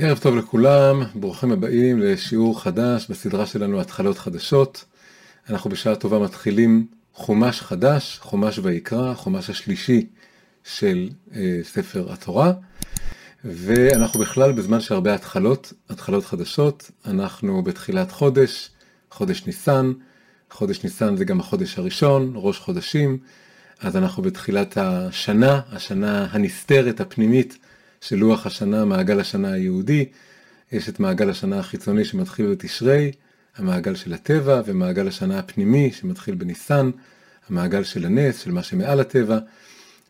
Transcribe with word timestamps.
ערב 0.00 0.18
טוב 0.18 0.36
לכולם, 0.36 1.02
ברוכים 1.14 1.52
הבאים 1.52 1.98
לשיעור 2.00 2.62
חדש 2.62 3.06
בסדרה 3.10 3.46
שלנו 3.46 3.80
התחלות 3.80 4.18
חדשות. 4.18 4.84
אנחנו 5.50 5.70
בשעה 5.70 5.96
טובה 5.96 6.18
מתחילים 6.18 6.86
חומש 7.12 7.60
חדש, 7.60 8.18
חומש 8.22 8.58
ויקרא, 8.62 9.14
חומש 9.14 9.50
השלישי 9.50 10.06
של 10.64 11.08
אה, 11.34 11.60
ספר 11.62 12.12
התורה, 12.12 12.52
ואנחנו 13.44 14.20
בכלל 14.20 14.52
בזמן 14.52 14.80
שהרבה 14.80 15.14
התחלות, 15.14 15.72
התחלות 15.88 16.24
חדשות, 16.24 16.90
אנחנו 17.06 17.62
בתחילת 17.62 18.12
חודש, 18.12 18.70
חודש 19.10 19.46
ניסן, 19.46 19.92
חודש 20.50 20.84
ניסן 20.84 21.16
זה 21.16 21.24
גם 21.24 21.40
החודש 21.40 21.78
הראשון, 21.78 22.32
ראש 22.34 22.58
חודשים, 22.58 23.18
אז 23.80 23.96
אנחנו 23.96 24.22
בתחילת 24.22 24.76
השנה, 24.76 25.60
השנה 25.72 26.26
הנסתרת, 26.30 27.00
הפנימית, 27.00 27.58
של 28.00 28.16
לוח 28.16 28.46
השנה, 28.46 28.84
מעגל 28.84 29.20
השנה 29.20 29.52
היהודי. 29.52 30.04
יש 30.72 30.88
את 30.88 31.00
מעגל 31.00 31.30
השנה 31.30 31.58
החיצוני 31.58 32.04
שמתחיל 32.04 32.50
בתשרי, 32.50 33.12
המעגל 33.56 33.94
של 33.94 34.14
הטבע, 34.14 34.60
ומעגל 34.66 35.08
השנה 35.08 35.38
הפנימי 35.38 35.92
שמתחיל 35.92 36.34
בניסן, 36.34 36.90
המעגל 37.48 37.84
של 37.84 38.06
הנס, 38.06 38.40
של 38.40 38.52
מה 38.52 38.62
שמעל 38.62 39.00
הטבע. 39.00 39.38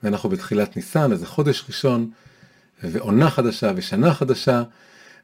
ואנחנו 0.02 0.29
בתחילת 0.29 0.77
ניסן, 0.77 1.12
אז 1.12 1.19
זה 1.20 1.27
חודש 1.27 1.65
ראשון, 1.69 2.10
ועונה 2.82 3.30
חדשה 3.30 3.73
ושנה 3.77 4.15
חדשה, 4.15 4.62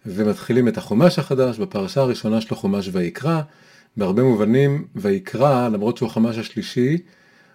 ומתחילים 0.07 0.69
את 0.69 0.79
החומש 0.79 1.19
החדש, 1.19 1.59
בפרשה 1.59 2.01
הראשונה 2.01 2.41
שלו 2.41 2.57
חומש 2.57 2.89
ויקרא. 2.93 3.41
בהרבה 3.97 4.23
מובנים 4.23 4.87
ויקרא, 4.97 5.69
למרות 5.69 5.97
שהוא 5.97 6.07
החומש 6.07 6.39
השלישי, 6.39 6.99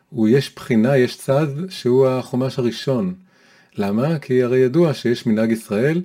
הוא 0.09 0.29
יש 0.29 0.55
בחינה, 0.55 0.97
יש 0.97 1.17
צד 1.17 1.47
שהוא 1.69 2.07
החומש 2.07 2.59
הראשון. 2.59 3.13
למה? 3.79 4.19
כי 4.19 4.43
הרי 4.43 4.59
ידוע 4.59 4.93
שיש 4.93 5.25
מנהג 5.25 5.51
ישראל 5.51 6.01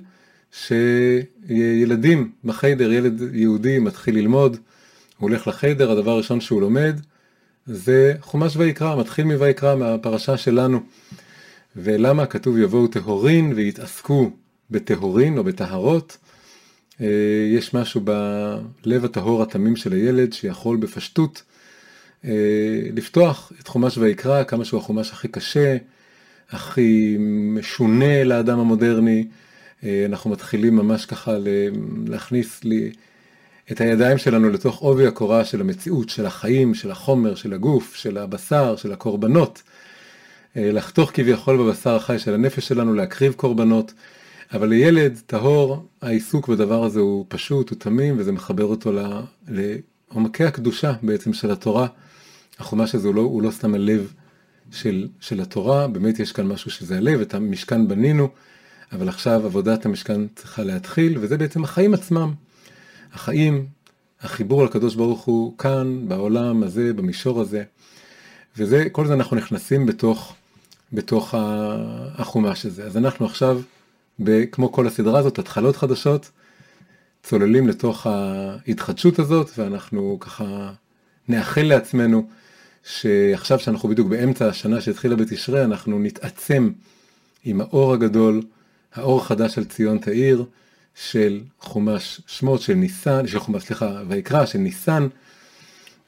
שילדים 0.51 2.31
בחיידר, 2.43 2.91
ילד 2.91 3.21
יהודי 3.33 3.79
מתחיל 3.79 4.15
ללמוד, 4.15 4.57
הוא 5.17 5.29
הולך 5.29 5.47
לחיידר, 5.47 5.91
הדבר 5.91 6.11
הראשון 6.11 6.41
שהוא 6.41 6.61
לומד 6.61 6.99
זה 7.65 8.13
חומש 8.21 8.55
ויקרא, 8.55 8.95
מתחיל 8.95 9.25
מויקרא, 9.25 9.75
מהפרשה 9.75 10.37
שלנו. 10.37 10.79
ולמה 11.75 12.25
כתוב 12.25 12.57
יבואו 12.57 12.87
טהורין 12.87 13.53
ויתעסקו 13.55 14.31
בטהורין 14.71 15.37
או 15.37 15.43
בטהרות? 15.43 16.17
אה, 17.01 17.07
יש 17.51 17.73
משהו 17.73 18.01
בלב 18.01 19.05
הטהור 19.05 19.43
התמים 19.43 19.75
של 19.75 19.93
הילד 19.93 20.33
שיכול 20.33 20.77
בפשטות 20.77 21.43
אה, 22.25 22.31
לפתוח 22.93 23.51
את 23.59 23.67
חומש 23.67 23.97
ויקרא, 23.97 24.43
כמה 24.43 24.65
שהוא 24.65 24.79
החומש 24.79 25.11
הכי 25.11 25.27
קשה, 25.27 25.77
הכי 26.51 27.17
משונה 27.55 28.23
לאדם 28.23 28.59
המודרני. 28.59 29.27
אה, 29.83 30.05
אנחנו 30.05 30.29
מתחילים 30.29 30.75
ממש 30.75 31.05
ככה 31.05 31.37
להכניס 32.07 32.63
לי 32.63 32.91
את 33.71 33.81
הידיים 33.81 34.17
שלנו 34.17 34.49
לתוך 34.49 34.79
עובי 34.79 35.07
הקורה 35.07 35.45
של 35.45 35.61
המציאות, 35.61 36.09
של 36.09 36.25
החיים, 36.25 36.73
של 36.73 36.91
החומר, 36.91 37.35
של 37.35 37.53
הגוף, 37.53 37.95
של 37.95 38.17
הבשר, 38.17 38.75
של 38.75 38.91
הקורבנות. 38.91 39.63
אה, 40.57 40.71
לחתוך 40.71 41.11
כביכול 41.13 41.57
בבשר 41.57 41.95
החי 41.95 42.19
של 42.19 42.33
הנפש 42.33 42.67
שלנו, 42.67 42.93
להקריב 42.93 43.33
קורבנות. 43.33 43.93
אבל 44.53 44.67
לילד 44.67 45.21
טהור, 45.25 45.85
העיסוק 46.01 46.47
בדבר 46.47 46.83
הזה 46.83 46.99
הוא 46.99 47.25
פשוט, 47.27 47.69
הוא 47.69 47.77
תמים, 47.79 48.15
וזה 48.17 48.31
מחבר 48.31 48.65
אותו 48.65 48.91
לעומקי 49.47 50.43
הקדושה 50.43 50.93
בעצם 51.03 51.33
של 51.33 51.51
התורה. 51.51 51.87
החומש 52.59 52.95
הזה 52.95 53.07
הוא 53.07 53.15
לא, 53.15 53.21
הוא 53.21 53.41
לא 53.41 53.51
סתם 53.51 53.73
הלב 53.73 54.13
של, 54.71 55.07
של 55.19 55.41
התורה, 55.41 55.87
באמת 55.87 56.19
יש 56.19 56.31
כאן 56.31 56.47
משהו 56.47 56.71
שזה 56.71 56.97
הלב, 56.97 57.21
את 57.21 57.33
המשכן 57.33 57.87
בנינו, 57.87 58.29
אבל 58.91 59.09
עכשיו 59.09 59.45
עבודת 59.45 59.85
המשכן 59.85 60.27
צריכה 60.35 60.63
להתחיל, 60.63 61.17
וזה 61.21 61.37
בעצם 61.37 61.63
החיים 61.63 61.93
עצמם. 61.93 62.33
החיים, 63.13 63.65
החיבור 64.21 64.65
לקדוש 64.65 64.95
ברוך 64.95 65.23
הוא 65.23 65.57
כאן, 65.57 66.07
בעולם 66.07 66.63
הזה, 66.63 66.93
במישור 66.93 67.41
הזה, 67.41 67.63
וזה, 68.57 68.89
כל 68.91 69.07
זה 69.07 69.13
אנחנו 69.13 69.37
נכנסים 69.37 69.85
בתוך, 69.85 70.35
בתוך 70.93 71.35
החומש 72.17 72.65
הזה. 72.65 72.85
אז 72.85 72.97
אנחנו 72.97 73.25
עכשיו, 73.25 73.61
כמו 74.51 74.71
כל 74.71 74.87
הסדרה 74.87 75.19
הזאת, 75.19 75.39
התחלות 75.39 75.75
חדשות, 75.75 76.31
צוללים 77.23 77.67
לתוך 77.67 78.07
ההתחדשות 78.07 79.19
הזאת, 79.19 79.51
ואנחנו 79.57 80.17
ככה 80.19 80.71
נאחל 81.27 81.61
לעצמנו 81.61 82.27
שעכשיו 82.85 83.59
שאנחנו 83.59 83.89
בדיוק 83.89 84.07
באמצע 84.07 84.47
השנה 84.47 84.81
שהתחילה 84.81 85.15
בתשרי, 85.15 85.63
אנחנו 85.63 85.99
נתעצם 85.99 86.69
עם 87.43 87.61
האור 87.61 87.93
הגדול, 87.93 88.41
האור 88.93 89.21
החדש 89.21 89.55
של 89.55 89.65
ציון 89.65 89.97
תאיר, 89.97 90.45
של 90.95 91.41
חומש 91.59 92.21
שמות, 92.27 92.61
של 92.61 92.73
ניסן, 92.73 93.27
של 93.27 93.39
חומש, 93.39 93.63
סליחה, 93.63 94.01
ויקרא, 94.07 94.45
של 94.45 94.59
ניסן, 94.59 95.07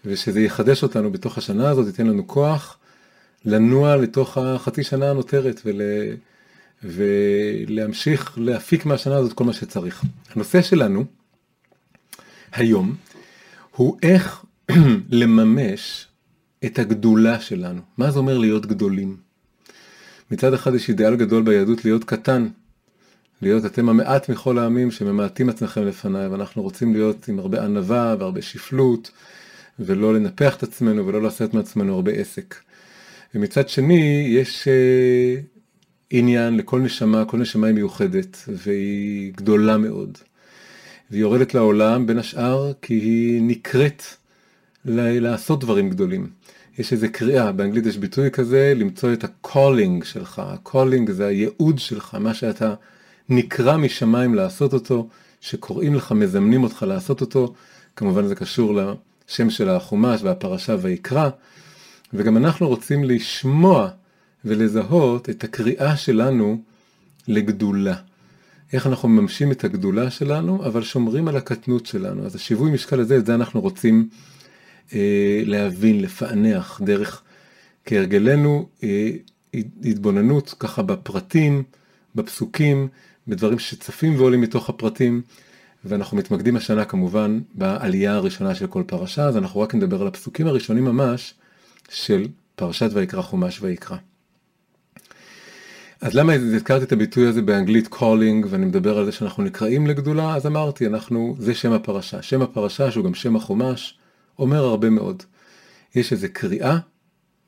ושזה 0.06 0.42
יחדש 0.42 0.84
אותנו 0.84 1.12
בתוך 1.12 1.38
השנה 1.38 1.70
הזאת, 1.70 1.88
ייתן 1.88 2.08
לנו 2.08 2.28
כוח 2.28 2.78
לנוע 3.46 3.96
לתוך 3.96 4.38
החצי 4.38 4.84
שנה 4.84 5.10
הנותרת 5.10 5.62
ול... 5.66 5.82
ולהמשיך 6.84 8.34
להפיק 8.38 8.86
מהשנה 8.86 9.16
הזאת 9.16 9.34
כל 9.34 9.44
מה 9.44 9.54
שצריך. 9.54 10.04
הנושא 10.30 10.62
שלנו 10.62 11.06
היום 12.52 12.96
הוא 13.72 13.98
איך 14.04 14.46
לממש 15.10 16.08
את 16.66 16.80
הגדולה 16.80 17.40
שלנו. 17.40 17.82
מה 17.98 18.12
זה 18.12 18.20
אומר 18.20 18.38
להיות 18.38 18.66
גדולים? 18.66 19.18
מצד 20.32 20.54
אחד 20.54 20.76
יש 20.76 20.90
אידאל 20.90 21.16
גדול 21.16 21.44
ביהדות 21.44 21.86
להיות 21.86 22.04
קטן, 22.04 22.48
להיות 23.42 23.66
אתם 23.66 23.90
המעט 23.90 24.30
מכל 24.30 24.58
העמים 24.58 24.92
שממעטים 24.92 25.50
עצמכם 25.50 25.84
לפניי, 25.88 26.28
ואנחנו 26.28 26.62
רוצים 26.62 26.94
להיות 26.94 27.28
עם 27.28 27.40
הרבה 27.40 27.64
ענווה 27.64 28.16
והרבה 28.20 28.42
שפלות, 28.42 29.12
ולא 29.80 30.14
לנפח 30.14 30.56
את 30.56 30.64
עצמנו 30.64 31.08
ולא 31.08 31.22
לעשות 31.22 31.54
מעצמנו 31.54 31.96
הרבה 31.96 32.12
עסק. 32.12 32.56
ומצד 33.36 33.70
שני, 33.70 34.28
יש 34.30 34.68
uh, 34.68 35.44
עניין 36.10 36.58
לכל 36.58 36.80
נשמה, 36.80 37.26
כל 37.26 37.38
נשמה 37.38 37.68
היא 37.68 37.76
מיוחדת, 37.76 38.38
והיא 38.48 39.34
גדולה 39.34 39.78
מאוד. 39.78 40.18
והיא 41.12 41.22
יורדת 41.22 41.54
לעולם 41.54 42.08
בין 42.08 42.18
השאר 42.18 42.72
כי 42.82 42.94
היא 42.94 43.42
נקראת 43.42 44.04
לעשות 44.86 45.60
דברים 45.60 45.90
גדולים. 45.90 46.30
יש 46.78 46.94
איזה 46.94 47.08
קריאה, 47.08 47.52
באנגלית 47.52 47.86
יש 47.86 47.98
ביטוי 47.98 48.32
כזה, 48.32 48.74
למצוא 48.76 49.14
את 49.14 49.24
ה-calling 49.24 50.06
שלך, 50.06 50.40
ה-calling 50.40 51.12
זה 51.12 51.28
הייעוד 51.28 51.80
שלך, 51.80 52.16
מה 52.20 52.34
שאתה 52.34 52.74
נקרא 53.30 53.78
משמיים 53.78 54.36
לעשות 54.36 54.74
אותו, 54.74 55.08
שקוראים 55.42 55.96
לך, 55.96 56.12
מזמנים 56.12 56.64
אותך 56.64 56.86
לעשות 56.88 57.22
אותו, 57.22 57.54
כמובן 57.96 58.28
זה 58.28 58.36
קשור 58.36 58.80
לשם 59.30 59.50
של 59.50 59.70
החומש 59.70 60.22
והפרשה 60.24 60.76
ויקרא, 60.82 61.30
וגם 62.14 62.38
אנחנו 62.38 62.68
רוצים 62.68 63.04
לשמוע 63.04 63.90
ולזהות 64.46 65.30
את 65.30 65.44
הקריאה 65.44 65.98
שלנו 65.98 66.62
לגדולה. 67.28 67.96
איך 68.74 68.88
אנחנו 68.88 69.10
מממשים 69.10 69.52
את 69.52 69.64
הגדולה 69.64 70.12
שלנו, 70.12 70.66
אבל 70.66 70.84
שומרים 70.84 71.28
על 71.28 71.38
הקטנות 71.38 71.86
שלנו. 71.86 72.26
אז 72.26 72.36
השיווי 72.36 72.72
משקל 72.72 73.00
הזה, 73.00 73.18
את 73.18 73.26
זה 73.26 73.36
אנחנו 73.36 73.62
רוצים 73.62 74.10
להבין, 75.46 76.02
לפענח, 76.02 76.82
דרך 76.84 77.22
כהרגלנו 77.86 78.70
אה, 78.84 79.10
התבוננות 79.84 80.56
ככה 80.60 80.82
בפרטים, 80.82 81.64
בפסוקים, 82.16 82.88
בדברים 83.28 83.60
שצפים 83.60 84.16
ועולים 84.16 84.42
מתוך 84.42 84.70
הפרטים, 84.70 85.22
ואנחנו 85.86 86.18
מתמקדים 86.18 86.56
השנה 86.56 86.86
כמובן 86.86 87.40
בעלייה 87.54 88.14
הראשונה 88.14 88.56
של 88.56 88.68
כל 88.68 88.84
פרשה, 88.88 89.26
אז 89.26 89.38
אנחנו 89.38 89.60
רק 89.60 89.76
נדבר 89.76 90.02
על 90.02 90.08
הפסוקים 90.08 90.48
הראשונים 90.48 90.86
ממש 90.86 91.34
של 91.90 92.28
פרשת 92.56 92.90
ויקרא 92.94 93.22
חומש 93.22 93.62
ויקרא. 93.62 93.98
אז 96.02 96.14
למה 96.14 96.34
הזכרתי 96.34 96.86
את 96.86 96.92
הביטוי 96.92 97.28
הזה 97.28 97.42
באנגלית 97.42 97.88
calling 97.94 98.48
ואני 98.48 98.66
מדבר 98.66 98.98
על 98.98 99.06
זה 99.06 99.12
שאנחנו 99.12 99.44
נקראים 99.44 99.88
לגדולה 99.88 100.36
אז 100.36 100.46
אמרתי 100.46 100.88
אנחנו 100.88 101.36
זה 101.40 101.54
שם 101.54 101.72
הפרשה 101.72 102.22
שם 102.22 102.42
הפרשה 102.42 102.92
שהוא 102.92 103.06
גם 103.06 103.14
שם 103.14 103.36
החומש 103.36 103.98
אומר 104.40 104.64
הרבה 104.64 104.90
מאוד. 104.90 105.24
יש 105.96 106.12
איזה 106.12 106.28
קריאה, 106.28 106.78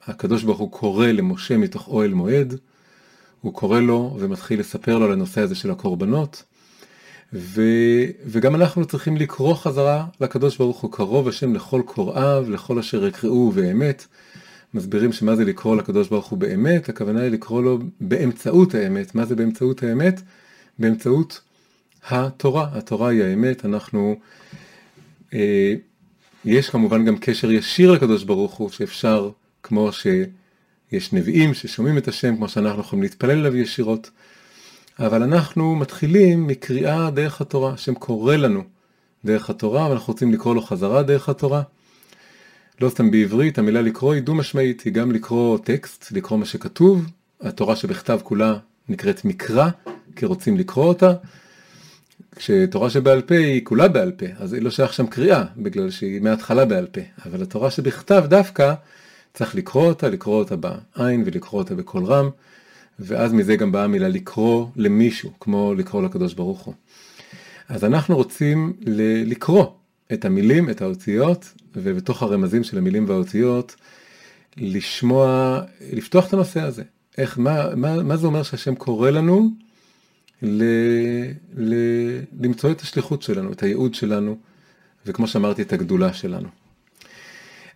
הקדוש 0.06 0.44
ברוך 0.44 0.60
הוא 0.60 0.72
קורא 0.72 1.08
למשה 1.08 1.58
מתוך 1.58 1.88
אוהל 1.88 2.14
מועד, 2.14 2.56
הוא 3.42 3.54
קורא 3.54 3.80
לו 3.80 4.18
ומתחיל 4.20 4.60
לספר 4.60 4.98
לו 4.98 5.06
על 5.06 5.12
הנושא 5.12 5.42
הזה 5.42 5.56
של 5.56 5.72
הקורבנות, 5.72 6.44
ו, 7.34 7.62
וגם 8.26 8.56
אנחנו 8.56 8.86
צריכים 8.86 9.18
לקרוא 9.18 9.56
חזרה 9.56 10.06
לקדוש 10.22 10.58
ברוך 10.58 10.80
הוא 10.80 10.92
קרוב 10.92 11.28
השם 11.28 11.56
לכל 11.56 11.82
קוראיו, 11.86 12.46
לכל 12.50 12.80
אשר 12.80 13.08
יקראו 13.08 13.52
באמת. 13.52 14.06
מסבירים 14.74 15.12
שמה 15.12 15.36
זה 15.36 15.46
לקרוא 15.46 15.76
לקדוש 15.76 16.08
ברוך 16.08 16.26
הוא 16.26 16.40
באמת, 16.40 16.90
הכוונה 16.90 17.22
היא 17.22 17.32
לקרוא 17.32 17.64
לו 17.64 17.80
באמצעות 18.02 18.76
האמת. 18.76 19.16
מה 19.16 19.26
זה 19.26 19.36
באמצעות 19.36 19.84
האמת? 19.84 20.22
באמצעות 20.80 21.42
התורה. 22.08 22.70
התורה 22.72 23.10
היא 23.10 23.24
האמת, 23.24 23.66
אנחנו 23.66 24.16
אה, 25.34 25.74
יש 26.46 26.70
כמובן 26.70 27.06
גם 27.06 27.18
קשר 27.18 27.52
ישיר 27.52 27.92
לקדוש 27.92 28.24
ברוך 28.24 28.54
הוא, 28.54 28.70
שאפשר, 28.70 29.30
כמו 29.64 29.90
שיש 29.92 31.14
נביאים 31.14 31.54
ששומעים 31.54 31.98
את 31.98 32.08
השם, 32.08 32.36
כמו 32.36 32.50
שאנחנו 32.50 32.82
יכולים 32.82 33.04
להתפלל 33.04 33.32
אליו 33.32 33.58
ישירות, 33.58 34.10
אבל 35.00 35.24
אנחנו 35.24 35.76
מתחילים 35.76 36.48
מקריאה 36.48 37.12
דרך 37.12 37.42
התורה, 37.42 37.74
השם 37.74 37.94
קורא 37.94 38.36
לנו 38.36 38.64
דרך 39.26 39.50
התורה, 39.50 39.90
ואנחנו 39.90 40.14
רוצים 40.14 40.34
לקרוא 40.34 40.56
לו 40.56 40.62
חזרה 40.62 41.04
דרך 41.04 41.30
התורה. 41.30 41.62
לא 42.82 42.90
סתם 42.90 43.12
בעברית, 43.12 43.58
המילה 43.58 43.82
לקרוא 43.82 44.14
היא 44.14 44.22
דו-משמעית, 44.22 44.82
היא 44.82 44.94
גם 44.94 45.12
לקרוא 45.12 45.58
טקסט, 45.58 46.12
לקרוא 46.12 46.40
מה 46.40 46.46
שכתוב, 46.46 47.06
התורה 47.42 47.76
שבכתב 47.76 48.20
כולה 48.24 48.58
נקראת 48.90 49.26
מקרא, 49.26 49.70
כי 50.16 50.26
רוצים 50.26 50.58
לקרוא 50.58 50.86
אותה. 50.86 51.14
כשתורה 52.36 52.90
שבעל 52.90 53.22
פה 53.22 53.36
היא 53.36 53.62
כולה 53.64 53.88
בעל 53.88 54.12
פה, 54.12 54.26
אז 54.38 54.54
היא 54.54 54.62
לא 54.62 54.70
שייך 54.70 54.94
שם 54.94 55.08
קריאה, 55.08 55.44
בגלל 55.58 55.90
שהיא 55.90 56.22
מההתחלה 56.22 56.66
בעל 56.66 56.88
פה. 56.88 57.02
אבל 57.26 57.42
התורה 57.42 57.72
שבכתב 57.72 58.24
דווקא, 58.28 58.74
צריך 59.34 59.56
לקרוא 59.56 59.88
אותה, 59.88 60.10
לקרוא 60.10 60.40
אותה 60.40 60.56
בעין 60.56 61.24
ולקרוא 61.26 61.62
אותה 61.62 61.76
בקול 61.76 62.06
רם, 62.06 62.30
ואז 63.00 63.34
מזה 63.34 63.56
גם 63.56 63.72
באה 63.72 63.84
המילה 63.84 64.08
לקרוא 64.08 64.68
למישהו, 64.76 65.32
כמו 65.40 65.74
לקרוא 65.74 66.04
לקדוש 66.04 66.34
ברוך 66.34 66.60
הוא. 66.60 66.74
אז 67.70 67.84
אנחנו 67.84 68.16
רוצים 68.16 68.74
לקרוא 69.26 69.66
את 70.14 70.26
המילים, 70.26 70.70
את 70.70 70.82
האותיות, 70.82 71.54
ובתוך 71.76 72.24
הרמזים 72.24 72.64
של 72.64 72.78
המילים 72.78 73.10
והאותיות, 73.10 73.76
לשמוע, 74.58 75.62
לפתוח 75.94 76.28
את 76.28 76.34
הנושא 76.34 76.62
הזה. 76.62 76.84
איך, 77.18 77.40
מה, 77.40 77.76
מה, 77.76 78.04
מה 78.04 78.18
זה 78.18 78.28
אומר 78.28 78.44
שהשם 78.44 78.76
קורא 78.76 79.10
לנו 79.10 79.50
ל, 80.42 80.64
ל, 81.58 81.74
למצוא 82.40 82.72
את 82.72 82.82
השליחות 82.82 83.22
שלנו, 83.22 83.52
את 83.52 83.64
הייעוד 83.64 83.94
שלנו, 83.94 84.38
וכמו 85.06 85.28
שאמרתי, 85.28 85.62
את 85.62 85.74
הגדולה 85.74 86.14
שלנו. 86.14 86.48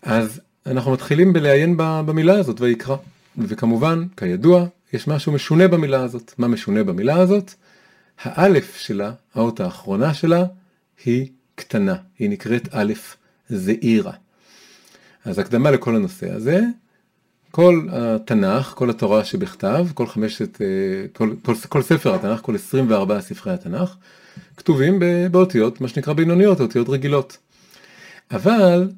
אז 0.02 0.40
אנחנו 0.66 0.92
מתחילים 0.92 1.32
בלעיין 1.32 1.76
במילה 1.76 2.38
הזאת, 2.38 2.60
ויקרא. 2.60 2.96
וכמובן, 3.38 4.04
כידוע, 4.16 4.66
יש 4.92 5.08
משהו 5.08 5.32
משונה 5.32 5.68
במילה 5.68 6.02
הזאת. 6.02 6.34
מה 6.38 6.48
משונה 6.48 6.84
במילה 6.84 7.16
הזאת? 7.16 7.52
האלף 8.22 8.76
שלה, 8.76 9.12
האות 9.34 9.60
האחרונה 9.60 10.14
שלה, 10.14 10.44
היא 11.04 11.28
קטנה. 11.54 11.96
היא 12.18 12.30
נקראת 12.30 12.68
א' 12.72 12.92
זעירה. 13.48 14.12
אז 15.24 15.38
הקדמה 15.38 15.70
לכל 15.70 15.96
הנושא 15.96 16.32
הזה, 16.32 16.60
כל 17.54 17.86
התנ"ך, 17.92 18.72
כל 18.76 18.90
התורה 18.90 19.24
שבכתב, 19.24 19.86
כל 19.94 20.06
חמשת, 20.06 20.62
אה, 20.62 20.66
כל, 21.12 21.34
כל, 21.42 21.54
כל 21.68 21.82
ספר 21.82 22.14
התנ"ך, 22.14 22.40
כל 22.40 22.54
24 22.54 23.20
ספרי 23.20 23.52
התנ"ך, 23.52 23.96
כתובים 24.56 25.02
באותיות, 25.30 25.80
מה 25.80 25.88
שנקרא 25.88 26.12
בינוניות, 26.12 26.60
אותיות 26.60 26.88
רגילות. 26.88 27.38
אבל 28.30 28.88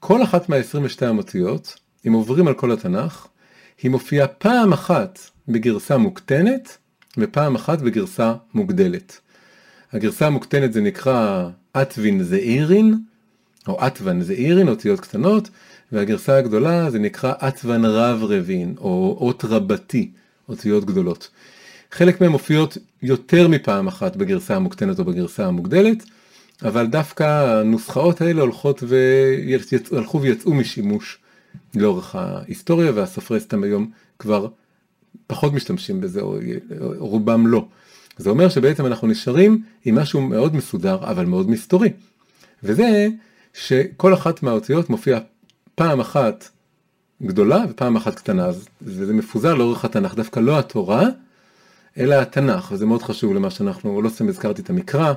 כל 0.00 0.22
אחת 0.22 0.48
מה-22 0.48 1.02
אותיות, 1.18 1.74
אם 2.06 2.12
עוברים 2.12 2.48
על 2.48 2.54
כל 2.54 2.72
התנ"ך, 2.72 3.26
היא 3.82 3.90
מופיעה 3.90 4.26
פעם 4.26 4.72
אחת 4.72 5.18
בגרסה 5.48 5.96
מוקטנת 5.96 6.78
ופעם 7.18 7.54
אחת 7.54 7.80
בגרסה 7.80 8.34
מוגדלת. 8.54 9.20
הגרסה 9.92 10.26
המוקטנת 10.26 10.72
זה 10.72 10.80
נקרא 10.80 11.48
אטווין 11.76 12.22
זעירין, 12.22 12.94
או 13.68 13.86
אטוון 13.86 14.22
זעירין, 14.22 14.68
אותיות 14.68 15.00
קטנות, 15.00 15.48
והגרסה 15.94 16.38
הגדולה 16.38 16.90
זה 16.90 16.98
נקרא 16.98 17.32
אטוון 17.48 17.84
רב 17.84 18.22
רבין, 18.22 18.74
או 18.78 19.16
אות 19.20 19.44
רבתי, 19.44 20.10
אותיות 20.48 20.84
גדולות. 20.84 21.30
חלק 21.90 22.20
מהן 22.20 22.30
מופיעות 22.30 22.78
יותר 23.02 23.48
מפעם 23.48 23.86
אחת 23.86 24.16
בגרסה 24.16 24.56
המוקטנת 24.56 24.98
או 24.98 25.04
בגרסה 25.04 25.46
המוגדלת, 25.46 26.04
אבל 26.62 26.86
דווקא 26.86 27.24
הנוסחאות 27.24 28.20
האלה 28.20 28.42
הולכות 28.42 28.82
והלכו 28.86 30.20
ויצאו 30.22 30.54
משימוש 30.54 31.18
לאורך 31.74 32.14
ההיסטוריה, 32.14 32.92
והסופרי 32.94 33.40
סתם 33.40 33.62
היום 33.62 33.90
כבר 34.18 34.48
פחות 35.26 35.52
משתמשים 35.52 36.00
בזה, 36.00 36.20
או 36.20 36.36
רובם 36.98 37.46
לא. 37.46 37.66
זה 38.16 38.30
אומר 38.30 38.48
שבעצם 38.48 38.86
אנחנו 38.86 39.08
נשארים 39.08 39.62
עם 39.84 39.94
משהו 39.94 40.20
מאוד 40.20 40.56
מסודר, 40.56 40.98
אבל 41.02 41.26
מאוד 41.26 41.50
מסתורי. 41.50 41.88
וזה 42.62 43.08
שכל 43.54 44.14
אחת 44.14 44.42
מהאותיות 44.42 44.90
מופיעה 44.90 45.20
פעם 45.74 46.00
אחת 46.00 46.48
גדולה 47.22 47.64
ופעם 47.70 47.96
אחת 47.96 48.14
קטנה, 48.14 48.48
וזה 48.82 49.12
מפוזר 49.12 49.54
לאורך 49.54 49.84
התנ"ך, 49.84 50.14
דווקא 50.14 50.40
לא 50.40 50.58
התורה, 50.58 51.02
אלא 51.98 52.14
התנ"ך, 52.14 52.72
וזה 52.72 52.86
מאוד 52.86 53.02
חשוב 53.02 53.34
למה 53.34 53.50
שאנחנו, 53.50 54.02
לא 54.02 54.08
סתם 54.08 54.28
הזכרתי 54.28 54.62
את 54.62 54.70
המקרא, 54.70 55.12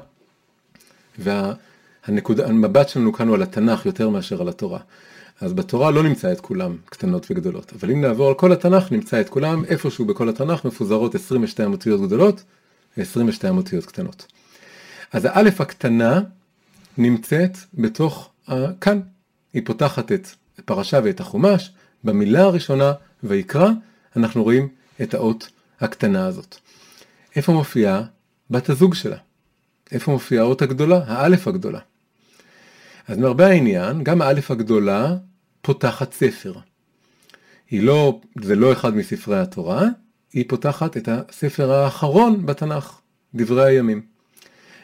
והמבט 1.20 2.90
שלנו 2.90 3.14
כאן 3.14 3.28
הוא 3.28 3.36
על 3.36 3.42
התנ"ך 3.42 3.86
יותר 3.86 4.10
מאשר 4.10 4.42
על 4.42 4.50
התורה. 4.50 4.80
אז 5.42 5.54
בתורה 5.54 5.92
לא 5.92 6.04
נמצא 6.04 6.32
את 6.32 6.42
כולם 6.42 6.78
קטנות 6.86 7.28
וגדולות, 7.30 7.74
אבל 7.80 7.92
אם 7.92 8.02
נעבור 8.02 8.28
על 8.28 8.34
כל 8.34 8.52
התנ"ך 8.52 8.92
נמצא 8.92 9.22
את 9.22 9.30
כולם, 9.30 9.66
איפשהו 9.66 10.06
בכל 10.06 10.30
התנ"ך 10.30 10.66
מפוזרות 10.66 11.16
22 11.16 11.72
אותיות 11.72 12.02
גדולות 12.02 12.44
ו-22 12.98 13.50
אותיות 13.50 13.86
קטנות. 13.86 14.26
אז 15.14 15.26
האלף 15.26 15.62
הקטנה 15.62 16.22
נמצאת 16.98 17.58
בתוך, 17.74 18.30
כאן, 18.82 19.00
היא 19.54 19.62
פותחת 19.66 20.12
את 20.12 20.28
הפרשה 20.60 21.00
ואת 21.04 21.20
החומש, 21.20 21.72
במילה 22.04 22.44
הראשונה, 22.44 22.94
ויקרא, 23.24 23.70
אנחנו 24.16 24.44
רואים 24.44 24.68
את 25.02 25.14
האות 25.14 25.50
הקטנה 25.82 26.26
הזאת. 26.26 26.56
איפה 27.36 27.52
מופיעה 27.52 28.04
בת 28.50 28.70
הזוג 28.70 28.94
שלה? 28.94 29.18
איפה 29.92 30.12
מופיעה 30.12 30.44
האות 30.44 30.62
הגדולה? 30.62 31.02
האלף 31.08 31.48
הגדולה. 31.48 31.80
אז 33.08 33.18
מרבה 33.18 33.48
העניין, 33.48 34.04
גם 34.04 34.22
האלף 34.22 34.52
הגדולה 34.52 35.16
פותחת 35.62 36.14
ספר. 36.14 36.54
היא 37.70 37.82
לא, 37.82 38.22
זה 38.42 38.56
לא 38.56 38.74
אחד 38.74 38.96
מספרי 38.96 39.40
התורה, 39.40 39.84
היא 40.34 40.46
פותחת 40.48 40.98
את 40.98 41.10
הספר 41.12 41.72
האחרון 41.72 42.46
בתנ"ך, 42.46 43.00
דברי 43.36 43.66
הימים. 43.66 44.02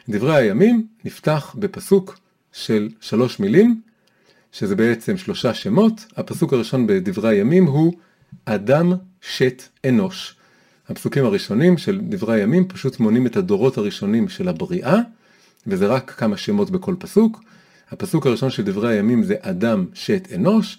דברי 0.08 0.36
הימים 0.36 0.86
נפתח 1.04 1.54
בפסוק 1.58 2.18
של 2.52 2.88
שלוש 3.00 3.40
מילים, 3.40 3.80
שזה 4.54 4.76
בעצם 4.76 5.16
שלושה 5.16 5.54
שמות. 5.54 6.04
הפסוק 6.16 6.52
הראשון 6.52 6.86
בדברי 6.86 7.36
הימים 7.36 7.66
הוא 7.66 7.92
אדם 8.44 8.92
שת 9.20 9.62
אנוש. 9.88 10.34
הפסוקים 10.88 11.24
הראשונים 11.24 11.78
של 11.78 12.00
דברי 12.08 12.40
הימים 12.40 12.68
פשוט 12.68 13.00
מונים 13.00 13.26
את 13.26 13.36
הדורות 13.36 13.78
הראשונים 13.78 14.28
של 14.28 14.48
הבריאה, 14.48 14.98
וזה 15.66 15.86
רק 15.86 16.10
כמה 16.10 16.36
שמות 16.36 16.70
בכל 16.70 16.94
פסוק. 16.98 17.40
הפסוק 17.90 18.26
הראשון 18.26 18.50
של 18.50 18.62
דברי 18.62 18.96
הימים 18.96 19.22
זה 19.22 19.34
אדם 19.40 19.86
שת 19.94 20.28
אנוש, 20.34 20.78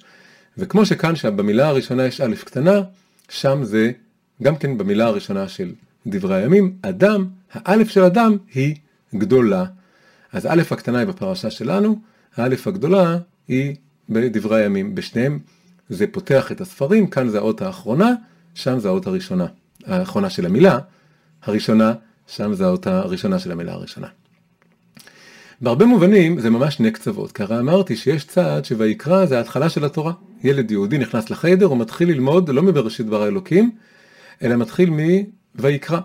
וכמו 0.57 0.85
שכאן 0.85 1.15
שבמילה 1.15 1.67
הראשונה 1.67 2.05
יש 2.05 2.21
א' 2.21 2.35
קטנה, 2.45 2.81
שם 3.29 3.63
זה 3.63 3.91
גם 4.43 4.55
כן 4.55 4.77
במילה 4.77 5.05
הראשונה 5.05 5.47
של 5.47 5.73
דברי 6.07 6.35
הימים, 6.35 6.75
אדם, 6.81 7.27
האלף 7.53 7.89
של 7.89 8.03
אדם 8.03 8.37
היא 8.53 8.75
גדולה. 9.15 9.65
אז 10.33 10.45
א' 10.45 10.61
הקטנה 10.71 10.99
היא 10.99 11.07
בפרשה 11.07 11.49
שלנו, 11.49 11.99
האלף 12.35 12.67
הגדולה 12.67 13.17
היא 13.47 13.75
בדברי 14.09 14.61
הימים. 14.61 14.95
בשניהם 14.95 15.39
זה 15.89 16.07
פותח 16.07 16.51
את 16.51 16.61
הספרים, 16.61 17.07
כאן 17.07 17.29
זה 17.29 17.37
האות 17.37 17.61
האחרונה, 17.61 18.13
שם 18.53 18.79
זה 18.79 18.87
האות 18.87 19.07
הראשונה. 19.07 19.45
האחרונה 19.85 20.29
של 20.29 20.45
המילה, 20.45 20.79
הראשונה, 21.43 21.93
שם 22.27 22.53
זה 22.53 22.65
האות 22.65 22.87
הראשונה 22.87 23.39
של 23.39 23.51
המילה 23.51 23.73
הראשונה. 23.73 24.07
בהרבה 25.61 25.85
מובנים 25.85 26.39
זה 26.39 26.49
ממש 26.49 26.75
שני 26.75 26.91
קצוות, 26.91 27.31
כי 27.31 27.43
הרי 27.43 27.59
אמרתי 27.59 27.95
שיש 27.95 28.25
צעד 28.25 28.65
שויקרא 28.65 29.25
זה 29.25 29.37
ההתחלה 29.37 29.69
של 29.69 29.85
התורה. 29.85 30.13
ילד 30.43 30.71
יהודי 30.71 30.97
נכנס 30.97 31.29
לחדר, 31.29 31.65
הוא 31.65 31.77
מתחיל 31.77 32.09
ללמוד 32.09 32.49
לא 32.49 32.63
מבראשית 32.63 33.05
דבר 33.05 33.23
האלוקים, 33.23 33.71
אלא 34.43 34.55
מתחיל 34.55 34.89
מויקרא. 35.59 35.99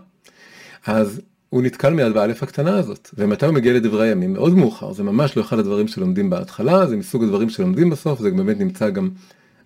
אז 0.86 1.20
הוא 1.50 1.62
נתקל 1.62 1.92
מיד 1.92 2.12
באלף 2.12 2.42
הקטנה 2.42 2.78
הזאת, 2.78 3.10
ומתי 3.18 3.46
הוא 3.46 3.54
מגיע 3.54 3.72
לדברי 3.72 4.08
הימים? 4.08 4.32
מאוד 4.32 4.54
מאוחר, 4.54 4.92
זה 4.92 5.02
ממש 5.02 5.36
לא 5.36 5.42
אחד 5.42 5.58
הדברים 5.58 5.88
שלומדים 5.88 6.30
בהתחלה, 6.30 6.86
זה 6.86 6.96
מסוג 6.96 7.24
הדברים 7.24 7.50
שלומדים 7.50 7.90
בסוף, 7.90 8.20
זה 8.20 8.30
באמת 8.30 8.60
נמצא 8.60 8.90
גם 8.90 9.10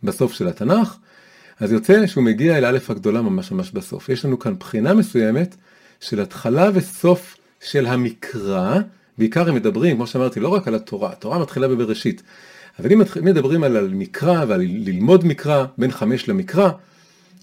בסוף 0.03 0.33
של 0.33 0.49
התנ"ך, 0.49 0.97
אז 1.61 1.73
יוצא 1.73 2.07
שהוא 2.07 2.25
מגיע 2.25 2.59
אל 2.59 2.65
האלף 2.65 2.91
הגדולה 2.91 3.23
ממש 3.23 3.53
ממש 3.53 3.71
בסוף. 3.71 4.09
יש 4.09 4.25
לנו 4.25 4.39
כאן 4.39 4.55
בחינה 4.59 4.95
מסוימת 4.95 5.57
של 6.01 6.21
התחלה 6.21 6.71
וסוף 6.75 7.37
של 7.61 7.87
המקרא, 7.87 8.79
בעיקר 9.19 9.49
הם 9.49 9.55
מדברים, 9.55 9.97
כמו 9.97 10.07
שאמרתי, 10.07 10.41
לא 10.41 10.49
רק 10.49 10.69
על 10.69 10.75
התורה, 10.75 11.13
התורה 11.13 11.39
מתחילה 11.39 11.69
בבראשית, 11.69 12.23
אבל 12.79 12.93
אם 12.93 13.03
מדברים 13.23 13.65
על 13.65 13.91
מקרא 13.93 14.45
ועל 14.49 14.61
ללמוד 14.61 15.27
מקרא, 15.27 15.65
בין 15.79 15.91
חמש 15.91 16.29
למקרא, 16.29 16.71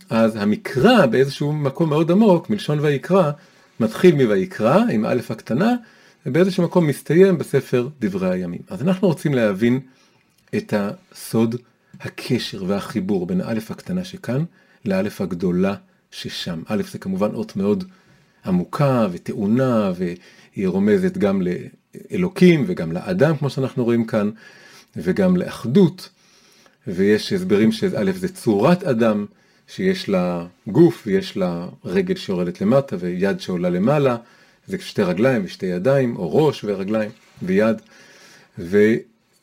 אז 0.10 0.36
המקרא 0.36 1.06
באיזשהו 1.06 1.54
מקום 1.54 1.90
מאוד 1.90 2.12
עמוק, 2.12 2.50
מלשון 2.50 2.80
ויקרא, 2.80 3.32
מתחיל 3.82 4.16
מויקרא 4.16 4.84
עם 4.92 5.06
א' 5.06 5.20
הקטנה, 5.30 5.76
ובאיזשהו 6.26 6.64
מקום 6.64 6.88
מסתיים 6.88 7.38
בספר 7.38 7.88
דברי 8.00 8.30
הימים. 8.34 8.62
אז 8.70 8.82
אנחנו 8.82 9.08
רוצים 9.08 9.34
להבין 9.34 9.80
את 10.56 10.74
הסוד, 10.78 11.56
הקשר 12.02 12.64
והחיבור 12.68 13.26
בין 13.26 13.42
האלף 13.42 13.72
הקטנה 13.72 14.04
שכאן 14.04 14.44
לאלף 14.86 15.22
הגדולה 15.22 15.76
ששם. 16.12 16.62
א' 16.68 16.82
זה 16.92 17.00
כמובן 17.00 17.30
אות 17.34 17.56
מאוד 17.56 17.84
עמוקה 18.46 19.08
וטעונה, 19.12 19.92
והיא 19.96 20.68
רומזת 20.68 21.18
גם 21.18 21.42
לאלוקים 22.12 22.64
וגם 22.68 22.92
לאדם, 22.92 23.38
כמו 23.38 23.50
שאנחנו 23.50 23.84
רואים 23.84 24.06
כאן, 24.06 24.30
וגם 24.96 25.38
לאחדות, 25.38 26.10
ויש 26.88 27.34
הסברים 27.34 27.72
שא' 27.72 28.12
זה 28.12 28.28
צורת 28.28 28.84
אדם, 28.84 29.26
שיש 29.76 30.10
לה 30.10 30.46
גוף 30.68 31.04
ויש 31.08 31.38
לה 31.38 31.68
רגל 31.86 32.16
שיורדת 32.16 32.62
למטה 32.62 32.96
ויד 33.00 33.40
שעולה 33.40 33.70
למעלה, 33.70 34.18
זה 34.68 34.78
שתי 34.80 35.04
רגליים 35.04 35.42
ושתי 35.46 35.66
ידיים, 35.66 36.16
או 36.16 36.36
ראש 36.36 36.64
ורגליים 36.64 37.10
ויד, 37.42 37.82
ו, 38.60 38.94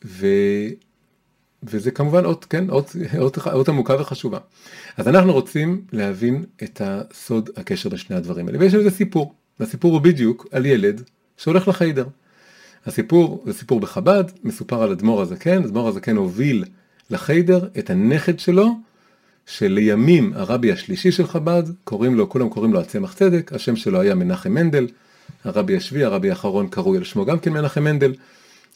ו, 0.05 0.27
וזה 1.63 1.91
כמובן 1.91 2.25
אות, 2.25 2.45
כן, 2.45 2.69
אות, 2.69 2.95
אות, 3.17 3.37
אות 3.47 3.69
עמוקה 3.69 4.01
וחשובה. 4.01 4.37
אז 4.97 5.07
אנחנו 5.07 5.33
רוצים 5.33 5.81
להבין 5.91 6.43
את 6.63 6.81
הסוד 6.83 7.49
הקשר 7.57 7.89
לשני 7.89 8.15
הדברים 8.15 8.47
האלה, 8.47 8.59
ויש 8.59 8.73
לזה 8.73 8.91
סיפור, 8.91 9.33
והסיפור 9.59 9.93
הוא 9.93 10.01
בדיוק 10.01 10.47
על 10.51 10.65
ילד 10.65 11.01
שהולך 11.37 11.67
לחיידר. 11.67 12.05
הסיפור 12.85 13.43
זה 13.45 13.53
סיפור 13.53 13.79
בחב"ד, 13.79 14.23
מסופר 14.43 14.83
על 14.83 14.91
אדמו"ר 14.91 15.21
הזקן, 15.21 15.63
אדמו"ר 15.63 15.87
הזקן 15.87 16.15
הוביל 16.15 16.65
לחיידר 17.09 17.67
את 17.79 17.89
הנכד 17.89 18.39
שלו, 18.39 18.88
שלימים 19.49 20.33
הרבי 20.35 20.71
השלישי 20.71 21.11
של 21.11 21.27
חב"ד, 21.27 21.63
קוראים 21.83 22.15
לו, 22.15 22.29
כולם 22.29 22.49
קוראים 22.49 22.73
לו 22.73 22.79
הצמח 22.79 23.13
צדק, 23.13 23.51
השם 23.53 23.75
שלו 23.75 24.01
היה 24.01 24.15
מנחם 24.15 24.53
מנדל, 24.53 24.87
הרבי 25.43 25.77
השביעי, 25.77 26.03
הרבי 26.05 26.29
האחרון 26.29 26.67
קרוי 26.67 26.97
על 26.97 27.03
שמו 27.03 27.25
גם 27.25 27.39
כן 27.39 27.53
מנחם 27.53 27.83
מנדל, 27.83 28.13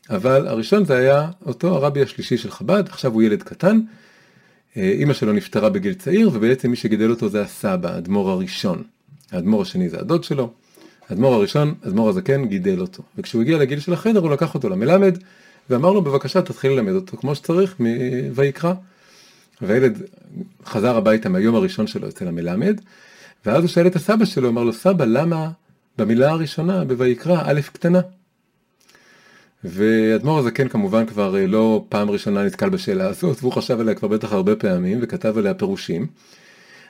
אבל 0.09 0.47
הראשון 0.47 0.85
זה 0.85 0.97
היה 0.97 1.29
אותו 1.45 1.67
הרבי 1.67 2.01
השלישי 2.01 2.37
של 2.37 2.51
חב"ד, 2.51 2.83
עכשיו 2.89 3.13
הוא 3.13 3.23
ילד 3.23 3.43
קטן, 3.43 3.79
אימא 4.75 5.13
שלו 5.13 5.33
נפטרה 5.33 5.69
בגיל 5.69 5.93
צעיר, 5.93 6.29
ובעצם 6.33 6.69
מי 6.69 6.75
שגידל 6.75 7.09
אותו 7.09 7.29
זה 7.29 7.41
הסבא, 7.41 7.95
האדמו"ר 7.95 8.29
הראשון. 8.29 8.83
האדמו"ר 9.31 9.61
השני 9.61 9.89
זה 9.89 9.99
הדוד 9.99 10.23
שלו, 10.23 10.51
האדמו"ר 11.09 11.33
הראשון, 11.33 11.73
האדמו"ר 11.83 12.09
הזקן, 12.09 12.45
גידל 12.45 12.81
אותו. 12.81 13.03
וכשהוא 13.17 13.41
הגיע 13.41 13.57
לגיל 13.57 13.79
של 13.79 13.93
החדר 13.93 14.19
הוא 14.19 14.31
לקח 14.31 14.53
אותו 14.53 14.69
למלמד, 14.69 15.17
ואמר 15.69 15.91
לו 15.91 16.01
בבקשה 16.01 16.41
תתחיל 16.41 16.71
ללמד 16.71 16.93
אותו 16.93 17.17
כמו 17.17 17.35
שצריך 17.35 17.75
מויקרא. 18.35 18.73
והילד 19.61 20.01
חזר 20.65 20.97
הביתה 20.97 21.29
מהיום 21.29 21.55
הראשון 21.55 21.87
שלו 21.87 22.09
אצל 22.09 22.27
המלמד, 22.27 22.81
ואז 23.45 23.63
הוא 23.63 23.67
שאל 23.67 23.87
את 23.87 23.95
הסבא 23.95 24.25
שלו, 24.25 24.49
אמר 24.49 24.63
לו 24.63 24.73
סבא 24.73 25.05
למה 25.05 25.49
במילה 25.97 26.29
הראשונה 26.29 26.85
בויקרא 26.85 27.41
א' 27.45 27.61
קטנה? 27.73 28.01
ואדמו"ר 29.63 30.39
הזקן 30.39 30.67
כמובן 30.67 31.05
כבר 31.05 31.37
אה, 31.37 31.47
לא 31.47 31.85
פעם 31.89 32.09
ראשונה 32.09 32.43
נתקל 32.43 32.69
בשאלה 32.69 33.07
הזאת, 33.07 33.37
והוא 33.41 33.53
חשב 33.53 33.79
עליה 33.79 33.95
כבר 33.95 34.07
בטח 34.07 34.33
הרבה 34.33 34.55
פעמים 34.55 34.99
וכתב 35.01 35.37
עליה 35.37 35.53
פירושים, 35.53 36.07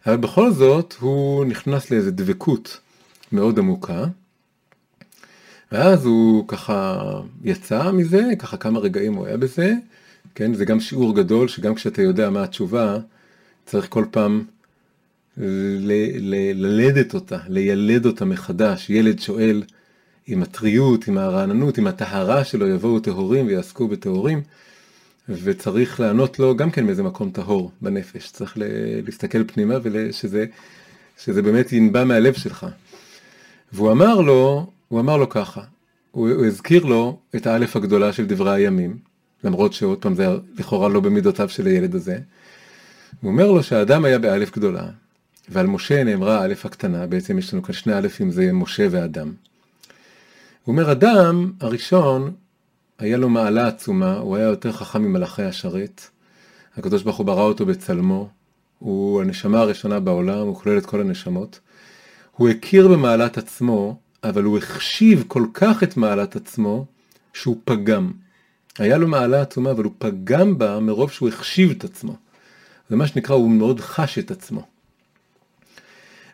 אבל 0.05 0.15
בכל 0.15 0.51
זאת 0.51 0.95
הוא 0.99 1.45
נכנס 1.45 1.91
לאיזה 1.91 2.11
דבקות 2.11 2.79
מאוד 3.31 3.59
עמוקה, 3.59 4.05
ואז 5.71 6.05
הוא 6.05 6.47
ככה 6.47 7.01
יצא 7.43 7.91
מזה, 7.91 8.23
ככה 8.39 8.57
כמה 8.57 8.79
רגעים 8.79 9.13
הוא 9.13 9.25
היה 9.25 9.37
בזה, 9.37 9.73
כן, 10.35 10.53
זה 10.53 10.65
גם 10.65 10.79
שיעור 10.79 11.15
גדול 11.15 11.47
שגם 11.47 11.75
כשאתה 11.75 12.01
יודע 12.01 12.29
מה 12.29 12.43
התשובה, 12.43 12.97
צריך 13.65 13.87
כל 13.89 14.05
פעם 14.11 14.43
ללדת 15.37 17.13
אותה, 17.13 17.37
לילד 17.47 18.05
אותה 18.05 18.25
מחדש. 18.25 18.89
ילד 18.89 19.19
שואל 19.19 19.63
עם 20.27 20.43
הטריות, 20.43 21.07
עם 21.07 21.17
הרעננות, 21.17 21.77
עם 21.77 21.87
הטהרה 21.87 22.43
שלו, 22.43 22.67
יבואו 22.67 22.99
טהורים 22.99 23.47
ויעסקו 23.47 23.87
בטהורים, 23.87 24.41
וצריך 25.29 25.99
לענות 25.99 26.39
לו 26.39 26.55
גם 26.55 26.71
כן 26.71 26.85
מאיזה 26.85 27.03
מקום 27.03 27.31
טהור 27.31 27.71
בנפש. 27.81 28.31
צריך 28.31 28.57
להסתכל 29.05 29.43
פנימה 29.43 29.75
ושזה 29.83 30.45
שזה 31.17 31.41
באמת 31.41 31.73
ינבע 31.73 32.03
מהלב 32.03 32.33
שלך. 32.33 32.67
והוא 33.73 33.91
אמר 33.91 34.21
לו, 34.21 34.71
הוא 34.87 34.99
אמר 34.99 35.17
לו 35.17 35.29
ככה, 35.29 35.61
הוא, 36.11 36.29
הוא 36.29 36.45
הזכיר 36.45 36.85
לו 36.85 37.17
את 37.35 37.47
האלף 37.47 37.75
הגדולה 37.75 38.13
של 38.13 38.25
דברי 38.25 38.51
הימים, 38.51 38.97
למרות 39.43 39.73
שעוד 39.73 39.97
פעם 39.97 40.15
זה 40.15 40.27
לכאורה 40.57 40.89
לא 40.89 40.99
במידותיו 40.99 41.49
של 41.49 41.65
הילד 41.65 41.95
הזה. 41.95 42.17
הוא 43.21 43.31
אומר 43.31 43.51
לו 43.51 43.63
שהאדם 43.63 44.05
היה 44.05 44.19
באלף 44.19 44.55
גדולה, 44.55 44.85
ועל 45.49 45.67
משה 45.67 46.03
נאמרה 46.03 46.41
האלף 46.41 46.65
הקטנה, 46.65 47.07
בעצם 47.07 47.39
יש 47.39 47.53
לנו 47.53 47.63
כאן 47.63 47.73
שני 47.73 47.97
אלפים, 47.97 48.31
זה 48.31 48.53
משה 48.53 48.87
ואדם. 48.91 49.31
הוא 50.63 50.73
אומר, 50.73 50.91
אדם 50.91 51.51
הראשון, 51.59 52.31
היה 52.99 53.17
לו 53.17 53.29
מעלה 53.29 53.67
עצומה, 53.67 54.17
הוא 54.17 54.35
היה 54.35 54.45
יותר 54.45 54.71
חכם 54.71 55.01
ממלאכי 55.01 55.43
השרת. 55.43 56.01
הקדוש 56.77 57.03
ברוך 57.03 57.17
הוא 57.17 57.25
ברא 57.25 57.41
אותו 57.41 57.65
בצלמו, 57.65 58.29
הוא 58.79 59.21
הנשמה 59.21 59.59
הראשונה 59.59 59.99
בעולם, 59.99 60.47
הוא 60.47 60.55
כולל 60.55 60.77
את 60.77 60.85
כל 60.85 61.01
הנשמות. 61.01 61.59
הוא 62.31 62.49
הכיר 62.49 62.87
במעלת 62.87 63.37
עצמו, 63.37 63.97
אבל 64.23 64.43
הוא 64.43 64.57
החשיב 64.57 65.23
כל 65.27 65.45
כך 65.53 65.83
את 65.83 65.97
מעלת 65.97 66.35
עצמו, 66.35 66.85
שהוא 67.33 67.57
פגם. 67.65 68.11
היה 68.79 68.97
לו 68.97 69.07
מעלה 69.07 69.41
עצומה, 69.41 69.71
אבל 69.71 69.83
הוא 69.83 69.93
פגם 69.97 70.57
בה 70.57 70.79
מרוב 70.79 71.11
שהוא 71.11 71.29
החשיב 71.29 71.71
את 71.71 71.83
עצמו. 71.83 72.15
זה 72.89 72.95
מה 72.95 73.07
שנקרא, 73.07 73.35
הוא 73.35 73.51
מאוד 73.51 73.79
חש 73.79 74.19
את 74.19 74.31
עצמו. 74.31 74.67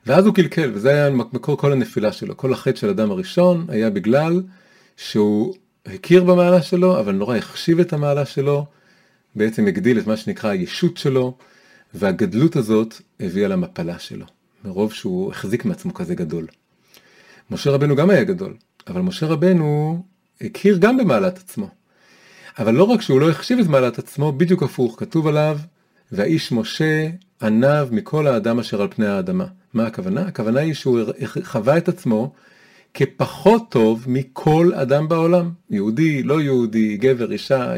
ואז 0.06 0.26
הוא 0.26 0.36
קלקל, 0.36 0.72
וזה 0.74 0.90
היה 0.90 1.10
מקור 1.10 1.58
כל 1.58 1.72
הנפילה 1.72 2.12
שלו. 2.12 2.38
כל 2.38 2.54
החטא 2.54 2.80
של 2.80 2.90
אדם 2.90 3.12
הראשון 3.12 3.66
היה 3.70 3.90
בגלל 3.90 4.44
שהוא 4.98 5.56
הכיר 5.86 6.24
במעלה 6.24 6.62
שלו, 6.62 7.00
אבל 7.00 7.16
נורא 7.16 7.38
החשיב 7.38 7.80
את 7.80 7.94
המעלה 7.94 8.26
שלו, 8.26 8.66
בעצם 9.36 9.68
הגדיל 9.68 10.00
את 10.00 10.08
מה 10.08 10.18
שנקרא 10.18 10.50
הישות 10.50 10.98
שלו, 10.98 11.38
והגדלות 11.94 12.56
הזאת 12.56 13.02
הביאה 13.20 13.48
למפלה 13.48 14.00
שלו, 14.00 14.26
מרוב 14.66 14.94
שהוא 14.94 15.32
החזיק 15.32 15.66
מעצמו 15.66 15.94
כזה 15.94 16.16
גדול. 16.16 16.48
משה 17.52 17.72
רבנו 17.72 17.96
גם 17.96 18.10
היה 18.10 18.24
גדול, 18.24 18.54
אבל 18.88 19.02
משה 19.02 19.26
רבנו 19.26 20.04
הכיר 20.42 20.78
גם 20.78 20.98
במעלת 20.98 21.38
עצמו. 21.38 21.70
אבל 22.60 22.74
לא 22.74 22.84
רק 22.84 23.02
שהוא 23.02 23.20
לא 23.20 23.30
החשיב 23.30 23.60
את 23.60 23.68
מעלת 23.68 24.00
עצמו, 24.00 24.32
בדיוק 24.32 24.64
הפוך, 24.64 24.96
כתוב 25.00 25.28
עליו, 25.28 25.58
והאיש 26.12 26.52
משה 26.52 27.08
עניו 27.42 27.88
מכל 27.92 28.28
האדם 28.28 28.60
אשר 28.60 28.82
על 28.82 28.88
פני 28.88 29.08
האדמה. 29.08 29.46
מה 29.74 29.88
הכוונה? 29.88 30.22
הכוונה 30.22 30.60
היא 30.60 30.74
שהוא 30.74 31.00
חווה 31.44 31.78
את 31.78 31.88
עצמו 31.88 32.34
כפחות 32.94 33.72
טוב 33.72 34.06
מכל 34.08 34.72
אדם 34.76 35.08
בעולם. 35.08 35.52
יהודי, 35.70 36.24
לא 36.24 36.42
יהודי, 36.42 36.98
גבר, 36.98 37.32
אישה, 37.32 37.74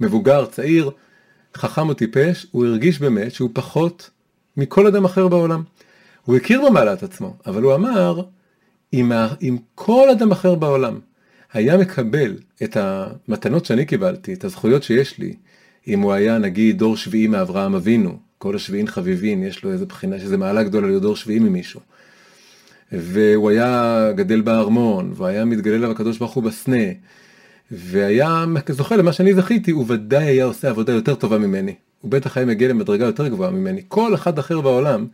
מבוגר, 0.00 0.46
צעיר, 0.46 0.90
חכם 1.56 1.88
או 1.88 1.94
טיפש, 1.94 2.46
הוא 2.50 2.66
הרגיש 2.66 3.00
באמת 3.00 3.32
שהוא 3.32 3.50
פחות 3.52 4.10
מכל 4.56 4.86
אדם 4.86 5.04
אחר 5.04 5.28
בעולם. 5.28 5.62
הוא 6.24 6.36
הכיר 6.36 6.62
במעלת 6.66 7.02
עצמו, 7.02 7.36
אבל 7.46 7.62
הוא 7.62 7.74
אמר, 7.74 8.22
אם, 8.92 9.12
אם 9.42 9.56
כל 9.74 10.10
אדם 10.10 10.32
אחר 10.32 10.54
בעולם 10.54 10.98
היה 11.52 11.76
מקבל 11.76 12.36
את 12.62 12.76
המתנות 12.76 13.64
שאני 13.64 13.84
קיבלתי, 13.84 14.34
את 14.34 14.44
הזכויות 14.44 14.82
שיש 14.82 15.18
לי, 15.18 15.34
אם 15.88 16.00
הוא 16.00 16.12
היה 16.12 16.38
נגיד 16.38 16.78
דור 16.78 16.96
שביעי 16.96 17.26
מאברהם 17.26 17.74
אבינו, 17.74 18.18
כל 18.38 18.56
השביעין 18.56 18.86
חביבין, 18.86 19.42
יש 19.42 19.64
לו 19.64 19.72
איזה 19.72 19.86
בחינה 19.86 20.18
שזה 20.18 20.36
מעלה 20.36 20.62
גדולה 20.62 20.86
להיות 20.86 21.02
דור 21.02 21.16
שביעי 21.16 21.38
ממישהו. 21.38 21.80
והוא 22.92 23.50
היה 23.50 24.08
גדל 24.16 24.40
בארמון, 24.40 25.12
והוא 25.14 25.26
היה 25.26 25.44
מתגלה 25.44 25.76
אליו 25.76 25.90
הקדוש 25.90 26.18
ברוך 26.18 26.32
הוא 26.32 26.44
בסנה, 26.44 26.84
והיה 27.70 28.44
זוכה 28.68 28.96
למה 28.96 29.12
שאני 29.12 29.34
זכיתי, 29.34 29.70
הוא 29.70 29.84
ודאי 29.88 30.24
היה 30.24 30.44
עושה 30.44 30.70
עבודה 30.70 30.92
יותר 30.92 31.14
טובה 31.14 31.38
ממני. 31.38 31.74
הוא 32.00 32.10
בטח 32.10 32.36
היה 32.36 32.46
מגיע 32.46 32.68
למדרגה 32.68 33.06
יותר 33.06 33.28
גבוהה 33.28 33.50
ממני. 33.50 33.82
כל 33.88 34.14
אחד 34.14 34.38
אחר 34.38 34.60
בעולם, 34.60 35.06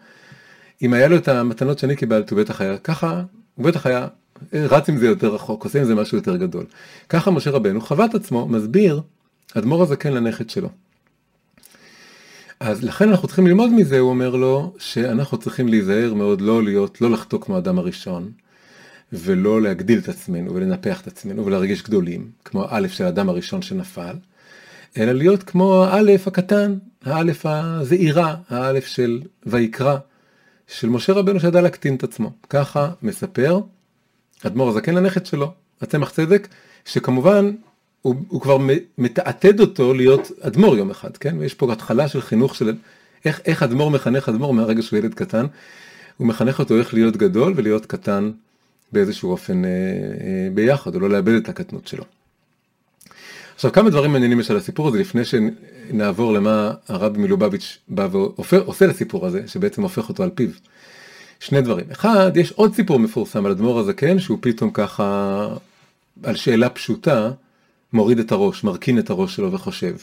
אם 0.82 0.92
היה 0.92 1.08
לו 1.08 1.16
את 1.16 1.28
המתנות 1.28 1.78
שאני 1.78 1.96
קיבלתי, 1.96 2.34
הוא 2.34 2.42
בטח 2.42 2.60
היה 2.60 2.78
ככה, 2.78 3.22
הוא 3.54 3.64
בטח 3.64 3.86
היה 3.86 4.06
רץ 4.54 4.88
עם 4.88 4.96
זה 4.96 5.06
יותר 5.06 5.34
רחוק, 5.34 5.64
עושה 5.64 5.78
עם 5.78 5.84
זה 5.84 5.94
משהו 5.94 6.18
יותר 6.18 6.36
גדול. 6.36 6.64
ככה 7.08 7.30
משה 7.30 7.50
רבנו 7.50 7.80
חווה 7.80 8.04
את 8.04 8.14
עצמו, 8.14 8.48
מסביר 8.48 9.00
אדמו"ר 9.54 9.82
הזקן 9.82 10.12
לנכד 10.12 10.50
שלו. 10.50 10.68
אז 12.60 12.84
לכן 12.84 13.08
אנחנו 13.08 13.28
צריכים 13.28 13.46
ללמוד 13.46 13.72
מזה, 13.72 13.98
הוא 13.98 14.10
אומר 14.10 14.36
לו, 14.36 14.74
שאנחנו 14.78 15.38
צריכים 15.38 15.68
להיזהר 15.68 16.14
מאוד 16.14 16.40
לא 16.40 16.62
להיות, 16.62 17.00
לא 17.00 17.10
לחטוא 17.10 17.40
כמו 17.40 17.56
האדם 17.56 17.78
הראשון, 17.78 18.30
ולא 19.12 19.62
להגדיל 19.62 19.98
את 19.98 20.08
עצמנו 20.08 20.54
ולנפח 20.54 21.00
את 21.00 21.06
עצמנו 21.06 21.46
ולהרגיש 21.46 21.82
גדולים, 21.82 22.30
כמו 22.44 22.64
האלף 22.64 22.92
של 22.92 23.04
האדם 23.04 23.28
הראשון 23.28 23.62
שנפל, 23.62 24.16
אלא 24.96 25.12
להיות 25.12 25.42
כמו 25.42 25.84
האלף 25.84 26.28
הקטן, 26.28 26.78
האלף 27.04 27.46
הזעירה, 27.46 28.36
האלף 28.48 28.86
של 28.86 29.20
ויקרא, 29.46 29.96
של 30.66 30.88
משה 30.88 31.12
רבנו 31.12 31.40
שידע 31.40 31.60
להקטין 31.60 31.94
את 31.94 32.04
עצמו. 32.04 32.32
ככה 32.50 32.90
מספר 33.02 33.60
אדמו"ר 34.46 34.68
הזקן 34.68 34.94
לנכד 34.94 35.26
שלו, 35.26 35.52
הצמח 35.80 36.10
צדק, 36.10 36.48
שכמובן 36.84 37.52
הוא, 38.02 38.14
הוא 38.28 38.40
כבר 38.40 38.58
מתעתד 38.98 39.60
אותו 39.60 39.94
להיות 39.94 40.30
אדמו"ר 40.40 40.76
יום 40.76 40.90
אחד, 40.90 41.16
כן? 41.16 41.36
ויש 41.38 41.54
פה 41.54 41.72
התחלה 41.72 42.08
של 42.08 42.20
חינוך 42.20 42.54
של 42.54 42.74
איך, 43.24 43.40
איך 43.44 43.62
אדמו"ר 43.62 43.90
מחנך 43.90 44.28
אדמו"ר 44.28 44.52
מהרגע 44.52 44.82
שהוא 44.82 44.98
ילד 44.98 45.14
קטן, 45.14 45.46
הוא 46.16 46.26
מחנך 46.26 46.58
אותו 46.58 46.78
איך 46.78 46.94
להיות 46.94 47.16
גדול 47.16 47.52
ולהיות 47.56 47.86
קטן 47.86 48.30
באיזשהו 48.92 49.30
אופן 49.30 49.64
אה, 49.64 49.70
אה, 49.70 50.48
ביחד, 50.54 50.94
או 50.94 51.00
לא 51.00 51.10
לאבד 51.10 51.32
את 51.32 51.48
הקטנות 51.48 51.86
שלו. 51.86 52.04
עכשיו 53.54 53.72
כמה 53.72 53.90
דברים 53.90 54.12
מעניינים 54.12 54.40
יש 54.40 54.50
על 54.50 54.56
הסיפור 54.56 54.88
הזה 54.88 54.98
לפני 54.98 55.22
שנעבור 55.24 56.32
למה 56.32 56.72
הרבי 56.88 57.18
מלובביץ' 57.18 57.78
בא 57.88 58.08
ועושה 58.10 58.86
לסיפור 58.86 59.26
הזה, 59.26 59.42
שבעצם 59.46 59.82
הופך 59.82 60.08
אותו 60.08 60.22
על 60.22 60.30
פיו. 60.34 60.50
שני 61.40 61.60
דברים. 61.60 61.86
אחד, 61.92 62.32
יש 62.36 62.52
עוד 62.52 62.74
סיפור 62.74 62.98
מפורסם 62.98 63.46
על 63.46 63.52
אדמו"ר 63.52 63.78
הזקן, 63.78 64.18
שהוא 64.18 64.38
פתאום 64.40 64.70
ככה, 64.70 65.48
על 66.22 66.36
שאלה 66.36 66.68
פשוטה, 66.68 67.30
מוריד 67.92 68.18
את 68.18 68.32
הראש, 68.32 68.64
מרכין 68.64 68.98
את 68.98 69.10
הראש 69.10 69.36
שלו 69.36 69.52
וחושב. 69.52 69.96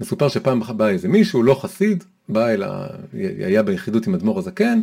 מסופר 0.00 0.28
שפעם 0.28 0.60
בא 0.76 0.88
איזה 0.88 1.08
מישהו, 1.08 1.42
לא 1.42 1.54
חסיד, 1.62 2.04
בא 2.28 2.48
אל 2.48 2.62
ה... 2.62 2.86
היה 3.38 3.62
ביחידות 3.62 4.06
עם 4.06 4.14
אדמו"ר 4.14 4.38
הזקן, 4.38 4.80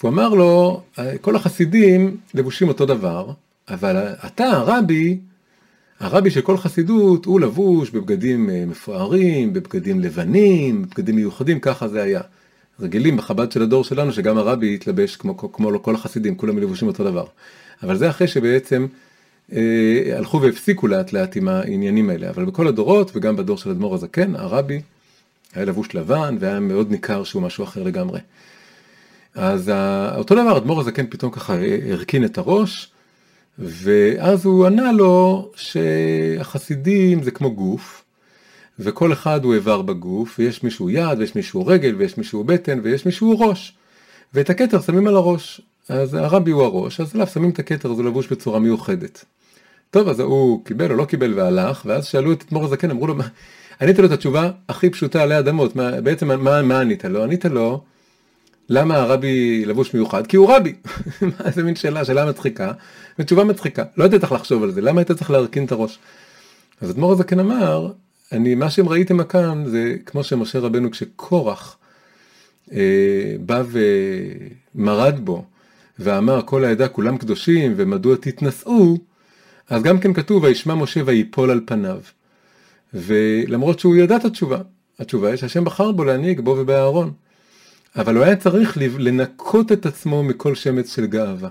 והוא 0.00 0.10
אמר 0.10 0.28
לו, 0.28 0.82
כל 1.20 1.36
החסידים 1.36 2.16
לבושים 2.34 2.68
אותו 2.68 2.86
דבר, 2.86 3.30
אבל 3.68 3.96
אתה 4.26 4.44
הרבי, 4.44 5.18
הרבי 6.00 6.30
של 6.30 6.40
כל 6.40 6.56
חסידות 6.56 7.24
הוא 7.24 7.40
לבוש 7.40 7.90
בבגדים 7.90 8.50
אה, 8.50 8.64
מפוארים, 8.66 9.52
בבגדים 9.52 10.00
לבנים, 10.00 10.82
בבגדים 10.82 11.16
מיוחדים, 11.16 11.60
ככה 11.60 11.88
זה 11.88 12.02
היה. 12.02 12.20
רגילים 12.82 13.16
בחב"ד 13.16 13.52
של 13.52 13.62
הדור 13.62 13.84
שלנו 13.84 14.12
שגם 14.12 14.38
הרבי 14.38 14.74
התלבש 14.74 15.16
כמו, 15.16 15.36
כמו 15.36 15.82
כל 15.82 15.94
החסידים, 15.94 16.34
כולם 16.34 16.58
לבושים 16.58 16.88
אותו 16.88 17.04
דבר. 17.04 17.24
אבל 17.82 17.96
זה 17.96 18.10
אחרי 18.10 18.28
שבעצם 18.28 18.86
אה, 19.52 20.16
הלכו 20.16 20.40
והפסיקו 20.42 20.86
לאט 20.86 21.12
לאט 21.12 21.36
עם 21.36 21.48
העניינים 21.48 22.10
האלה, 22.10 22.30
אבל 22.30 22.44
בכל 22.44 22.68
הדורות 22.68 23.10
וגם 23.14 23.36
בדור 23.36 23.58
של 23.58 23.70
אדמו"ר 23.70 23.94
הזקן, 23.94 24.36
הרבי 24.36 24.80
היה 25.54 25.64
לבוש 25.64 25.94
לבן 25.94 26.36
והיה 26.40 26.60
מאוד 26.60 26.90
ניכר 26.90 27.24
שהוא 27.24 27.42
משהו 27.42 27.64
אחר 27.64 27.82
לגמרי. 27.82 28.20
אז 29.34 29.72
אותו 30.16 30.34
דבר, 30.34 30.56
אדמו"ר 30.56 30.80
הזקן 30.80 31.06
פתאום 31.10 31.30
ככה 31.30 31.56
הרכין 31.90 32.24
את 32.24 32.38
הראש, 32.38 32.92
ואז 33.58 34.44
הוא 34.44 34.66
ענה 34.66 34.92
לו 34.92 35.50
שהחסידים 35.56 37.22
זה 37.22 37.30
כמו 37.30 37.54
גוף, 37.54 38.04
וכל 38.78 39.12
אחד 39.12 39.44
הוא 39.44 39.54
איבר 39.54 39.82
בגוף, 39.82 40.36
ויש 40.38 40.62
מישהו 40.62 40.90
יד, 40.90 41.18
ויש 41.18 41.36
מישהו 41.36 41.66
רגל, 41.66 41.94
ויש 41.98 42.18
מישהו 42.18 42.44
בטן, 42.44 42.80
ויש 42.82 43.06
מישהו 43.06 43.40
ראש. 43.40 43.74
ואת 44.34 44.50
הכתר 44.50 44.80
שמים 44.80 45.08
על 45.08 45.16
הראש. 45.16 45.60
אז 45.88 46.14
הרבי 46.14 46.50
הוא 46.50 46.62
הראש, 46.62 47.00
אז 47.00 47.14
עליו 47.14 47.26
שמים 47.26 47.50
את 47.50 47.58
הכתר, 47.58 47.94
זה 47.94 48.02
לבוש 48.02 48.32
בצורה 48.32 48.58
מיוחדת. 48.58 49.24
טוב, 49.90 50.08
אז 50.08 50.20
הוא 50.20 50.64
קיבל 50.64 50.90
או 50.90 50.96
לא 50.96 51.04
קיבל 51.04 51.34
והלך, 51.34 51.82
ואז 51.86 52.06
שאלו 52.06 52.32
את 52.32 52.44
אדמו"ר 52.48 52.64
הזקן, 52.64 52.90
אמרו 52.90 53.06
לו, 53.06 53.14
ענית 53.80 53.98
לו 53.98 54.06
את 54.06 54.10
התשובה 54.10 54.50
הכי 54.68 54.90
פשוטה 54.90 55.22
עלי 55.22 55.38
אדמות, 55.38 55.76
מה, 55.76 56.00
בעצם 56.00 56.42
מה, 56.42 56.62
מה 56.62 56.80
ענית 56.80 57.04
לו? 57.04 57.22
ענית 57.22 57.44
לו, 57.44 57.84
למה 58.68 58.96
הרבי 58.96 59.64
לבוש 59.64 59.94
מיוחד? 59.94 60.26
כי 60.26 60.36
הוא 60.36 60.54
רבי. 60.54 60.74
מה 61.38 61.50
זה 61.50 61.62
מין 61.62 61.76
שאלה, 61.76 62.04
שאלה 62.04 62.26
מצחיקה, 62.26 62.72
ותשובה 63.18 63.44
מצחיקה. 63.44 63.84
לא 63.96 64.04
הייתי 64.04 64.18
צריך 64.18 64.32
לחשוב 64.32 64.62
על 64.62 64.70
זה, 64.72 64.80
למה 64.80 65.00
היית 65.00 65.12
צריך 65.12 65.30
להרכין 65.30 65.64
את 65.64 65.72
הראש? 65.72 65.98
אז 66.80 66.90
אדמו"ר 66.90 67.12
הזקן 67.12 67.40
אמר, 67.40 67.92
אני, 68.32 68.54
מה 68.54 68.70
שהם 68.70 68.88
ראיתם 68.88 69.24
כאן 69.24 69.64
זה 69.66 69.96
כמו 70.06 70.24
שמשה 70.24 70.58
רבנו 70.58 70.90
כשקורח 70.90 71.76
אה, 72.72 73.36
בא 73.40 73.62
ומרד 74.74 75.20
בו 75.24 75.44
ואמר 75.98 76.40
כל 76.44 76.64
העדה 76.64 76.88
כולם 76.88 77.18
קדושים 77.18 77.74
ומדוע 77.76 78.16
תתנשאו, 78.16 78.98
אז 79.68 79.82
גם 79.82 80.00
כן 80.00 80.12
כתוב 80.12 80.42
וישמע 80.42 80.74
משה 80.74 81.00
ויפול 81.06 81.50
על 81.50 81.60
פניו. 81.66 82.00
ולמרות 82.94 83.78
שהוא 83.78 83.96
ידע 83.96 84.16
את 84.16 84.24
התשובה, 84.24 84.58
התשובה 84.98 85.28
היא 85.28 85.36
שהשם 85.36 85.64
בחר 85.64 85.92
בו 85.92 86.04
להנהיג 86.04 86.40
בו 86.40 86.56
ובאהרון. 86.58 87.12
אבל 87.96 88.16
הוא 88.16 88.24
היה 88.24 88.36
צריך 88.36 88.78
לנקות 88.98 89.72
את 89.72 89.86
עצמו 89.86 90.22
מכל 90.22 90.54
שמץ 90.54 90.94
של 90.94 91.06
גאווה. 91.06 91.48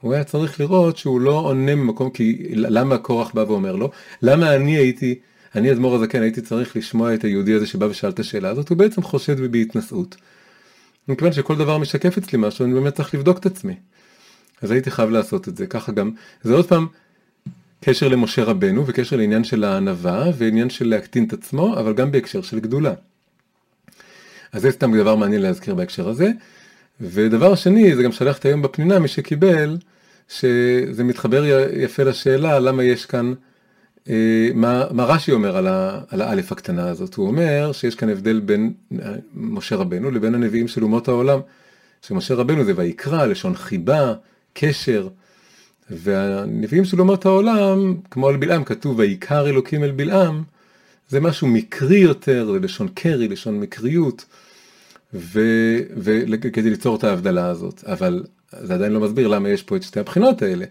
הוא 0.00 0.12
היה 0.12 0.24
צריך 0.24 0.60
לראות 0.60 0.96
שהוא 0.96 1.20
לא 1.20 1.38
עונה 1.38 1.74
ממקום, 1.74 2.10
כי 2.10 2.48
למה 2.52 2.98
קורח 2.98 3.30
בא 3.34 3.40
ואומר 3.40 3.76
לו? 3.76 3.90
למה 4.22 4.54
אני 4.54 4.76
הייתי, 4.76 5.18
אני 5.54 5.72
אדמו"ר 5.72 5.94
הזקן, 5.94 6.22
הייתי 6.22 6.40
צריך 6.40 6.76
לשמוע 6.76 7.14
את 7.14 7.24
היהודי 7.24 7.54
הזה 7.54 7.66
שבא 7.66 7.84
ושאל 7.84 8.10
את 8.10 8.18
השאלה 8.18 8.48
הזאת? 8.48 8.68
הוא 8.68 8.78
בעצם 8.78 9.02
חושד 9.02 9.40
בי 9.40 9.48
בהתנשאות. 9.48 10.16
מכיוון 11.08 11.32
שכל 11.32 11.56
דבר 11.56 11.78
משקף 11.78 12.18
אצלי 12.18 12.38
משהו, 12.38 12.64
אני 12.64 12.74
באמת 12.74 12.94
צריך 12.94 13.14
לבדוק 13.14 13.38
את 13.38 13.46
עצמי. 13.46 13.74
אז 14.62 14.70
הייתי 14.70 14.90
חייב 14.90 15.10
לעשות 15.10 15.48
את 15.48 15.56
זה. 15.56 15.66
ככה 15.66 15.92
גם, 15.92 16.10
זה 16.42 16.54
עוד 16.54 16.66
פעם 16.66 16.86
קשר 17.84 18.08
למשה 18.08 18.44
רבנו 18.44 18.86
וקשר 18.86 19.16
לעניין 19.16 19.44
של 19.44 19.64
הענווה 19.64 20.24
ועניין 20.38 20.70
של 20.70 20.88
להקטין 20.88 21.24
את 21.24 21.32
עצמו, 21.32 21.78
אבל 21.78 21.94
גם 21.94 22.12
בהקשר 22.12 22.42
של 22.42 22.60
גדולה. 22.60 22.94
אז 24.52 24.62
זה 24.62 24.70
סתם 24.70 24.98
דבר 24.98 25.16
מעניין 25.16 25.42
להזכיר 25.42 25.74
בהקשר 25.74 26.08
הזה. 26.08 26.30
ודבר 27.00 27.54
שני, 27.54 27.96
זה 27.96 28.02
גם 28.02 28.12
שלחת 28.12 28.44
היום 28.44 28.62
בפנינה, 28.62 28.98
מי 28.98 29.08
שקיבל, 29.08 29.76
שזה 30.28 31.04
מתחבר 31.04 31.44
יפה 31.72 32.02
לשאלה 32.02 32.58
למה 32.58 32.84
יש 32.84 33.06
כאן, 33.06 33.34
מה, 34.54 34.84
מה 34.90 35.04
רש"י 35.04 35.32
אומר 35.32 35.56
על, 35.56 35.66
ה, 35.66 36.00
על 36.08 36.22
האלף 36.22 36.52
הקטנה 36.52 36.88
הזאת. 36.88 37.14
הוא 37.14 37.26
אומר 37.26 37.72
שיש 37.72 37.94
כאן 37.94 38.08
הבדל 38.08 38.40
בין 38.40 38.72
אה, 39.02 39.12
משה 39.34 39.76
רבנו 39.76 40.10
לבין 40.10 40.34
הנביאים 40.34 40.68
של 40.68 40.82
אומות 40.82 41.08
העולם. 41.08 41.40
שמשה 42.06 42.34
רבנו 42.34 42.64
זה 42.64 42.72
ויקרא, 42.76 43.26
לשון 43.26 43.54
חיבה, 43.54 44.14
קשר. 44.52 45.08
והנביאים 45.90 46.84
של 46.84 47.00
אומות 47.00 47.26
העולם, 47.26 47.96
כמו 48.10 48.28
על 48.28 48.36
בלעם, 48.36 48.64
כתוב 48.64 48.98
ויקר 48.98 49.48
אלוקים 49.48 49.84
אל 49.84 49.90
בלעם, 49.90 50.42
זה 51.08 51.20
משהו 51.20 51.46
מקרי 51.46 51.98
יותר, 51.98 52.52
זה 52.52 52.58
לשון 52.58 52.88
קרי, 52.94 53.28
לשון 53.28 53.60
מקריות, 53.60 54.24
וכדי 55.14 56.70
ליצור 56.70 56.96
את 56.96 57.04
ההבדלה 57.04 57.46
הזאת. 57.46 57.84
אבל 57.86 58.24
זה 58.60 58.74
עדיין 58.74 58.92
לא 58.92 59.00
מסביר 59.00 59.28
למה 59.28 59.48
יש 59.48 59.62
פה 59.62 59.76
את 59.76 59.82
שתי 59.82 60.00
הבחינות 60.00 60.42
האלה. 60.42 60.64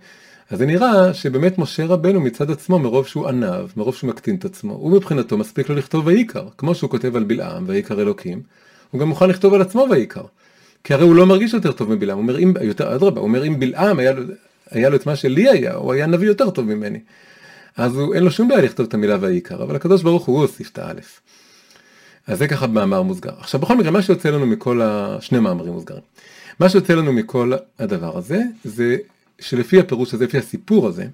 אז 0.52 0.58
זה 0.58 0.66
נראה 0.66 1.14
שבאמת 1.14 1.58
משה 1.58 1.86
רבנו 1.86 2.22
מצד 2.22 2.52
עצמו, 2.52 2.80
מרוב 2.80 3.08
שהוא 3.08 3.28
עניו, 3.28 3.70
מרוב 3.78 3.96
שהוא 3.96 4.10
מקטין 4.10 4.36
את 4.36 4.46
עצמו, 4.46 4.74
הוא 4.74 4.92
מבחינתו 4.92 5.38
מספיק 5.38 5.70
לו 5.70 5.76
לכתוב 5.76 6.08
ויקר, 6.08 6.48
כמו 6.58 6.76
שהוא 6.76 6.90
כותב 6.90 7.16
על 7.16 7.24
בלעם, 7.24 7.64
ויקר 7.68 8.02
אלוקים, 8.02 8.42
הוא 8.92 9.02
גם 9.02 9.08
מוכן 9.08 9.30
לכתוב 9.30 9.54
על 9.54 9.62
עצמו 9.62 9.88
ויקר. 9.92 10.24
כי 10.84 10.94
הרי 10.94 11.04
הוא 11.04 11.16
לא 11.16 11.26
מרגיש 11.26 11.54
יותר 11.54 11.72
טוב 11.72 11.94
מבלעם, 11.94 12.18
הוא 12.18 12.22
אומר, 12.22 12.40
אם, 12.40 12.54
יותר, 12.62 12.96
אדרבה, 12.96 13.20
הוא 13.20 13.28
אומר, 13.28 13.48
אם 13.48 13.60
בלעם 13.60 14.00
היה 14.00 14.12
לו, 14.12 14.24
היה 14.72 14.90
לו 14.90 14.96
את 14.96 15.06
מה 15.06 15.16
שלי 15.16 15.50
היה, 15.50 15.74
הוא 15.74 15.94
היה 15.94 16.08
נביא 16.08 16.28
יותר 16.28 16.50
טוב 16.50 16.66
ממני. 16.66 17.00
אז 17.78 17.96
הוא, 17.96 18.14
אין 18.14 18.24
לו 18.24 18.32
שום 18.32 18.48
בעיה 18.48 18.62
לכתוב 18.62 18.86
את 18.88 18.94
המילה 18.94 19.18
ויקר, 19.22 19.64
אבל 19.64 19.76
הקדוש 19.76 20.04
ברוך 20.04 20.26
הוא 20.26 20.42
הוסיף 20.42 20.70
את 20.70 20.80
האלף. 20.80 21.22
אז 22.28 22.38
זה 22.38 22.48
ככה 22.48 22.68
במאמר 22.68 23.02
מוסגר. 23.02 23.34
עכשיו 23.40 23.60
בכל 23.60 23.78
מקרה, 23.78 23.92
מה 23.92 24.02
שיוצא 24.02 24.30
לנו 24.30 24.46
מכל 24.46 24.82
השני 24.84 25.40
מאמרים 25.40 25.74
מוסגרים, 25.74 26.02
מה 26.60 26.70
שיוצא 26.70 26.94
לנו 26.94 27.14
מכל 27.14 27.54
הדבר 27.80 28.18
הזה, 28.18 28.42
זה 28.64 28.98
שלפי 29.42 29.80
הפירוש 29.80 30.14
הזה, 30.14 30.26
לפי 30.26 30.38
הסיפור 30.38 30.88
הזה, 30.88 31.08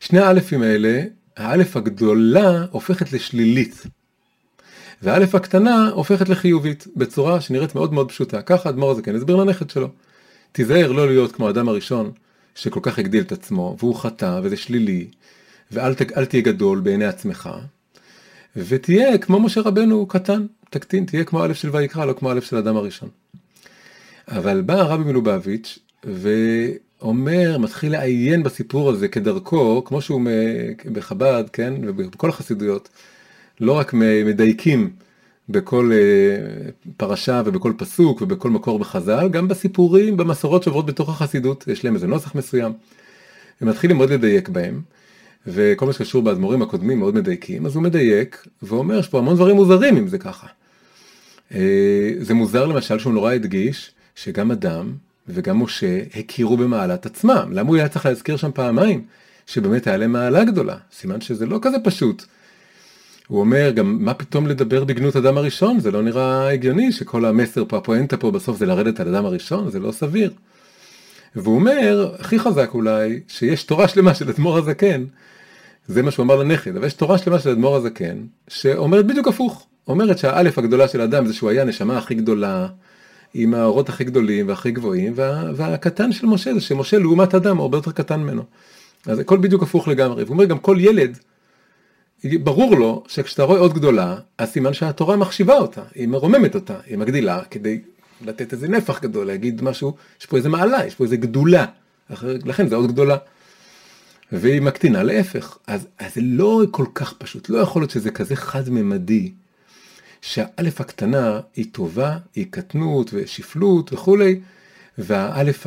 שני 0.00 0.18
האלפים 0.18 0.62
האלה, 0.62 1.02
האלף 1.36 1.76
הגדולה 1.76 2.64
הופכת 2.70 3.12
לשלילית. 3.12 3.86
והאלף 5.02 5.34
הקטנה 5.34 5.88
הופכת 5.88 6.28
לחיובית, 6.28 6.86
בצורה 6.96 7.40
שנראית 7.40 7.74
מאוד 7.74 7.92
מאוד 7.92 8.08
פשוטה. 8.08 8.42
ככה 8.42 8.68
אדמו"ר 8.68 8.90
הזה 8.90 9.02
כן 9.02 9.16
הסביר 9.16 9.36
לנכד 9.36 9.70
שלו. 9.70 9.88
תיזהר 10.52 10.92
לא 10.92 11.06
להיות 11.06 11.32
כמו 11.32 11.46
האדם 11.46 11.68
הראשון, 11.68 12.12
שכל 12.54 12.80
כך 12.82 12.98
הגדיל 12.98 13.22
את 13.22 13.32
עצמו, 13.32 13.76
והוא 13.78 13.94
חטא, 13.96 14.40
וזה 14.42 14.56
שלילי, 14.56 15.06
ואל 15.70 15.94
ת, 15.94 16.02
תהיה 16.02 16.42
גדול 16.42 16.80
בעיני 16.80 17.04
עצמך, 17.04 17.50
ותהיה 18.56 19.18
כמו 19.18 19.40
משה 19.40 19.60
רבנו 19.60 20.06
קטן, 20.06 20.46
תקטין, 20.70 21.04
תהיה 21.04 21.24
כמו 21.24 21.44
א' 21.44 21.54
של 21.54 21.70
ויקרא, 21.72 22.04
לא 22.04 22.12
כמו 22.12 22.32
א' 22.32 22.40
של 22.40 22.56
אדם 22.56 22.76
הראשון. 22.76 23.08
אבל 24.28 24.60
בא 24.60 24.74
הרבי 24.74 25.04
מלובביץ' 25.04 25.78
ואומר, 27.04 27.58
מתחיל 27.58 27.92
לעיין 27.92 28.42
בסיפור 28.42 28.90
הזה 28.90 29.08
כדרכו, 29.08 29.84
כמו 29.84 30.02
שהוא 30.02 30.22
בחב"ד, 30.92 31.44
כן, 31.52 31.74
ובכל 31.84 32.28
החסידויות, 32.28 32.88
לא 33.60 33.72
רק 33.72 33.94
מדייקים 34.24 34.90
בכל 35.48 35.90
אה, 35.92 36.70
פרשה 36.96 37.42
ובכל 37.44 37.72
פסוק 37.76 38.22
ובכל 38.22 38.50
מקור 38.50 38.78
בחז"ל, 38.78 39.28
גם 39.28 39.48
בסיפורים, 39.48 40.16
במסורות 40.16 40.62
שעוברות 40.62 40.86
בתוך 40.86 41.08
החסידות, 41.08 41.64
יש 41.68 41.84
להם 41.84 41.94
איזה 41.94 42.06
נוסח 42.06 42.34
מסוים. 42.34 42.72
הם 43.60 43.68
מתחילים 43.68 43.96
מאוד 43.96 44.10
לדייק 44.10 44.48
בהם, 44.48 44.80
וכל 45.46 45.86
מה 45.86 45.92
שקשור 45.92 46.22
באדמו"רים 46.22 46.62
הקודמים 46.62 46.98
מאוד 46.98 47.14
מדייקים, 47.14 47.66
אז 47.66 47.74
הוא 47.74 47.82
מדייק 47.82 48.46
ואומר 48.62 48.98
יש 48.98 49.08
פה 49.08 49.18
המון 49.18 49.34
דברים 49.34 49.56
מוזרים 49.56 49.96
אם 49.96 50.08
זה 50.08 50.18
ככה. 50.18 50.46
אה, 51.54 52.10
זה 52.20 52.34
מוזר 52.34 52.66
למשל 52.66 52.98
שהוא 52.98 53.12
נורא 53.12 53.32
הדגיש 53.32 53.90
שגם 54.14 54.50
אדם 54.50 54.92
וגם 55.28 55.62
משה 55.62 56.00
הכירו 56.16 56.56
במעלת 56.56 57.06
עצמם. 57.06 57.48
למה 57.52 57.68
הוא 57.68 57.76
היה 57.76 57.88
צריך 57.88 58.06
להזכיר 58.06 58.36
שם 58.36 58.50
פעמיים? 58.54 59.04
שבאמת 59.46 59.86
היה 59.86 59.96
להם 59.96 60.12
מעלה 60.12 60.44
גדולה. 60.44 60.76
סימן 60.92 61.20
שזה 61.20 61.46
לא 61.46 61.58
כזה 61.62 61.76
פשוט. 61.84 62.24
הוא 63.26 63.40
אומר 63.40 63.70
גם 63.70 63.98
מה 64.00 64.14
פתאום 64.14 64.46
לדבר 64.46 64.84
בגנות 64.84 65.16
אדם 65.16 65.38
הראשון 65.38 65.80
זה 65.80 65.90
לא 65.90 66.02
נראה 66.02 66.50
הגיוני 66.50 66.92
שכל 66.92 67.24
המסר 67.24 67.64
פה 67.68 67.76
הפואנטה 67.76 68.16
פה 68.16 68.30
בסוף 68.30 68.58
זה 68.58 68.66
לרדת 68.66 69.00
על 69.00 69.14
אדם 69.14 69.24
הראשון 69.24 69.70
זה 69.70 69.78
לא 69.78 69.92
סביר. 69.92 70.30
והוא 71.36 71.54
אומר 71.54 72.14
הכי 72.18 72.38
חזק 72.38 72.70
אולי 72.74 73.20
שיש 73.28 73.62
תורה 73.62 73.88
שלמה 73.88 74.14
של 74.14 74.28
אדמו"ר 74.28 74.58
הזקן 74.58 75.04
זה 75.88 76.02
מה 76.02 76.10
שהוא 76.10 76.24
אמר 76.24 76.36
לנכד 76.36 76.76
אבל 76.76 76.86
יש 76.86 76.94
תורה 76.94 77.18
שלמה 77.18 77.38
של 77.38 77.50
אדמו"ר 77.50 77.76
הזקן 77.76 78.16
שאומרת 78.48 79.06
בדיוק 79.06 79.28
הפוך 79.28 79.66
אומרת 79.88 80.18
שהאלף 80.18 80.58
הגדולה 80.58 80.88
של 80.88 81.00
אדם 81.00 81.26
זה 81.26 81.34
שהוא 81.34 81.50
היה 81.50 81.62
הנשמה 81.62 81.98
הכי 81.98 82.14
גדולה 82.14 82.66
עם 83.34 83.54
האורות 83.54 83.88
הכי 83.88 84.04
גדולים 84.04 84.48
והכי 84.48 84.70
גבוהים 84.70 85.12
וה, 85.16 85.50
והקטן 85.56 86.12
של 86.12 86.26
משה 86.26 86.54
זה 86.54 86.60
שמשה 86.60 86.98
לעומת 86.98 87.34
אדם 87.34 87.60
הרבה 87.60 87.78
יותר 87.78 87.92
קטן 87.92 88.20
ממנו. 88.20 88.42
אז 89.06 89.18
הכל 89.18 89.38
בדיוק 89.38 89.62
הפוך 89.62 89.88
לגמרי. 89.88 90.24
והוא 90.24 90.34
אומר 90.34 90.44
גם 90.44 90.58
כל 90.58 90.76
ילד 90.80 91.18
ברור 92.24 92.76
לו 92.76 93.02
שכשאתה 93.08 93.42
רואה 93.42 93.58
עוד 93.58 93.74
גדולה, 93.74 94.16
אז 94.38 94.48
סימן 94.48 94.72
שהתורה 94.72 95.16
מחשיבה 95.16 95.54
אותה, 95.54 95.82
היא 95.94 96.08
מרוממת 96.08 96.54
אותה, 96.54 96.76
היא 96.86 96.98
מגדילה 96.98 97.44
כדי 97.50 97.80
לתת 98.20 98.52
איזה 98.52 98.68
נפח 98.68 99.00
גדול, 99.00 99.26
להגיד 99.26 99.62
משהו, 99.62 99.94
יש 100.20 100.26
פה 100.26 100.36
איזה 100.36 100.48
מעלה, 100.48 100.86
יש 100.86 100.94
פה 100.94 101.04
איזה 101.04 101.16
גדולה, 101.16 101.66
לכן 102.22 102.68
זה 102.68 102.76
עוד 102.76 102.92
גדולה. 102.92 103.16
והיא 104.32 104.62
מקטינה 104.62 105.02
להפך, 105.02 105.58
אז, 105.66 105.86
אז 105.98 106.14
זה 106.14 106.20
לא 106.24 106.62
כל 106.70 106.86
כך 106.94 107.12
פשוט, 107.12 107.48
לא 107.48 107.58
יכול 107.58 107.82
להיות 107.82 107.90
שזה 107.90 108.10
כזה 108.10 108.36
חד 108.36 108.70
ממדי, 108.70 109.32
שהאלף 110.26 110.80
הקטנה 110.80 111.40
היא 111.56 111.66
טובה, 111.72 112.18
היא 112.34 112.46
קטנות 112.50 113.10
ושפלות 113.12 113.92
וכולי, 113.92 114.40
והאלף 114.98 115.66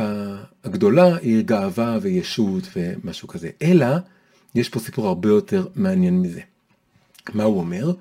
הגדולה 0.63 1.15
היא 1.17 1.43
גאווה 1.45 1.97
וישות 2.01 2.63
ומשהו 2.75 3.27
כזה. 3.27 3.49
אלא, 3.61 3.85
יש 4.55 4.69
פה 4.69 4.79
סיפור 4.79 5.07
הרבה 5.07 5.29
יותר 5.29 5.67
מעניין 5.75 6.21
מזה. 6.21 6.41
מה 7.33 7.43
הוא 7.43 7.59
אומר? 7.59 7.93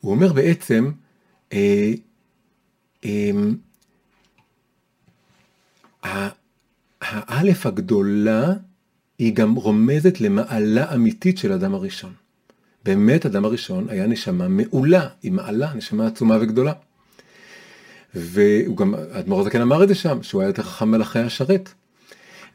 הוא 0.00 0.12
אומר 0.12 0.32
בעצם, 0.32 0.90
אה, 1.52 1.92
אה, 3.04 3.30
האלף 7.00 7.66
הגדולה 7.66 8.52
היא 9.18 9.34
גם 9.34 9.54
רומזת 9.54 10.20
למעלה 10.20 10.94
אמיתית 10.94 11.38
של 11.38 11.52
אדם 11.52 11.74
הראשון. 11.74 12.23
באמת 12.84 13.26
אדם 13.26 13.44
הראשון 13.44 13.86
היה 13.88 14.06
נשמה 14.06 14.48
מעולה, 14.48 15.08
היא 15.22 15.32
מעלה, 15.32 15.72
נשמה 15.74 16.06
עצומה 16.06 16.38
וגדולה. 16.40 16.72
והוא 18.14 18.76
גם, 18.76 18.94
האדמו"ר 19.12 19.40
הזקן 19.40 19.60
אמר 19.60 19.82
את 19.82 19.88
זה 19.88 19.94
שם, 19.94 20.22
שהוא 20.22 20.40
היה 20.42 20.48
יותר 20.48 20.62
חכם 20.62 20.90
מלאכי 20.90 21.18
השרת. 21.18 21.72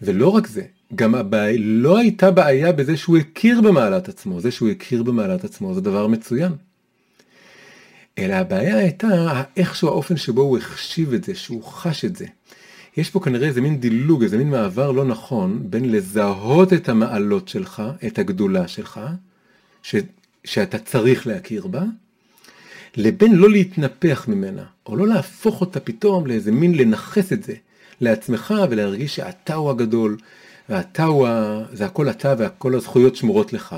ולא 0.01 0.27
רק 0.27 0.47
זה, 0.47 0.61
גם 0.95 1.15
הבעיה, 1.15 1.57
לא 1.59 1.97
הייתה 1.97 2.31
בעיה 2.31 2.71
בזה 2.71 2.97
שהוא 2.97 3.17
הכיר 3.17 3.61
במעלת 3.61 4.09
עצמו, 4.09 4.41
זה 4.41 4.51
שהוא 4.51 4.69
הכיר 4.69 5.03
במעלת 5.03 5.43
עצמו 5.43 5.73
זה 5.73 5.81
דבר 5.81 6.07
מצוין. 6.07 6.51
אלא 8.17 8.33
הבעיה 8.33 8.77
הייתה 8.77 9.43
איכשהו 9.57 9.87
האופן 9.87 10.17
שבו 10.17 10.41
הוא 10.41 10.57
החשיב 10.57 11.13
את 11.13 11.23
זה, 11.23 11.35
שהוא 11.35 11.63
חש 11.63 12.05
את 12.05 12.15
זה. 12.15 12.25
יש 12.97 13.09
פה 13.09 13.19
כנראה 13.19 13.47
איזה 13.47 13.61
מין 13.61 13.79
דילוג, 13.79 14.23
איזה 14.23 14.37
מין 14.37 14.49
מעבר 14.49 14.91
לא 14.91 15.05
נכון 15.05 15.63
בין 15.69 15.91
לזהות 15.91 16.73
את 16.73 16.89
המעלות 16.89 17.47
שלך, 17.47 17.83
את 18.07 18.19
הגדולה 18.19 18.67
שלך, 18.67 18.99
ש, 19.83 19.95
שאתה 20.43 20.77
צריך 20.79 21.27
להכיר 21.27 21.67
בה, 21.67 21.83
לבין 22.97 23.35
לא 23.35 23.49
להתנפח 23.49 24.25
ממנה, 24.27 24.63
או 24.85 24.95
לא 24.95 25.07
להפוך 25.07 25.61
אותה 25.61 25.79
פתאום 25.79 26.27
לאיזה 26.27 26.51
מין 26.51 26.75
לנכס 26.75 27.33
את 27.33 27.43
זה 27.43 27.53
לעצמך 28.01 28.53
ולהרגיש 28.69 29.15
שאתה 29.15 29.55
הוא 29.55 29.69
הגדול, 29.69 30.17
ואתה 30.69 31.03
הוא, 31.03 31.27
ה... 31.27 31.61
זה 31.73 31.85
הכל 31.85 32.09
אתה 32.09 32.35
והכל 32.37 32.75
הזכויות 32.75 33.15
שמורות 33.15 33.53
לך, 33.53 33.75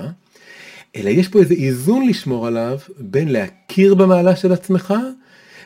אלא 0.95 1.09
יש 1.09 1.27
פה 1.27 1.39
איזה 1.39 1.53
איזון 1.53 2.07
לשמור 2.07 2.47
עליו 2.47 2.79
בין 2.99 3.29
להכיר 3.29 3.95
במעלה 3.95 4.35
של 4.35 4.51
עצמך, 4.51 4.93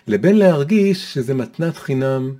לבין 0.07 0.37
להרגיש 0.37 1.13
שזה 1.13 1.33
מתנת 1.33 1.77
חינם 1.77 2.33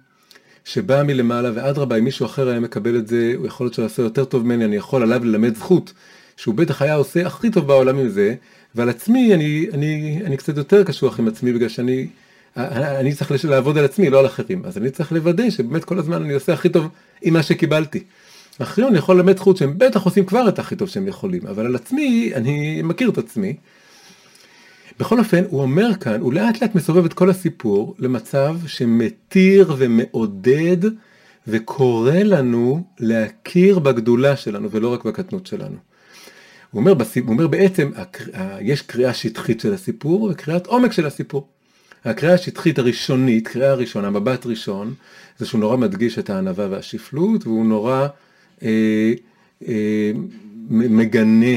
שבאה 0.65 1.03
מלמעלה, 1.03 1.51
ואדרבה, 1.55 1.97
אם 1.97 2.03
מישהו 2.03 2.25
אחר 2.25 2.49
היה 2.49 2.59
מקבל 2.59 2.97
את 2.97 3.07
זה, 3.07 3.33
הוא 3.37 3.47
יכול 3.47 3.65
להיות 3.65 3.73
שהוא 3.73 3.83
יעשה 3.83 4.01
יותר 4.01 4.25
טוב 4.25 4.45
ממני, 4.45 4.65
אני 4.65 4.75
יכול 4.75 5.03
עליו 5.03 5.25
ללמד 5.25 5.55
זכות, 5.55 5.93
שהוא 6.37 6.55
בטח 6.55 6.81
היה 6.81 6.95
עושה 6.95 7.27
הכי 7.27 7.49
טוב 7.49 7.67
בעולם 7.67 7.97
עם 7.97 8.09
זה, 8.09 8.35
ועל 8.75 8.89
עצמי 8.89 9.33
אני, 9.33 9.67
אני, 9.73 10.19
אני 10.25 10.37
קצת 10.37 10.57
יותר 10.57 10.83
קשוח 10.83 11.19
עם 11.19 11.27
עצמי, 11.27 11.53
בגלל 11.53 11.69
שאני 11.69 12.07
אני 12.57 13.13
צריך 13.13 13.45
לעבוד 13.45 13.77
על 13.77 13.85
עצמי, 13.85 14.09
לא 14.09 14.19
על 14.19 14.25
אחרים. 14.25 14.61
אז 14.65 14.77
אני 14.77 14.89
צריך 14.89 15.11
לוודא 15.11 15.49
שבאמת 15.49 15.83
כל 15.83 15.99
הזמן 15.99 16.23
אני 16.23 16.33
עושה 16.33 16.53
הכי 16.53 16.69
טוב 16.69 16.87
עם 17.21 17.33
מה 17.33 17.43
שקיבלתי. 17.43 18.03
אחרים 18.59 18.87
אני 18.87 18.97
יכול 18.97 19.15
ללמד 19.15 19.37
זכות 19.37 19.57
שהם 19.57 19.73
בטח 19.77 20.03
עושים 20.03 20.25
כבר 20.25 20.49
את 20.49 20.59
הכי 20.59 20.75
טוב 20.75 20.89
שהם 20.89 21.07
יכולים, 21.07 21.41
אבל 21.47 21.65
על 21.65 21.75
עצמי, 21.75 22.31
אני 22.35 22.81
מכיר 22.81 23.09
את 23.09 23.17
עצמי. 23.17 23.55
בכל 24.99 25.19
אופן, 25.19 25.43
הוא 25.49 25.61
אומר 25.61 25.95
כאן, 25.99 26.21
הוא 26.21 26.33
לאט 26.33 26.61
לאט 26.61 26.75
מסובב 26.75 27.05
את 27.05 27.13
כל 27.13 27.29
הסיפור 27.29 27.95
למצב 27.99 28.57
שמתיר 28.67 29.75
ומעודד 29.77 30.77
וקורא 31.47 32.11
לנו 32.11 32.83
להכיר 32.99 33.79
בגדולה 33.79 34.35
שלנו 34.35 34.71
ולא 34.71 34.93
רק 34.93 35.03
בקטנות 35.03 35.47
שלנו. 35.47 35.77
הוא 36.75 36.79
אומר, 36.79 36.93
הוא 36.93 37.27
אומר 37.27 37.47
בעצם, 37.47 37.91
יש 38.61 38.81
קריאה 38.81 39.13
שטחית 39.13 39.59
של 39.59 39.73
הסיפור 39.73 40.21
וקריאת 40.21 40.67
עומק 40.67 40.91
של 40.91 41.05
הסיפור. 41.05 41.47
הקריאה 42.05 42.33
השטחית 42.33 42.79
הראשונית, 42.79 43.47
קריאה 43.47 43.73
ראשונה, 43.73 44.09
מבט 44.09 44.45
ראשון, 44.45 44.93
זה 45.37 45.45
שהוא 45.45 45.59
נורא 45.59 45.77
מדגיש 45.77 46.19
את 46.19 46.29
הענווה 46.29 46.67
והשפלות, 46.69 47.47
והוא 47.47 47.65
נורא 47.65 48.07
אה, 48.63 49.13
אה, 49.67 50.11
מגנה 50.69 51.55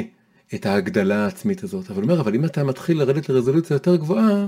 את 0.54 0.66
ההגדלה 0.66 1.24
העצמית 1.24 1.64
הזאת. 1.64 1.90
אבל 1.90 2.02
הוא 2.02 2.11
אומר, 2.11 2.20
אבל 2.20 2.35
אם 2.35 2.44
אתה 2.44 2.64
מתחיל 2.64 2.98
לרדת 2.98 3.28
לרזולוציה 3.28 3.74
יותר 3.74 3.96
גבוהה, 3.96 4.46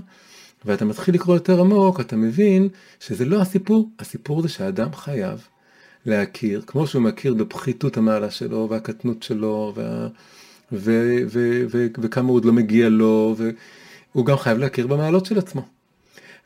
ואתה 0.65 0.85
מתחיל 0.85 1.15
לקרוא 1.15 1.35
יותר 1.37 1.61
עמוק, 1.61 2.01
אתה 2.01 2.17
מבין 2.17 2.69
שזה 3.01 3.25
לא 3.25 3.41
הסיפור, 3.41 3.91
הסיפור 3.99 4.43
זה 4.43 4.49
שהאדם 4.49 4.93
חייב 4.95 5.47
להכיר, 6.07 6.63
כמו 6.67 6.87
שהוא 6.87 7.03
מכיר 7.03 7.35
בפחיתות 7.35 7.97
המעלה 7.97 8.31
שלו, 8.31 8.67
והקטנות 8.71 9.23
שלו, 9.23 9.73
וה, 9.77 10.09
ו, 10.73 11.19
ו, 11.29 11.65
ו, 11.71 11.87
וכמה 11.99 12.31
עוד 12.31 12.45
לא 12.45 12.53
מגיע 12.53 12.89
לו, 12.89 13.37
והוא 14.15 14.27
גם 14.27 14.37
חייב 14.37 14.59
להכיר 14.59 14.87
במעלות 14.87 15.27
של 15.27 15.39
עצמו. 15.39 15.67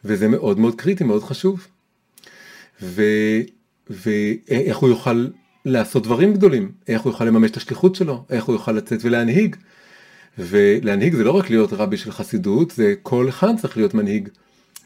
וזה 0.05 0.29
מאוד 0.29 0.59
מאוד 0.59 0.75
קריטי, 0.75 1.05
מאוד 1.05 1.23
חשוב. 1.23 1.67
ואיך 3.91 4.77
הוא 4.77 4.89
יוכל 4.89 5.27
לעשות 5.65 6.03
דברים 6.03 6.33
גדולים, 6.33 6.73
איך 6.89 7.03
הוא 7.03 7.13
יוכל 7.13 7.25
לממש 7.25 7.51
את 7.51 7.57
השליחות 7.57 7.95
שלו, 7.95 8.25
איך 8.31 8.45
הוא 8.45 8.55
יוכל 8.55 8.73
לצאת 8.73 8.99
ולהנהיג. 9.03 9.57
ולהנהיג 10.39 11.15
זה 11.15 11.25
לא 11.25 11.31
רק 11.31 11.51
להיות 11.51 11.73
רבי 11.73 11.97
של 11.97 12.13
חסידות, 12.13 12.71
זה 12.71 12.95
כל 13.03 13.29
אחד 13.29 13.57
צריך 13.61 13.77
להיות 13.77 13.95
מנהיג 13.95 14.29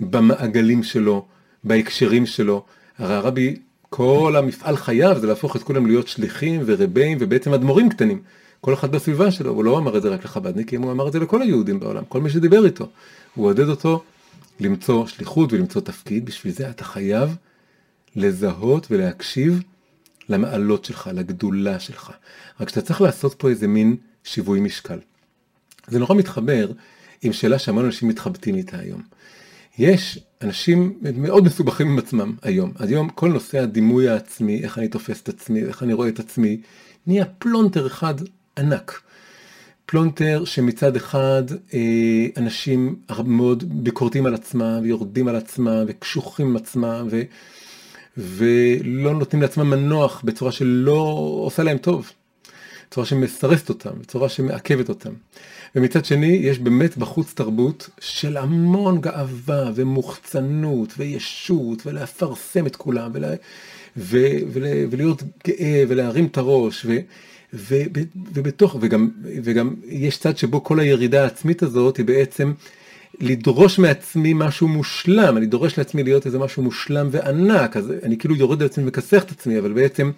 במעגלים 0.00 0.82
שלו, 0.82 1.26
בהקשרים 1.64 2.26
שלו. 2.26 2.64
הרי 2.98 3.14
הרבי, 3.14 3.56
כל 3.90 4.34
המפעל 4.38 4.76
חייו 4.76 5.16
זה 5.20 5.26
להפוך 5.26 5.56
את 5.56 5.62
כולם 5.62 5.86
להיות 5.86 6.08
שליחים 6.08 6.62
ורבים 6.66 7.18
ובעצם 7.20 7.54
אדמו"רים 7.54 7.88
קטנים. 7.88 8.22
כל 8.60 8.74
אחד 8.74 8.92
בסביבה 8.92 9.30
שלו, 9.30 9.50
הוא 9.50 9.64
לא 9.64 9.78
אמר 9.78 9.96
את 9.96 10.02
זה 10.02 10.08
רק 10.08 10.24
לחב"דניקים, 10.24 10.82
הוא 10.82 10.92
אמר 10.92 11.08
את 11.08 11.12
זה 11.12 11.18
לכל 11.18 11.42
היהודים 11.42 11.80
בעולם, 11.80 12.04
כל 12.08 12.20
מי 12.20 12.30
שדיבר 12.30 12.64
איתו. 12.66 12.88
הוא 13.34 13.46
עודד 13.46 13.68
אותו 13.68 14.02
למצוא 14.60 15.06
שליחות 15.06 15.52
ולמצוא 15.52 15.80
תפקיד, 15.80 16.24
בשביל 16.24 16.52
זה 16.52 16.70
אתה 16.70 16.84
חייב 16.84 17.36
לזהות 18.16 18.86
ולהקשיב 18.90 19.62
למעלות 20.28 20.84
שלך, 20.84 21.10
לגדולה 21.14 21.80
שלך. 21.80 22.12
רק 22.60 22.68
שאתה 22.68 22.82
צריך 22.82 23.00
לעשות 23.00 23.34
פה 23.34 23.48
איזה 23.48 23.68
מין 23.68 23.96
שיווי 24.24 24.60
משקל. 24.60 24.98
זה 25.88 25.98
נורא 25.98 26.14
מתחבר 26.14 26.70
עם 27.22 27.32
שאלה 27.32 27.58
שהמון 27.58 27.84
אנשים 27.84 28.08
מתחבטים 28.08 28.54
איתה 28.54 28.78
היום. 28.78 29.02
יש 29.78 30.18
אנשים 30.42 30.98
מאוד 31.02 31.44
מסובכים 31.44 31.88
עם 31.88 31.98
עצמם 31.98 32.34
היום. 32.42 32.72
היום 32.78 33.08
כל 33.08 33.28
נושא 33.28 33.58
הדימוי 33.58 34.08
העצמי, 34.08 34.62
איך 34.62 34.78
אני 34.78 34.88
תופס 34.88 35.22
את 35.22 35.28
עצמי, 35.28 35.62
איך 35.62 35.82
אני 35.82 35.92
רואה 35.92 36.08
את 36.08 36.18
עצמי, 36.18 36.60
נהיה 37.06 37.24
פלונטר 37.24 37.86
אחד 37.86 38.14
ענק. 38.58 39.00
פלונטר 39.86 40.44
שמצד 40.44 40.96
אחד 40.96 41.42
אה, 41.74 42.26
אנשים 42.36 42.96
מאוד 43.24 43.84
ביקורתיים 43.84 44.26
על 44.26 44.34
עצמם 44.34 44.80
ויורדים 44.82 45.28
על 45.28 45.36
עצמם 45.36 45.84
וקשוחים 45.86 46.46
עם 46.46 46.56
עצמם 46.56 47.08
ו, 47.10 47.22
ולא 48.16 49.14
נותנים 49.14 49.42
לעצמם 49.42 49.70
מנוח 49.70 50.22
בצורה 50.24 50.52
שלא 50.52 51.16
עושה 51.44 51.62
להם 51.62 51.78
טוב, 51.78 52.12
בצורה 52.90 53.06
שמסרסת 53.06 53.68
אותם, 53.68 53.90
בצורה 54.00 54.28
שמעכבת 54.28 54.88
אותם. 54.88 55.12
ומצד 55.74 56.04
שני 56.04 56.26
יש 56.26 56.58
באמת 56.58 56.96
בחוץ 56.96 57.32
תרבות 57.34 57.88
של 58.00 58.36
המון 58.36 59.00
גאווה 59.00 59.70
ומוחצנות 59.74 60.94
וישות 60.98 61.86
ולהפרסם 61.86 62.66
את 62.66 62.76
כולם 62.76 63.10
ולה, 63.14 63.34
ו, 63.96 64.18
ול, 64.52 64.64
ולהיות 64.90 65.22
גאה 65.46 65.84
ולהרים 65.88 66.26
את 66.26 66.38
הראש. 66.38 66.84
ו, 66.84 66.98
ובתוך, 67.52 68.76
וגם, 68.80 69.08
וגם 69.44 69.74
יש 69.86 70.18
צד 70.18 70.36
שבו 70.36 70.64
כל 70.64 70.80
הירידה 70.80 71.22
העצמית 71.22 71.62
הזאת 71.62 71.96
היא 71.96 72.06
בעצם 72.06 72.52
לדרוש 73.20 73.78
מעצמי 73.78 74.32
משהו 74.34 74.68
מושלם, 74.68 75.36
אני 75.36 75.46
דורש 75.46 75.78
לעצמי 75.78 76.02
להיות 76.02 76.26
איזה 76.26 76.38
משהו 76.38 76.62
מושלם 76.62 77.08
וענק, 77.10 77.76
אז 77.76 77.92
אני 78.02 78.18
כאילו 78.18 78.36
יורד 78.36 78.62
לעצמי 78.62 78.84
ומכסח 78.84 79.22
את 79.22 79.30
עצמי, 79.30 79.58
אבל 79.58 79.72
בעצם 79.72 80.10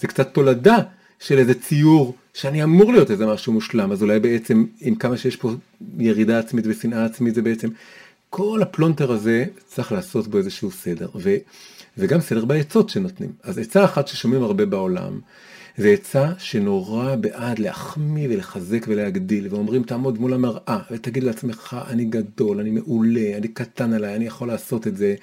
זה 0.00 0.06
קצת 0.06 0.34
תולדה 0.34 0.78
של 1.20 1.38
איזה 1.38 1.54
ציור 1.54 2.14
שאני 2.34 2.62
אמור 2.62 2.92
להיות 2.92 3.10
איזה 3.10 3.26
משהו 3.26 3.52
מושלם, 3.52 3.92
אז 3.92 4.02
אולי 4.02 4.20
בעצם 4.20 4.64
עם 4.80 4.94
כמה 4.94 5.16
שיש 5.16 5.36
פה 5.36 5.52
ירידה 5.98 6.38
עצמית 6.38 6.64
ושנאה 6.68 7.04
עצמית 7.04 7.34
זה 7.34 7.42
בעצם, 7.42 7.68
כל 8.30 8.62
הפלונטר 8.62 9.12
הזה 9.12 9.44
צריך 9.66 9.92
לעשות 9.92 10.28
בו 10.28 10.38
איזשהו 10.38 10.70
סדר, 10.70 11.08
ו, 11.14 11.34
וגם 11.98 12.20
סדר 12.20 12.44
בעצות 12.44 12.88
שנותנים. 12.88 13.32
אז 13.42 13.58
עצה 13.58 13.84
אחת 13.84 14.08
ששומעים 14.08 14.42
הרבה 14.42 14.66
בעולם, 14.66 15.20
זה 15.76 15.88
עצה 15.88 16.32
שנורא 16.38 17.16
בעד 17.16 17.58
להחמיא 17.58 18.28
ולחזק 18.30 18.84
ולהגדיל, 18.88 19.46
ואומרים 19.50 19.82
תעמוד 19.82 20.18
מול 20.18 20.34
המראה 20.34 20.78
ותגיד 20.90 21.24
לעצמך 21.24 21.76
אני 21.88 22.04
גדול, 22.04 22.60
אני 22.60 22.70
מעולה, 22.70 23.36
אני 23.36 23.48
קטן 23.48 23.92
עליי, 23.92 24.16
אני 24.16 24.26
יכול 24.26 24.48
לעשות 24.48 24.86
את 24.86 24.96
זה, 24.96 25.14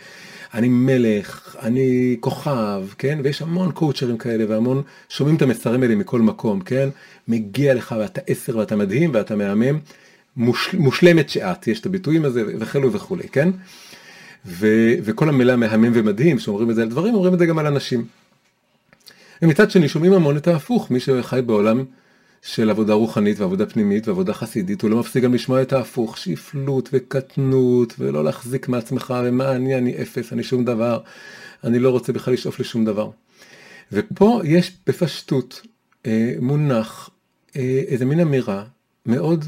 אני 0.54 0.70
מלך, 0.70 1.56
אני 1.62 2.18
כוכב, 2.20 2.84
כן? 2.98 3.20
ויש 3.24 3.42
המון 3.42 3.72
קואוצ'רים 3.72 4.18
כאלה 4.18 4.46
והמון 4.48 4.82
שומעים 5.10 5.36
את 5.36 5.42
המסרים 5.42 5.84
האלה 5.84 5.96
מכל 5.96 6.22
מקום, 6.22 6.60
כן? 6.62 6.90
מגיע 7.28 7.74
לך 7.74 7.96
ואתה 8.00 8.22
עשר 8.28 8.58
ואתה 8.58 8.76
מדהים 8.76 9.12
ואתה 9.14 9.36
מהמם, 9.36 9.80
מוש, 10.38 10.74
מושלמת 10.74 11.30
שאת, 11.30 11.68
יש 11.68 11.80
את 11.80 11.86
הביטויים 11.86 12.26
הזה 12.26 12.44
וכלו 12.60 12.94
וכולי, 12.94 13.28
כן? 13.28 13.50
ו, 14.46 14.68
וכל 15.04 15.30
המילה 15.30 15.56
מהמם 15.56 15.92
ומדהים 15.94 16.40
שאומרים 16.40 16.70
את 16.70 16.76
זה 16.76 16.82
על 16.82 16.90
דברים, 16.90 17.14
אומרים 17.14 17.34
את 17.34 17.40
זה 17.40 17.46
גם 17.46 17.60
על 17.60 17.68
אנשים. 17.68 18.21
ומצד 19.42 19.72
שני 19.72 19.88
שומעים 19.88 20.14
המון 20.14 20.38
את 20.38 20.48
ההפוך, 20.48 20.92
מי 20.92 21.00
שחי 21.00 21.42
בעולם 21.46 21.84
של 22.42 22.70
עבודה 22.70 22.94
רוחנית 22.94 23.40
ועבודה 23.40 23.66
פנימית 23.66 24.08
ועבודה 24.08 24.34
חסידית, 24.34 24.82
הוא 24.82 24.90
לא 24.90 25.00
מפסיק 25.00 25.24
גם 25.24 25.34
לשמוע 25.34 25.62
את 25.62 25.74
ההפוך, 25.74 26.18
שפלות 26.18 26.90
וקטנות, 26.94 27.94
ולא 28.00 28.24
להחזיק 28.24 28.68
מעצמך, 28.68 29.14
ומה 29.26 29.52
אני, 29.52 29.78
אני 29.78 30.02
אפס, 30.02 30.34
אני 30.34 30.44
שום 30.44 30.66
דבר, 30.66 31.00
אני 31.64 31.80
לא 31.80 31.90
רוצה 31.90 32.14
בכלל 32.14 32.34
לשאוף 32.34 32.60
לשום 32.60 32.86
דבר. 32.86 33.10
ופה 33.92 34.42
יש 34.44 34.78
בפשטות 34.88 35.62
אה, 36.06 36.34
מונח 36.42 37.10
אה, 37.56 37.82
איזה 37.88 38.06
מין 38.06 38.20
אמירה 38.20 38.64
מאוד 39.06 39.46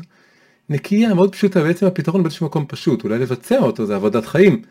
נקייה, 0.70 1.14
מאוד 1.14 1.32
פשוטה, 1.32 1.64
בעצם 1.64 1.86
הפתרון 1.86 2.24
באיזשהו 2.24 2.46
מקום 2.46 2.66
פשוט, 2.68 3.04
אולי 3.04 3.20
לבצע 3.20 3.60
אותו 3.60 3.86
זה 3.86 3.96
עבודת 3.96 4.26
חיים, 4.26 4.62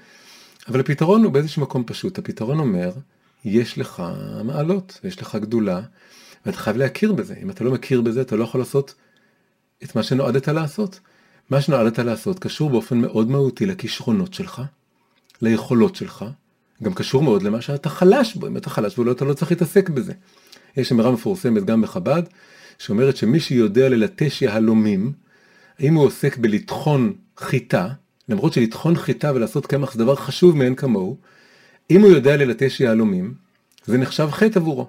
אבל 0.68 0.80
הפתרון 0.80 1.24
הוא 1.24 1.32
באיזשהו 1.32 1.62
מקום 1.62 1.84
פשוט, 1.86 2.18
הפתרון 2.18 2.58
אומר, 2.58 2.92
יש 3.44 3.78
לך 3.78 4.02
מעלות, 4.44 5.00
יש 5.04 5.22
לך 5.22 5.36
גדולה, 5.36 5.80
ואתה 6.46 6.58
חייב 6.58 6.76
להכיר 6.76 7.12
בזה. 7.12 7.34
אם 7.42 7.50
אתה 7.50 7.64
לא 7.64 7.72
מכיר 7.72 8.00
בזה, 8.00 8.20
אתה 8.20 8.36
לא 8.36 8.44
יכול 8.44 8.60
לעשות 8.60 8.94
את 9.84 9.96
מה 9.96 10.02
שנועדת 10.02 10.48
לעשות. 10.48 11.00
מה 11.50 11.60
שנועדת 11.60 11.98
לעשות 11.98 12.38
קשור 12.38 12.70
באופן 12.70 12.98
מאוד 12.98 13.30
מהותי 13.30 13.66
לכישרונות 13.66 14.34
שלך, 14.34 14.62
ליכולות 15.42 15.96
שלך, 15.96 16.24
גם 16.82 16.94
קשור 16.94 17.22
מאוד 17.22 17.42
למה 17.42 17.60
שאתה 17.60 17.88
חלש 17.88 18.34
בו. 18.34 18.46
אם 18.46 18.56
אתה 18.56 18.70
חלש 18.70 18.96
בו, 18.96 19.12
אתה 19.12 19.24
לא 19.24 19.34
צריך 19.34 19.50
להתעסק 19.50 19.88
בזה. 19.88 20.12
יש 20.76 20.92
אמירה 20.92 21.10
מפורסמת 21.10 21.64
גם 21.64 21.82
בחב"ד, 21.82 22.22
שאומרת 22.78 23.16
שמי 23.16 23.40
שיודע 23.40 23.88
ללטש 23.88 24.42
יהלומים, 24.42 25.12
האם 25.78 25.94
הוא 25.94 26.04
עוסק 26.04 26.36
בלטחון 26.36 27.12
חיטה, 27.38 27.88
למרות 28.28 28.52
שלטחון 28.52 28.96
חיטה 28.96 29.32
ולעשות 29.34 29.66
קמח 29.66 29.92
זה 29.92 29.98
דבר 29.98 30.14
חשוב 30.14 30.56
מאין 30.56 30.74
כמוהו, 30.74 31.16
אם 31.90 32.00
הוא 32.00 32.10
יודע 32.10 32.36
ללטש 32.36 32.80
יהלומים, 32.80 33.34
זה 33.86 33.98
נחשב 33.98 34.28
חטא 34.30 34.58
עבורו. 34.58 34.86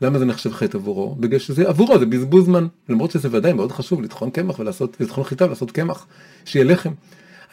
למה 0.00 0.18
זה 0.18 0.24
נחשב 0.24 0.52
חטא 0.52 0.76
עבורו? 0.76 1.14
בגלל 1.14 1.38
שזה 1.38 1.68
עבורו, 1.68 1.98
זה 1.98 2.06
בזבוז 2.06 2.44
זמן. 2.44 2.66
למרות 2.88 3.10
שזה 3.10 3.28
ודאי 3.32 3.52
מאוד 3.52 3.72
חשוב 3.72 4.02
לטחון 4.02 4.30
קמח 4.30 4.58
ולעשות, 4.58 4.96
לטחון 5.00 5.24
חיטה 5.24 5.44
ולעשות 5.44 5.70
קמח, 5.70 6.06
שיהיה 6.44 6.64
לחם. 6.64 6.92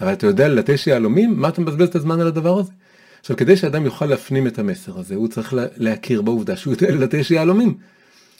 אבל 0.01 0.13
אתה 0.13 0.27
יודע 0.27 0.47
ללטש 0.47 0.87
יהלומים, 0.87 1.39
מה 1.39 1.49
אתה 1.49 1.61
מבזבז 1.61 1.87
את 1.87 1.95
הזמן 1.95 2.19
על 2.19 2.27
הדבר 2.27 2.59
הזה? 2.59 2.71
עכשיו, 3.19 3.37
כדי 3.37 3.57
שאדם 3.57 3.85
יוכל 3.85 4.05
להפנים 4.05 4.47
את 4.47 4.59
המסר 4.59 4.99
הזה, 4.99 5.15
הוא 5.15 5.27
צריך 5.27 5.53
להכיר 5.77 6.21
בעובדה 6.21 6.55
שהוא 6.55 6.73
יודע 6.73 6.91
ללטש 6.91 7.31
יהלומים. 7.31 7.77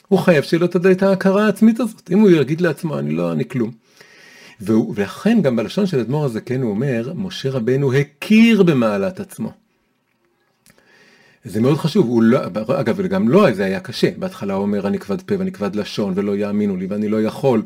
הוא 0.08 0.18
חייב 0.18 0.44
שיהיה 0.44 0.60
לו 0.60 0.92
את 0.92 1.02
ההכרה 1.02 1.46
העצמית 1.46 1.80
הזאת. 1.80 2.10
אם 2.12 2.18
הוא 2.18 2.30
יגיד 2.30 2.60
לעצמו, 2.60 2.98
אני 2.98 3.12
לא, 3.12 3.32
אני 3.32 3.48
כלום. 3.48 3.70
והוא, 4.60 4.94
ולכן 4.96 5.42
גם 5.42 5.56
בלשון 5.56 5.86
של 5.86 6.00
אדמו"ר 6.00 6.24
הזה, 6.24 6.40
כן, 6.40 6.62
הוא 6.62 6.70
אומר, 6.70 7.12
משה 7.14 7.50
רבנו 7.50 7.92
הכיר 7.92 8.62
במעלת 8.62 9.20
עצמו. 9.20 9.52
זה 11.44 11.60
מאוד 11.60 11.78
חשוב, 11.78 12.06
הוא 12.06 12.22
לא, 12.22 12.38
אגב, 12.80 12.94
וגם 12.96 13.28
לו 13.28 13.42
לא, 13.42 13.52
זה 13.52 13.64
היה 13.64 13.80
קשה, 13.80 14.08
בהתחלה 14.16 14.54
הוא 14.54 14.62
אומר 14.62 14.86
אני 14.86 14.98
כבד 14.98 15.22
פה 15.22 15.34
ואני 15.38 15.52
כבד 15.52 15.76
לשון 15.76 16.12
ולא 16.16 16.36
יאמינו 16.36 16.76
לי 16.76 16.86
ואני 16.86 17.08
לא 17.08 17.22
יכול, 17.22 17.62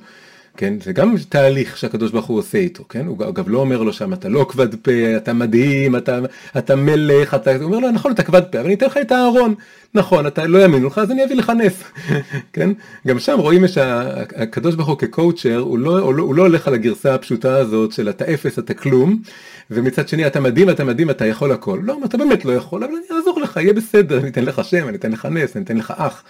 כן, 0.57 0.75
זה 0.85 0.93
גם 0.93 1.15
תהליך 1.29 1.77
שהקדוש 1.77 2.11
ברוך 2.11 2.27
הוא 2.27 2.39
עושה 2.39 2.59
איתו, 2.59 2.85
כן, 2.89 3.07
הוא 3.07 3.29
אגב 3.29 3.49
לא 3.49 3.59
אומר 3.59 3.83
לו 3.83 3.93
שם 3.93 4.13
אתה 4.13 4.29
לא 4.29 4.47
כבד 4.49 4.75
פה, 4.75 4.91
אתה 5.17 5.33
מדהים, 5.33 5.97
אתה, 5.97 6.19
אתה 6.59 6.77
מלך, 6.77 7.35
אתה, 7.35 7.57
הוא 7.57 7.65
אומר 7.65 7.79
לו 7.79 7.91
נכון 7.91 8.13
אתה 8.13 8.23
כבד 8.23 8.43
פה, 8.53 8.59
אבל 8.59 8.67
אני 8.67 8.75
אתן 8.75 8.87
לך 8.87 8.97
את 8.97 9.13
הארון, 9.13 9.55
נכון, 9.95 10.27
אתה 10.27 10.47
לא 10.47 10.59
יאמינו 10.59 10.87
לך 10.87 10.99
אז 10.99 11.11
אני 11.11 11.25
אביא 11.25 11.37
לך 11.37 11.53
נס, 11.59 11.83
כן, 12.53 12.71
גם 13.07 13.19
שם 13.19 13.39
רואים 13.39 13.69
שהקדוש 13.69 14.75
ברוך 14.75 14.89
הוא 14.89 14.99
כקואוצ'ר, 14.99 15.59
הוא 15.59 15.79
לא, 15.79 15.99
הוא, 15.99 16.15
לא, 16.15 16.23
הוא 16.23 16.35
לא 16.35 16.43
הולך 16.43 16.69
על 16.69 16.75
הגרסה 16.75 17.15
הפשוטה 17.15 17.57
הזאת 17.57 17.93
של 17.93 18.09
אתה 18.09 18.25
אפס, 18.35 18.59
אתה 18.59 18.75
כלום, 18.75 19.23
ומצד 19.71 20.09
שני 20.09 20.27
אתה 20.27 20.41
מדהים, 20.41 20.71
אתה 20.71 20.85
מדהים, 20.85 21.11
אתה 21.11 21.27
יכול 21.27 21.53
הכל, 21.53 21.81
לא, 21.83 21.99
אתה 22.05 22.19
באמת 22.19 22.45
לא 22.45 22.53
יכול, 22.53 22.85
אבל 22.85 22.93
אני 22.93 23.16
לך, 23.57 23.63
יהיה 23.63 23.73
בסדר, 23.73 24.19
אני 24.19 24.29
אתן 24.29 24.45
לך 24.45 24.65
שם, 24.65 24.89
אני 24.89 24.97
אתן 24.97 25.13
לך 25.13 25.27
נס, 25.27 25.57
אני 25.57 25.65
אתן 25.65 25.77
לך 25.77 25.93
אח, 25.97 26.25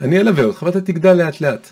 אני 0.00 0.20
אלווה 0.20 0.44
אותך 0.44 0.62
ואתה 0.62 0.80
תגדל 0.80 1.12
לאט 1.12 1.40
לאט. 1.40 1.68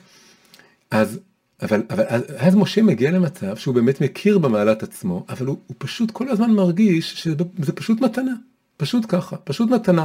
אז 0.91 1.19
אבל, 1.63 1.83
אבל 1.91 2.05
אז, 2.09 2.23
אז 2.37 2.55
משה 2.55 2.83
מגיע 2.83 3.11
למצב 3.11 3.57
שהוא 3.57 3.75
באמת 3.75 4.01
מכיר 4.01 4.39
במעלת 4.39 4.83
עצמו, 4.83 5.27
אבל 5.29 5.47
הוא, 5.47 5.57
הוא 5.67 5.75
פשוט 5.79 6.11
כל 6.11 6.29
הזמן 6.29 6.51
מרגיש 6.51 7.13
שזה 7.23 7.73
פשוט 7.75 8.01
מתנה, 8.01 8.33
פשוט 8.77 9.05
ככה, 9.09 9.37
פשוט 9.37 9.71
מתנה. 9.71 10.05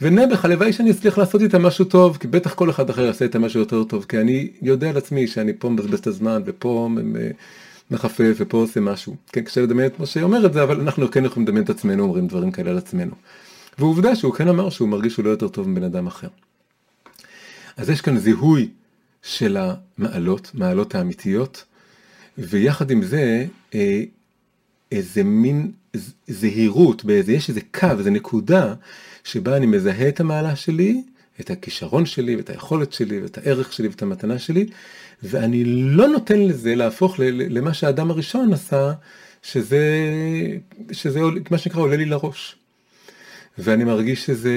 ונעבך, 0.00 0.44
הלוואי 0.44 0.72
שאני 0.72 0.90
אצליח 0.90 1.18
לעשות 1.18 1.40
איתה 1.40 1.58
משהו 1.58 1.84
טוב, 1.84 2.16
כי 2.16 2.28
בטח 2.28 2.54
כל 2.54 2.70
אחד 2.70 2.90
אחר 2.90 3.04
יעשה 3.04 3.24
איתה 3.24 3.38
משהו 3.38 3.60
יותר 3.60 3.84
טוב, 3.84 4.06
כי 4.08 4.18
אני 4.18 4.48
יודע 4.62 4.90
על 4.90 4.96
עצמי 4.96 5.26
שאני 5.26 5.52
פה 5.58 5.68
מבזבז 5.68 5.98
את 5.98 6.06
הזמן, 6.06 6.42
ופה 6.46 6.88
מחפף, 7.90 8.34
ופה 8.36 8.56
עושה 8.56 8.80
משהו. 8.80 9.16
כן, 9.32 9.40
קשה 9.40 9.60
לדמיין 9.60 9.88
את 9.88 10.00
משה 10.00 10.22
אומר 10.22 10.46
את 10.46 10.52
זה, 10.52 10.62
אבל 10.62 10.80
אנחנו 10.80 11.10
כן 11.10 11.24
יכולים 11.24 11.46
לדמיין 11.46 11.64
את 11.64 11.70
עצמנו, 11.70 12.02
אומרים 12.02 12.26
דברים 12.26 12.50
כאלה 12.50 12.70
על 12.70 12.78
עצמנו. 12.78 13.12
ועובדה 13.78 14.16
שהוא 14.16 14.34
כן 14.34 14.48
אמר 14.48 14.70
שהוא 14.70 14.88
מרגיש 14.88 15.12
שהוא 15.12 15.24
לא 15.24 15.30
יותר 15.30 15.48
טוב 15.48 15.68
מבן 15.68 15.82
אדם 15.82 16.06
אחר. 16.06 16.28
אז 17.76 17.90
יש 17.90 18.00
כאן 18.00 18.18
זיהוי 18.18 18.68
של 19.22 19.56
המעלות, 19.56 20.50
מעלות 20.54 20.94
האמיתיות, 20.94 21.64
ויחד 22.38 22.90
עם 22.90 23.02
זה 23.02 23.46
אה, 23.74 24.02
איזה 24.92 25.22
מין 25.24 25.72
זהירות, 26.28 27.04
באיזה, 27.04 27.32
יש 27.32 27.48
איזה 27.48 27.60
קו, 27.74 27.88
איזה 27.98 28.10
נקודה, 28.10 28.74
שבה 29.24 29.56
אני 29.56 29.66
מזהה 29.66 30.08
את 30.08 30.20
המעלה 30.20 30.56
שלי, 30.56 31.02
את 31.40 31.50
הכישרון 31.50 32.06
שלי, 32.06 32.36
ואת 32.36 32.50
היכולת 32.50 32.92
שלי, 32.92 33.20
ואת 33.22 33.38
הערך 33.38 33.72
שלי, 33.72 33.88
ואת 33.88 34.02
המתנה 34.02 34.38
שלי, 34.38 34.66
ואני 35.22 35.64
לא 35.64 36.08
נותן 36.08 36.40
לזה 36.40 36.74
להפוך 36.74 37.14
למה 37.18 37.74
שהאדם 37.74 38.10
הראשון 38.10 38.52
עשה, 38.52 38.92
שזה, 39.42 39.80
שזה 40.92 41.20
מה 41.50 41.58
שנקרא 41.58 41.80
עולה 41.80 41.96
לי 41.96 42.04
לראש. 42.04 42.56
ואני 43.58 43.84
מרגיש 43.84 44.26
שזה, 44.26 44.56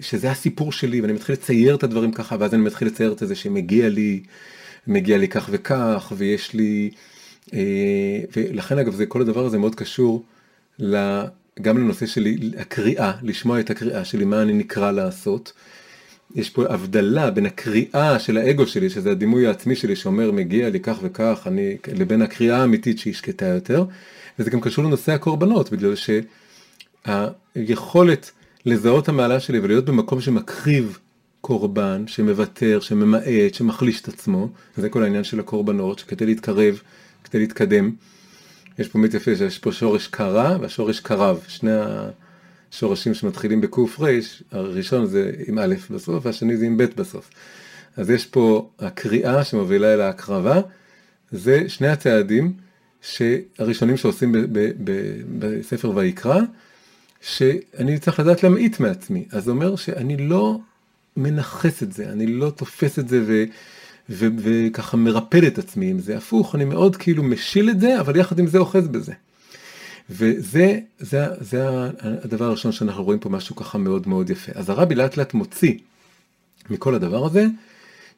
שזה 0.00 0.30
הסיפור 0.30 0.72
שלי, 0.72 1.00
ואני 1.00 1.12
מתחיל 1.12 1.32
לצייר 1.32 1.74
את 1.74 1.82
הדברים 1.82 2.12
ככה, 2.12 2.36
ואז 2.40 2.54
אני 2.54 2.62
מתחיל 2.62 2.88
לצייר 2.88 3.12
את 3.12 3.18
זה 3.18 3.34
שמגיע 3.34 3.88
לי, 3.88 4.22
מגיע 4.86 5.18
לי 5.18 5.28
כך 5.28 5.48
וכך, 5.52 6.12
ויש 6.16 6.54
לי... 6.54 6.90
אה, 7.54 8.20
ולכן 8.36 8.78
אגב, 8.78 8.94
זה, 8.94 9.06
כל 9.06 9.20
הדבר 9.20 9.46
הזה 9.46 9.58
מאוד 9.58 9.74
קשור 9.74 10.24
גם 11.62 11.78
לנושא 11.78 12.06
שלי, 12.06 12.50
הקריאה, 12.58 13.12
לשמוע 13.22 13.60
את 13.60 13.70
הקריאה 13.70 14.04
שלי, 14.04 14.24
מה 14.24 14.42
אני 14.42 14.52
נקרא 14.52 14.90
לעשות. 14.92 15.52
יש 16.34 16.50
פה 16.50 16.64
הבדלה 16.68 17.30
בין 17.30 17.46
הקריאה 17.46 18.18
של 18.18 18.36
האגו 18.36 18.66
שלי, 18.66 18.90
שזה 18.90 19.10
הדימוי 19.10 19.46
העצמי 19.46 19.76
שלי 19.76 19.96
שאומר 19.96 20.32
מגיע 20.32 20.70
לי 20.70 20.80
כך 20.80 20.98
וכך, 21.02 21.42
אני, 21.46 21.76
לבין 21.94 22.22
הקריאה 22.22 22.60
האמיתית 22.60 22.98
שהיא 22.98 23.14
שקטה 23.14 23.46
יותר. 23.46 23.84
וזה 24.38 24.50
גם 24.50 24.60
קשור 24.60 24.84
לנושא 24.84 25.12
הקורבנות, 25.12 25.70
בגלל 25.72 25.94
שהיכולת 27.06 28.30
לזהות 28.66 29.08
המעלה 29.08 29.40
שלי 29.40 29.58
ולהיות 29.58 29.84
במקום 29.84 30.20
שמקריב 30.20 30.98
קורבן, 31.40 32.04
שמוותר, 32.06 32.80
שממעט, 32.80 33.22
שמחליש 33.52 34.00
את 34.00 34.08
עצמו, 34.08 34.48
זה 34.76 34.88
כל 34.88 35.02
העניין 35.02 35.24
של 35.24 35.40
הקורבנות, 35.40 35.98
שכדי 35.98 36.26
להתקרב, 36.26 36.80
כדי 37.24 37.38
להתקדם, 37.38 37.90
יש 38.78 38.88
פה 38.88 38.98
באמת 38.98 39.14
יפה 39.14 39.36
שיש 39.36 39.58
פה 39.58 39.72
שורש 39.72 40.06
קרה 40.06 40.56
והשורש 40.60 41.00
קרב, 41.00 41.44
שני 41.48 41.70
השורשים 42.70 43.14
שמתחילים 43.14 43.60
ריש, 44.00 44.42
הראשון 44.52 45.06
זה 45.06 45.32
עם 45.46 45.58
א' 45.58 45.74
בסוף 45.90 46.26
והשני 46.26 46.56
זה 46.56 46.66
עם 46.66 46.76
ב' 46.76 46.84
בסוף. 46.96 47.30
אז 47.96 48.10
יש 48.10 48.26
פה 48.26 48.70
הקריאה 48.78 49.44
שמובילה 49.44 49.94
אל 49.94 50.00
ההקרבה, 50.00 50.60
זה 51.32 51.68
שני 51.68 51.88
הצעדים 51.88 52.52
שהראשונים 53.02 53.96
שעושים 53.96 54.34
בספר 55.38 55.96
ויקרא, 55.96 56.40
שאני 57.26 57.98
צריך 57.98 58.20
לדעת 58.20 58.42
להמעיט 58.42 58.80
מעצמי. 58.80 59.24
אז 59.30 59.44
זה 59.44 59.50
אומר 59.50 59.76
שאני 59.76 60.16
לא 60.16 60.58
מנכס 61.16 61.82
את 61.82 61.92
זה, 61.92 62.12
אני 62.12 62.26
לא 62.26 62.50
תופס 62.50 62.98
את 62.98 63.08
זה 63.08 63.22
ו, 63.26 63.44
ו, 64.10 64.26
וככה 64.38 64.96
מרפד 64.96 65.44
את 65.44 65.58
עצמי 65.58 65.90
עם 65.90 65.98
זה. 65.98 66.16
הפוך, 66.16 66.54
אני 66.54 66.64
מאוד 66.64 66.96
כאילו 66.96 67.22
משיל 67.22 67.70
את 67.70 67.80
זה, 67.80 68.00
אבל 68.00 68.16
יחד 68.16 68.38
עם 68.38 68.46
זה 68.46 68.58
אוחז 68.58 68.88
בזה. 68.88 69.12
וזה 70.10 70.78
זה, 70.98 71.26
זה 71.40 71.68
הדבר 72.00 72.44
הראשון 72.44 72.72
שאנחנו 72.72 73.04
רואים 73.04 73.20
פה 73.20 73.28
משהו 73.28 73.56
ככה 73.56 73.78
מאוד 73.78 74.08
מאוד 74.08 74.30
יפה. 74.30 74.52
אז 74.54 74.70
הרבי 74.70 74.94
לאט 74.94 75.16
לאט 75.16 75.34
מוציא 75.34 75.74
מכל 76.70 76.94
הדבר 76.94 77.26
הזה, 77.26 77.46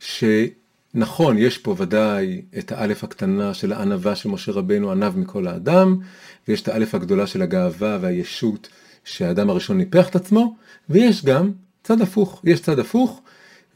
שנכון, 0.01 1.38
יש 1.38 1.59
פה 1.59 1.75
ודאי 1.79 2.42
את 2.59 2.73
האלף 2.73 3.05
הקטנה 3.05 3.55
של 3.55 3.73
הענווה 3.73 4.16
של 4.16 4.29
משה 4.29 4.53
רבנו, 4.53 4.90
ענב 4.92 5.18
מכל 5.18 5.47
האדם, 5.47 5.97
ויש 6.49 6.62
את 6.62 6.68
האלף 6.68 6.94
הגדולה 6.94 7.27
של 7.27 7.42
הגאווה 7.42 7.99
והישות 8.01 8.68
שהאדם 9.09 9.51
הראשון 9.51 9.79
ניפח 9.79 10.09
את 10.09 10.16
עצמו, 10.16 10.57
ויש 10.90 11.25
גם 11.25 11.51
צד 11.83 12.01
הפוך, 12.01 12.40
יש 12.44 12.61
צד 12.61 12.79
הפוך, 12.79 13.21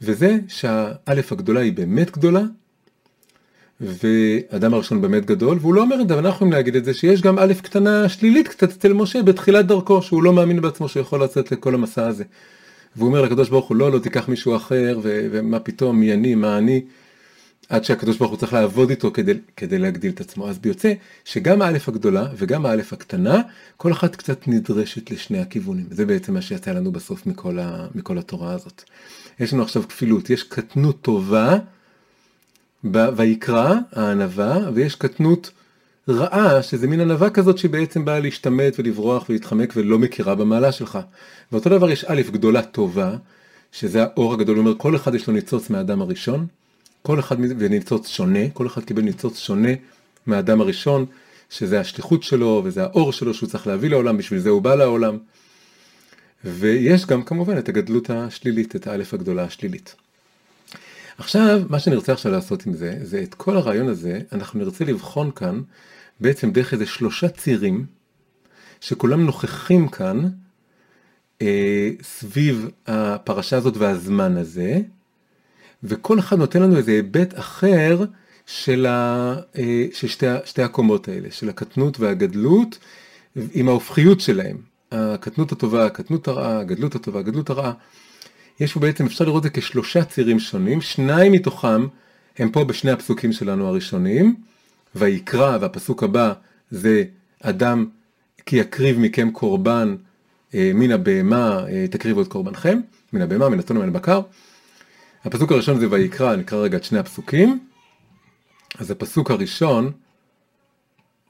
וזה 0.01 0.37
שהאלף 0.47 1.31
הגדולה 1.31 1.59
היא 1.59 1.73
באמת 1.73 2.11
גדולה, 2.11 2.41
והאדם 3.81 4.73
הראשון 4.73 5.01
באמת 5.01 5.25
גדול, 5.25 5.57
והוא 5.61 5.73
לא 5.73 5.81
אומר 5.81 6.01
את 6.01 6.07
זה, 6.07 6.13
אבל 6.13 6.25
אנחנו 6.25 6.35
יכולים 6.35 6.53
להגיד 6.53 6.75
את 6.75 6.85
זה, 6.85 6.93
שיש 6.93 7.21
גם 7.21 7.39
א' 7.39 7.53
קטנה 7.63 8.09
שלילית 8.09 8.47
קצת 8.47 8.71
אצל 8.71 8.93
משה 8.93 9.23
בתחילת 9.23 9.67
דרכו, 9.67 10.01
שהוא 10.01 10.23
לא 10.23 10.33
מאמין 10.33 10.61
בעצמו 10.61 10.87
שהוא 10.89 11.01
יכול 11.01 11.23
לצאת 11.23 11.51
לכל 11.51 11.73
המסע 11.73 12.07
הזה. 12.07 12.23
והוא 12.95 13.07
אומר 13.07 13.21
לקדוש 13.21 13.49
ברוך 13.49 13.67
הוא, 13.67 13.77
לא, 13.77 13.91
לא 13.91 13.99
תיקח 13.99 14.29
מישהו 14.29 14.55
אחר, 14.55 14.99
ו- 15.03 15.27
ומה 15.31 15.59
פתאום, 15.59 15.99
מי 15.99 16.13
אני, 16.13 16.35
מה 16.35 16.57
אני. 16.57 16.81
עד 17.69 17.83
שהקדוש 17.83 18.17
ברוך 18.17 18.31
הוא 18.31 18.37
צריך 18.39 18.53
לעבוד 18.53 18.89
איתו 18.89 19.11
כדי, 19.13 19.33
כדי 19.57 19.79
להגדיל 19.79 20.11
את 20.11 20.21
עצמו. 20.21 20.49
אז 20.49 20.59
ביוצא 20.59 20.93
שגם 21.25 21.61
האלף 21.61 21.89
הגדולה 21.89 22.27
וגם 22.37 22.65
האלף 22.65 22.93
הקטנה, 22.93 23.41
כל 23.77 23.91
אחת 23.91 24.15
קצת 24.15 24.47
נדרשת 24.47 25.11
לשני 25.11 25.39
הכיוונים. 25.39 25.85
זה 25.91 26.05
בעצם 26.05 26.33
מה 26.33 26.41
שיצא 26.41 26.71
לנו 26.71 26.91
בסוף 26.91 27.25
מכל, 27.25 27.59
ה, 27.59 27.87
מכל 27.95 28.17
התורה 28.17 28.53
הזאת. 28.53 28.83
יש 29.39 29.53
לנו 29.53 29.63
עכשיו 29.63 29.83
כפילות, 29.87 30.29
יש 30.29 30.43
קטנות 30.43 31.01
טובה 31.01 31.57
ויקרא, 32.91 33.75
הענווה, 33.91 34.57
ויש 34.73 34.95
קטנות 34.95 35.51
רעה, 36.09 36.63
שזה 36.63 36.87
מין 36.87 36.99
ענווה 36.99 37.29
כזאת 37.29 37.57
שבעצם 37.57 38.05
באה 38.05 38.19
להשתמט 38.19 38.79
ולברוח 38.79 39.25
ולהתחמק 39.29 39.73
ולא 39.75 39.99
מכירה 39.99 40.35
במעלה 40.35 40.71
שלך. 40.71 40.99
ואותו 41.51 41.69
דבר 41.69 41.89
יש 41.89 42.05
א' 42.07 42.21
גדולה 42.31 42.61
טובה, 42.61 43.15
שזה 43.71 44.03
האור 44.03 44.33
הגדול, 44.33 44.55
הוא 44.55 44.65
אומר 44.65 44.77
כל 44.77 44.95
אחד 44.95 45.15
יש 45.15 45.27
לו 45.27 45.33
ניצוץ 45.33 45.69
מהאדם 45.69 46.01
הראשון, 46.01 46.47
כל 47.03 47.19
אחד 47.19 47.35
וניצוץ 47.39 48.07
שונה, 48.07 48.49
כל 48.53 48.67
אחד 48.67 48.83
קיבל 48.83 49.01
ניצוץ 49.01 49.39
שונה 49.39 49.69
מהאדם 50.25 50.61
הראשון, 50.61 51.05
שזה 51.49 51.79
השליחות 51.79 52.23
שלו 52.23 52.61
וזה 52.65 52.83
האור 52.83 53.13
שלו 53.13 53.33
שהוא 53.33 53.49
צריך 53.49 53.67
להביא 53.67 53.89
לעולם, 53.89 54.17
בשביל 54.17 54.39
זה 54.39 54.49
הוא 54.49 54.61
בא 54.61 54.75
לעולם. 54.75 55.17
ויש 56.45 57.05
גם 57.05 57.23
כמובן 57.23 57.57
את 57.57 57.69
הגדלות 57.69 58.09
השלילית, 58.09 58.75
את 58.75 58.87
האלף 58.87 59.13
הגדולה 59.13 59.43
השלילית. 59.43 59.95
עכשיו, 61.17 61.61
מה 61.69 61.79
שנרצה 61.79 62.13
עכשיו 62.13 62.31
לעשות 62.31 62.65
עם 62.65 62.73
זה, 62.73 62.97
זה 63.01 63.23
את 63.23 63.33
כל 63.33 63.57
הרעיון 63.57 63.87
הזה, 63.87 64.19
אנחנו 64.31 64.59
נרצה 64.59 64.85
לבחון 64.85 65.31
כאן 65.31 65.61
בעצם 66.19 66.51
דרך 66.51 66.73
איזה 66.73 66.85
שלושה 66.85 67.29
צירים, 67.29 67.85
שכולם 68.81 69.25
נוכחים 69.25 69.87
כאן 69.87 70.29
אה, 71.41 71.89
סביב 72.01 72.69
הפרשה 72.87 73.57
הזאת 73.57 73.77
והזמן 73.77 74.37
הזה, 74.37 74.81
וכל 75.83 76.19
אחד 76.19 76.37
נותן 76.37 76.61
לנו 76.61 76.77
איזה 76.77 76.91
היבט 76.91 77.39
אחר 77.39 78.05
של, 78.45 78.85
ה, 78.85 79.35
אה, 79.57 79.85
של 79.93 80.07
שתי, 80.07 80.25
שתי 80.45 80.61
הקומות 80.61 81.07
האלה, 81.07 81.31
של 81.31 81.49
הקטנות 81.49 81.99
והגדלות, 81.99 82.77
עם 83.53 83.67
ההופכיות 83.67 84.21
שלהם. 84.21 84.57
הקטנות 84.91 85.51
הטובה, 85.51 85.85
הקטנות 85.85 86.27
הרעה, 86.27 86.59
הגדלות 86.59 86.95
הטובה, 86.95 87.19
הגדלות 87.19 87.49
הרעה. 87.49 87.73
יש 88.59 88.73
פה 88.73 88.79
בעצם, 88.79 89.05
אפשר 89.05 89.25
לראות 89.25 89.45
את 89.45 89.53
זה 89.55 89.61
כשלושה 89.61 90.05
צירים 90.05 90.39
שונים, 90.39 90.81
שניים 90.81 91.31
מתוכם 91.31 91.87
הם 92.37 92.49
פה 92.49 92.63
בשני 92.63 92.91
הפסוקים 92.91 93.31
שלנו 93.31 93.67
הראשונים, 93.67 94.35
ויקרא, 94.95 95.57
והפסוק 95.61 96.03
הבא 96.03 96.33
זה 96.71 97.03
אדם 97.41 97.85
כי 98.45 98.55
יקריב 98.55 98.99
מכם 98.99 99.31
קורבן 99.31 99.95
אה, 100.55 100.71
מן 100.73 100.91
הבהמה, 100.91 101.65
אה, 101.69 101.85
תקריבו 101.91 102.21
את 102.21 102.27
קורבנכם, 102.27 102.79
מן 103.13 103.21
הבהמה, 103.21 103.49
מן 103.49 103.59
הצאן 103.59 103.77
ומן 103.77 103.87
הבקר. 103.87 104.21
הפסוק 105.23 105.51
הראשון 105.51 105.79
זה 105.79 105.87
ויקרא, 105.91 106.35
נקרא 106.35 106.57
רגע 106.57 106.77
את 106.77 106.83
שני 106.83 106.99
הפסוקים. 106.99 107.67
אז 108.79 108.91
הפסוק 108.91 109.31
הראשון 109.31 109.91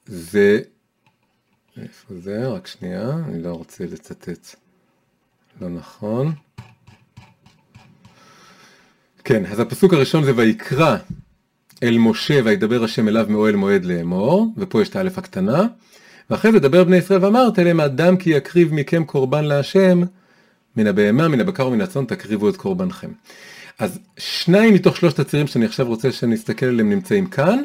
זה, 0.06 0.60
איפה 1.82 2.14
זה? 2.16 2.48
רק 2.48 2.68
שנייה, 2.68 3.12
אני 3.28 3.44
לא 3.44 3.54
רוצה 3.54 3.84
לצטט 3.86 4.56
לא 5.62 5.70
נכון. 5.70 6.32
כן, 9.24 9.46
אז 9.46 9.60
הפסוק 9.60 9.94
הראשון 9.94 10.24
זה 10.24 10.32
ויקרא 10.36 10.98
אל 11.84 11.98
משה 11.98 12.40
וידבר 12.46 12.84
השם 12.84 13.08
אליו 13.08 13.26
מאוהל 13.30 13.56
מועד 13.56 13.86
לאמור, 13.86 14.48
ופה 14.58 14.82
יש 14.82 14.90
את 14.90 14.96
האלף 14.96 15.18
הקטנה, 15.18 15.68
ואחרי 16.30 16.52
זה 16.52 16.60
דבר 16.60 16.84
בני 16.84 16.98
ישראל 16.98 17.26
ואמרת 17.26 17.60
אליהם 17.60 17.80
אדם 17.80 18.18
כי 18.18 18.30
יקריב 18.30 18.74
מכם 18.74 19.04
קורבן 19.04 19.46
להשם, 19.46 20.02
מן 20.78 20.88
הבהמה, 20.88 21.28
מן 21.28 21.40
הבקר 21.40 21.68
ומן 21.68 21.82
הצאן 21.82 22.06
תקריבו 22.06 22.50
את 22.50 22.58
קורבנכם. 22.58 23.12
אז 23.80 24.00
שניים 24.18 24.74
מתוך 24.74 24.98
שלושת 24.98 25.20
הצירים 25.20 25.48
שאני 25.48 25.66
עכשיו 25.66 25.88
רוצה 25.88 26.12
שנסתכל 26.12 26.66
עליהם 26.66 26.90
נמצאים 26.90 27.26
כאן, 27.26 27.64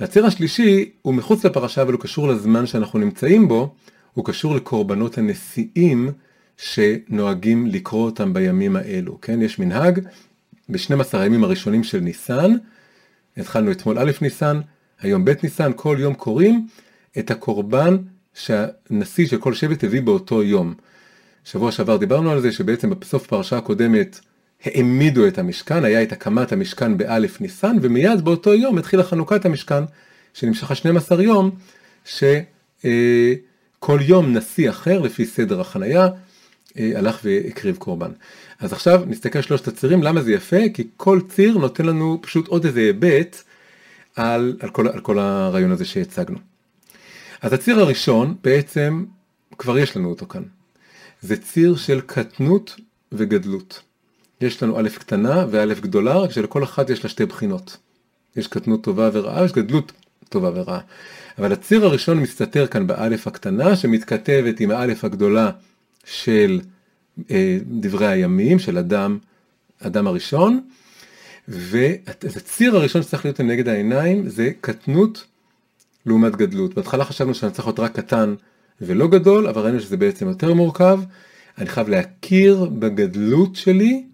והציר 0.00 0.26
השלישי 0.26 0.90
הוא 1.02 1.14
מחוץ 1.14 1.44
לפרשה 1.44 1.82
אבל 1.82 1.92
הוא 1.92 2.00
קשור 2.00 2.28
לזמן 2.28 2.66
שאנחנו 2.66 2.98
נמצאים 2.98 3.48
בו, 3.48 3.74
הוא 4.14 4.24
קשור 4.24 4.54
לקורבנות 4.54 5.18
הנשיאים 5.18 6.10
שנוהגים 6.56 7.66
לקרוא 7.66 8.04
אותם 8.04 8.32
בימים 8.32 8.76
האלו, 8.76 9.20
כן? 9.20 9.42
יש 9.42 9.58
מנהג 9.58 10.00
ב-12 10.68 11.04
הימים 11.12 11.44
הראשונים 11.44 11.84
של 11.84 12.00
ניסן, 12.00 12.52
התחלנו 13.36 13.72
אתמול 13.72 13.98
א' 13.98 14.10
ניסן, 14.20 14.60
היום 15.00 15.24
ב' 15.24 15.32
ניסן, 15.42 15.72
כל 15.76 15.96
יום 16.00 16.14
קוראים 16.14 16.66
את 17.18 17.30
הקורבן 17.30 17.96
שהנשיא 18.34 19.26
של 19.26 19.38
כל 19.38 19.54
שבט 19.54 19.84
הביא 19.84 20.02
באותו 20.02 20.42
יום. 20.42 20.74
שבוע 21.44 21.72
שעבר 21.72 21.96
דיברנו 21.96 22.30
על 22.30 22.40
זה 22.40 22.52
שבעצם 22.52 22.90
בסוף 22.90 23.26
פרשה 23.26 23.58
הקודמת 23.58 24.20
העמידו 24.64 25.26
את 25.26 25.38
המשכן, 25.38 25.84
היה 25.84 26.02
את 26.02 26.12
הקמת 26.12 26.52
המשכן 26.52 26.96
באלף 26.96 27.40
ניסן, 27.40 27.76
ומיד 27.82 28.20
באותו 28.20 28.54
יום 28.54 28.78
התחילה 28.78 29.04
חנוכת 29.04 29.44
המשכן, 29.44 29.84
שנמשכה 30.34 30.74
12 30.74 31.22
יום, 31.22 31.50
שכל 32.04 32.88
יום 34.00 34.36
נשיא 34.36 34.70
אחר, 34.70 34.98
לפי 35.00 35.26
סדר 35.26 35.60
החנייה, 35.60 36.08
הלך 36.76 37.20
והקריב 37.24 37.76
קורבן. 37.76 38.10
אז 38.58 38.72
עכשיו 38.72 39.02
נסתכל 39.06 39.40
שלושת 39.40 39.68
הצירים, 39.68 40.02
למה 40.02 40.22
זה 40.22 40.32
יפה? 40.32 40.68
כי 40.74 40.88
כל 40.96 41.20
ציר 41.28 41.58
נותן 41.58 41.86
לנו 41.86 42.18
פשוט 42.22 42.48
עוד 42.48 42.64
איזה 42.64 42.80
היבט 42.80 43.42
על, 44.16 44.56
על, 44.60 44.70
כל, 44.70 44.88
על 44.88 45.00
כל 45.00 45.18
הרעיון 45.18 45.70
הזה 45.70 45.84
שהצגנו. 45.84 46.38
אז 47.42 47.52
הציר 47.52 47.80
הראשון, 47.80 48.34
בעצם 48.44 49.04
כבר 49.58 49.78
יש 49.78 49.96
לנו 49.96 50.10
אותו 50.10 50.26
כאן. 50.26 50.42
זה 51.22 51.36
ציר 51.36 51.76
של 51.76 52.00
קטנות 52.00 52.76
וגדלות. 53.12 53.82
יש 54.40 54.62
לנו 54.62 54.80
א' 54.80 54.88
קטנה 54.98 55.46
וא' 55.50 55.74
גדולה, 55.74 56.18
רק 56.18 56.30
שלכל 56.30 56.64
אחת 56.64 56.90
יש 56.90 57.02
לה 57.04 57.10
שתי 57.10 57.26
בחינות. 57.26 57.76
יש 58.36 58.46
קטנות 58.46 58.82
טובה 58.84 59.10
ורעה, 59.12 59.44
יש 59.44 59.52
גדלות 59.52 59.92
טובה 60.28 60.50
ורעה. 60.54 60.80
אבל 61.38 61.52
הציר 61.52 61.84
הראשון 61.84 62.18
מסתתר 62.18 62.66
כאן 62.66 62.86
באלף 62.86 63.26
הקטנה, 63.26 63.76
שמתכתבת 63.76 64.60
עם 64.60 64.70
האלף 64.70 65.04
הגדולה 65.04 65.50
של 66.04 66.60
אה, 67.30 67.58
דברי 67.66 68.06
הימים, 68.06 68.58
של 68.58 68.78
אדם, 68.78 69.18
אדם 69.80 70.06
הראשון, 70.06 70.60
והציר 71.48 72.76
הראשון 72.76 73.02
שצריך 73.02 73.24
להיות 73.24 73.40
לנגד 73.40 73.68
העיניים 73.68 74.28
זה 74.28 74.50
קטנות 74.60 75.24
לעומת 76.06 76.36
גדלות. 76.36 76.74
בהתחלה 76.74 77.04
חשבנו 77.04 77.34
שאני 77.34 77.52
צריך 77.52 77.66
להיות 77.66 77.80
רק 77.80 77.92
קטן 77.96 78.34
ולא 78.80 79.08
גדול, 79.08 79.48
אבל 79.48 79.62
ראינו 79.62 79.80
שזה 79.80 79.96
בעצם 79.96 80.28
יותר 80.28 80.54
מורכב. 80.54 81.00
אני 81.58 81.68
חייב 81.68 81.88
להכיר 81.88 82.64
בגדלות 82.64 83.56
שלי 83.56 84.04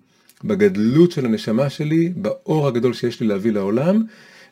בגדלות 0.45 1.13
של 1.13 1.25
הנשמה 1.25 1.71
שלי, 1.71 2.13
באור 2.17 2.69
הגדול 2.69 2.93
שיש 2.93 3.21
לי 3.21 3.27
להביא 3.27 3.53
לעולם, 3.53 4.03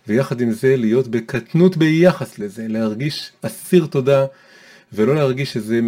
ויחד 0.08 0.40
עם 0.40 0.52
זה 0.52 0.76
להיות 0.76 1.08
בקטנות 1.08 1.76
ביחס 1.76 2.38
לזה, 2.38 2.68
להרגיש 2.68 3.32
אסיר 3.42 3.86
תודה, 3.86 4.26
ולא 4.92 5.14
להרגיש 5.14 5.52
שזה 5.52 5.80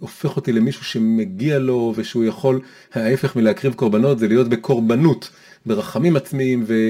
הופך 0.00 0.36
אותי 0.36 0.52
למישהו 0.52 0.84
שמגיע 0.84 1.58
לו 1.58 1.92
ושהוא 1.96 2.24
יכול, 2.24 2.60
ההפך 2.94 3.36
מלהקריב 3.36 3.74
קורבנות 3.74 4.18
זה 4.18 4.28
להיות 4.28 4.48
בקורבנות, 4.48 5.30
ברחמים 5.66 6.16
עצמיים 6.16 6.64
ו, 6.66 6.88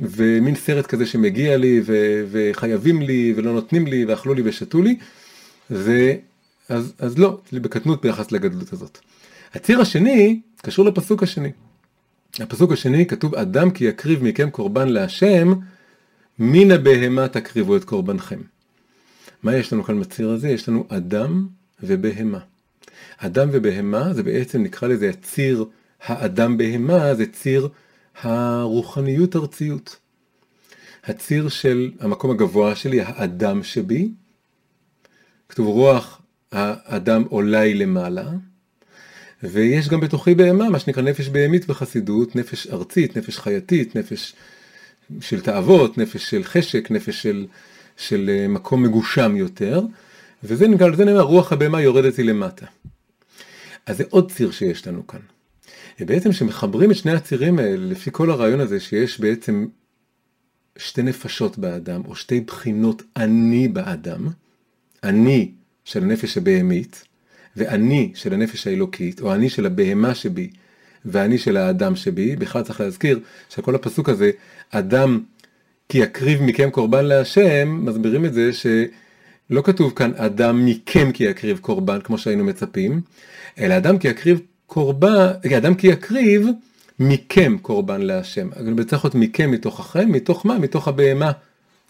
ומין 0.00 0.54
סרט 0.54 0.86
כזה 0.86 1.06
שמגיע 1.06 1.56
לי 1.56 1.80
ו, 1.86 2.22
וחייבים 2.30 3.02
לי 3.02 3.34
ולא 3.36 3.52
נותנים 3.52 3.86
לי 3.86 4.04
ואכלו 4.04 4.34
לי 4.34 4.42
ושתו 4.44 4.82
לי, 4.82 4.96
ו, 5.70 6.12
אז, 6.68 6.92
אז 6.98 7.18
לא, 7.18 7.38
בקטנות 7.52 8.02
ביחס 8.02 8.32
לגדלות 8.32 8.72
הזאת. 8.72 8.98
הציר 9.54 9.80
השני 9.80 10.40
קשור 10.62 10.84
לפסוק 10.84 11.22
השני. 11.22 11.50
הפסוק 12.38 12.72
השני 12.72 13.06
כתוב 13.06 13.34
אדם 13.34 13.70
כי 13.70 13.84
יקריב 13.84 14.24
מכם 14.24 14.50
קורבן 14.50 14.88
להשם 14.88 15.52
מן 16.38 16.70
הבהמה 16.70 17.28
תקריבו 17.28 17.76
את 17.76 17.84
קורבנכם. 17.84 18.40
מה 19.42 19.56
יש 19.56 19.72
לנו 19.72 19.84
כאן 19.84 20.00
בציר 20.00 20.30
הזה? 20.30 20.48
יש 20.48 20.68
לנו 20.68 20.86
אדם 20.88 21.46
ובהמה. 21.82 22.38
אדם 23.18 23.48
ובהמה 23.52 24.14
זה 24.14 24.22
בעצם 24.22 24.62
נקרא 24.62 24.88
לזה 24.88 25.10
הציר 25.10 25.64
האדם 26.02 26.56
בהמה 26.56 27.14
זה 27.14 27.26
ציר 27.26 27.68
הרוחניות 28.22 29.36
ארציות. 29.36 29.96
הציר 31.04 31.48
של 31.48 31.90
המקום 32.00 32.30
הגבוה 32.30 32.74
שלי, 32.74 33.00
האדם 33.00 33.62
שבי, 33.62 34.10
כתוב 35.48 35.66
רוח 35.66 36.22
האדם 36.52 37.22
עולה 37.28 37.74
למעלה, 37.74 38.30
ויש 39.42 39.88
גם 39.88 40.00
בתוכי 40.00 40.34
בהמה, 40.34 40.70
מה 40.70 40.78
שנקרא 40.78 41.02
נפש 41.02 41.28
בהמית 41.28 41.66
בחסידות, 41.66 42.36
נפש 42.36 42.66
ארצית, 42.66 43.16
נפש 43.16 43.38
חייתית, 43.38 43.96
נפש 43.96 44.34
של 45.20 45.40
תאוות, 45.40 45.98
נפש 45.98 46.30
של 46.30 46.44
חשק, 46.44 46.90
נפש 46.90 47.22
של, 47.22 47.46
של 47.96 48.30
אה, 48.32 48.48
מקום 48.48 48.82
מגושם 48.82 49.36
יותר, 49.36 49.80
וזה 50.44 50.68
נקרא, 50.68 50.96
זה 50.96 51.04
נאמר, 51.04 51.20
רוח 51.20 51.52
הבהמה 51.52 51.80
יורדת 51.80 52.18
לי 52.18 52.24
למטה. 52.24 52.66
אז 53.86 53.96
זה 53.96 54.04
עוד 54.10 54.30
ציר 54.30 54.50
שיש 54.50 54.86
לנו 54.86 55.06
כאן. 55.06 55.20
ובעצם 56.00 56.30
כשמחברים 56.30 56.90
את 56.90 56.96
שני 56.96 57.12
הצירים 57.12 57.58
האלה, 57.58 57.76
לפי 57.76 58.10
כל 58.12 58.30
הרעיון 58.30 58.60
הזה 58.60 58.80
שיש 58.80 59.20
בעצם 59.20 59.66
שתי 60.76 61.02
נפשות 61.02 61.58
באדם, 61.58 62.02
או 62.06 62.16
שתי 62.16 62.40
בחינות 62.40 63.02
אני 63.16 63.68
באדם, 63.68 64.28
אני 65.02 65.50
של 65.84 66.02
הנפש 66.02 66.36
הבהמית, 66.36 67.04
ואני 67.56 68.12
של 68.14 68.34
הנפש 68.34 68.66
האלוקית, 68.66 69.20
או 69.20 69.34
אני 69.34 69.48
של 69.48 69.66
הבהמה 69.66 70.14
שבי, 70.14 70.50
ואני 71.04 71.38
של 71.38 71.56
האדם 71.56 71.96
שבי, 71.96 72.36
בכלל 72.36 72.62
צריך 72.62 72.80
להזכיר 72.80 73.20
שכל 73.48 73.74
הפסוק 73.74 74.08
הזה, 74.08 74.30
אדם 74.70 75.20
כי 75.88 75.98
יקריב 75.98 76.42
מכם 76.42 76.70
קורבן 76.70 77.04
להשם, 77.04 77.80
מסבירים 77.84 78.24
את 78.24 78.34
זה 78.34 78.50
שלא 78.52 79.62
כתוב 79.62 79.92
כאן 79.96 80.12
אדם 80.16 80.66
מכם 80.66 81.12
כי 81.12 81.24
יקריב 81.24 81.58
קורבן, 81.58 82.00
כמו 82.00 82.18
שהיינו 82.18 82.44
מצפים, 82.44 83.00
אלא 83.58 83.76
אדם 83.76 83.98
כי 83.98 84.08
יקריב 84.08 84.40
קורבן, 84.66 85.26
אדם 85.56 85.74
כי 85.74 85.86
יקריב 85.86 86.46
מכם 87.00 87.56
קורבן 87.62 88.00
להשם. 88.00 88.48
אבל 88.56 88.84
צריך 88.84 89.04
להיות 89.04 89.14
מכם 89.14 89.50
מתוככם, 89.50 90.12
מתוך 90.12 90.46
מה? 90.46 90.58
מתוך 90.58 90.88
הבהמה 90.88 91.32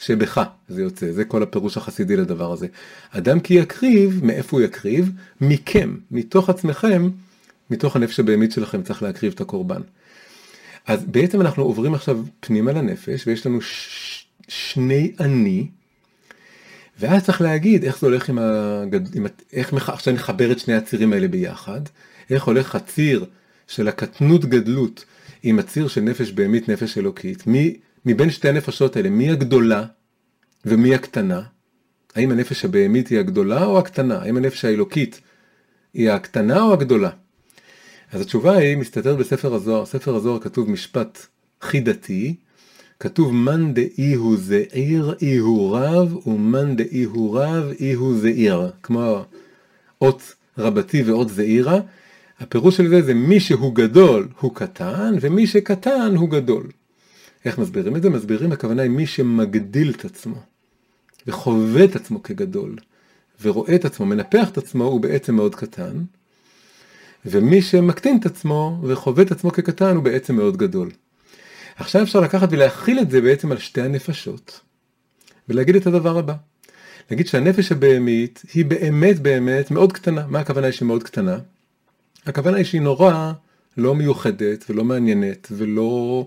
שבך 0.01 0.43
זה 0.69 0.83
יוצא, 0.83 1.13
זה 1.13 1.25
כל 1.25 1.43
הפירוש 1.43 1.77
החסידי 1.77 2.17
לדבר 2.17 2.53
הזה. 2.53 2.67
אדם 3.11 3.41
כי 3.41 3.55
יקריב, 3.55 4.21
מאיפה 4.25 4.57
הוא 4.57 4.65
יקריב? 4.65 5.11
מכם, 5.41 5.97
מתוך 6.11 6.51
עצמכם, 6.51 7.09
מתוך 7.71 7.97
הנפש 7.97 8.21
הבהמית 8.21 8.53
שלכם 8.53 8.83
צריך 8.83 9.03
להקריב 9.03 9.33
את 9.35 9.41
הקורבן. 9.41 9.81
אז 10.87 11.05
בעצם 11.05 11.41
אנחנו 11.41 11.63
עוברים 11.63 11.95
עכשיו 11.95 12.19
פנימה 12.41 12.73
לנפש, 12.73 13.27
ויש 13.27 13.47
לנו 13.47 13.61
ש... 13.61 14.27
שני 14.49 15.13
אני, 15.21 15.67
ואז 17.01 17.25
צריך 17.25 17.41
להגיד 17.41 17.85
איך 17.85 17.99
זה 17.99 18.07
הולך 18.07 18.29
עם 18.29 18.39
הגד... 18.39 19.17
עם... 19.17 19.27
איך 19.53 19.73
מח... 19.73 19.91
עכשיו 19.91 20.15
נחבר 20.15 20.53
את 20.53 20.59
שני 20.59 20.75
הצירים 20.75 21.13
האלה 21.13 21.29
ביחד, 21.29 21.81
איך 22.31 22.45
הולך 22.45 22.75
הציר 22.75 23.25
של 23.67 23.89
הקטנות 23.89 24.45
גדלות 24.45 25.05
עם 25.43 25.59
הציר 25.59 25.89
של 25.89 26.01
נפש 26.01 26.33
בהמית 26.33 26.69
נפש 26.69 26.99
אלוקית, 26.99 27.47
מי 27.47 27.77
מבין 28.07 28.31
שתי 28.31 28.49
הנפשות 28.49 28.97
האלה, 28.97 29.11
מי 29.11 29.31
הגדולה 29.31 29.85
ומי 30.65 30.95
הקטנה? 30.95 31.43
האם 32.15 32.31
הנפש 32.31 32.65
הבהמית 32.65 33.09
היא 33.09 33.19
הגדולה 33.19 33.65
או 33.65 33.79
הקטנה? 33.79 34.19
האם 34.19 34.37
הנפש 34.37 34.65
האלוקית 34.65 35.21
היא 35.95 36.11
הקטנה 36.11 36.63
או 36.63 36.73
הגדולה? 36.73 37.11
אז 38.13 38.21
התשובה 38.21 38.57
היא 38.57 38.77
מסתתרת 38.77 39.19
בספר 39.19 39.55
הזוהר, 39.55 39.87
ספר 39.87 40.17
הזוהר 40.17 40.41
כתוב 40.41 40.71
משפט 40.71 41.27
חידתי, 41.63 42.35
כתוב 43.01 43.35
מאן 43.35 43.75
דאי 43.75 44.15
הוא 44.15 44.37
זעיר 44.37 45.15
אי 45.23 45.37
הוא 45.37 45.77
רב 45.77 46.27
ומאן 46.27 46.77
דאי 46.77 47.03
הוא 47.03 47.39
רב 47.39 47.65
אי 47.81 47.93
הוא 47.93 48.19
זעיר, 48.19 48.71
כמו 48.83 49.25
אות 50.03 50.35
רבתי 50.59 51.03
ואות 51.03 51.29
זעירה, 51.29 51.81
הפירוש 52.41 52.77
של 52.77 52.89
זה 52.89 53.03
זה 53.03 53.15
מי 53.15 53.41
שהוא 53.41 53.75
גדול 53.75 54.29
הוא 54.41 54.55
קטן 54.55 55.15
ומי 55.21 55.47
שקטן 55.47 56.15
הוא 56.17 56.31
גדול. 56.31 56.67
איך 57.45 57.59
מסבירים 57.59 57.97
את 57.97 58.03
זה? 58.03 58.11
מסבירים 58.11 58.53
הכוונה 58.53 58.83
היא 58.83 58.91
מי 58.91 59.07
שמגדיל 59.07 59.91
את 59.91 60.05
עצמו 60.05 60.43
וחווה 61.27 61.85
את 61.85 61.97
עצמו 61.97 62.23
כגדול 62.23 62.77
ורואה 63.43 63.75
את 63.75 63.85
עצמו, 63.85 64.07
מנפח 64.07 64.49
את 64.49 64.59
עצמו, 64.59 64.85
הוא 64.85 65.01
בעצם 65.01 65.35
מאוד 65.35 65.55
קטן 65.55 66.03
ומי 67.27 67.63
שמקטין 67.63 68.17
את 68.21 68.27
עצמו 68.27 68.81
וחווה 68.83 69.23
את 69.23 69.33
עצמו 69.33 69.51
כקטן 69.51 69.97
הוא 69.97 70.05
בעצם 70.05 70.37
מאוד 70.37 70.57
גדול. 70.57 70.91
עכשיו 71.77 72.03
אפשר 72.03 72.21
לקחת 72.21 72.49
ולהכיל 72.53 72.99
את 72.99 73.11
זה 73.11 73.21
בעצם 73.21 73.53
על 73.53 73.59
שתי 73.59 73.81
הנפשות 73.81 74.61
ולהגיד 75.49 75.77
את 75.77 75.87
הדבר 75.87 76.19
הבא. 76.19 76.35
להגיד 77.11 77.27
שהנפש 77.27 77.73
הבהמית 77.73 78.43
היא 78.55 78.65
באמת 78.65 79.19
באמת 79.19 79.71
מאוד 79.71 79.93
קטנה. 79.93 80.27
מה 80.27 80.41
הכוונה 80.41 80.67
היא 80.67 80.75
שהיא 80.75 80.87
מאוד 80.87 81.03
קטנה? 81.03 81.39
הכוונה 82.27 82.57
היא 82.57 82.65
שהיא 82.65 82.81
נורא 82.81 83.33
לא 83.77 83.95
מיוחדת 83.95 84.65
ולא 84.71 84.85
מעניינת 84.85 85.49
ולא... 85.51 86.27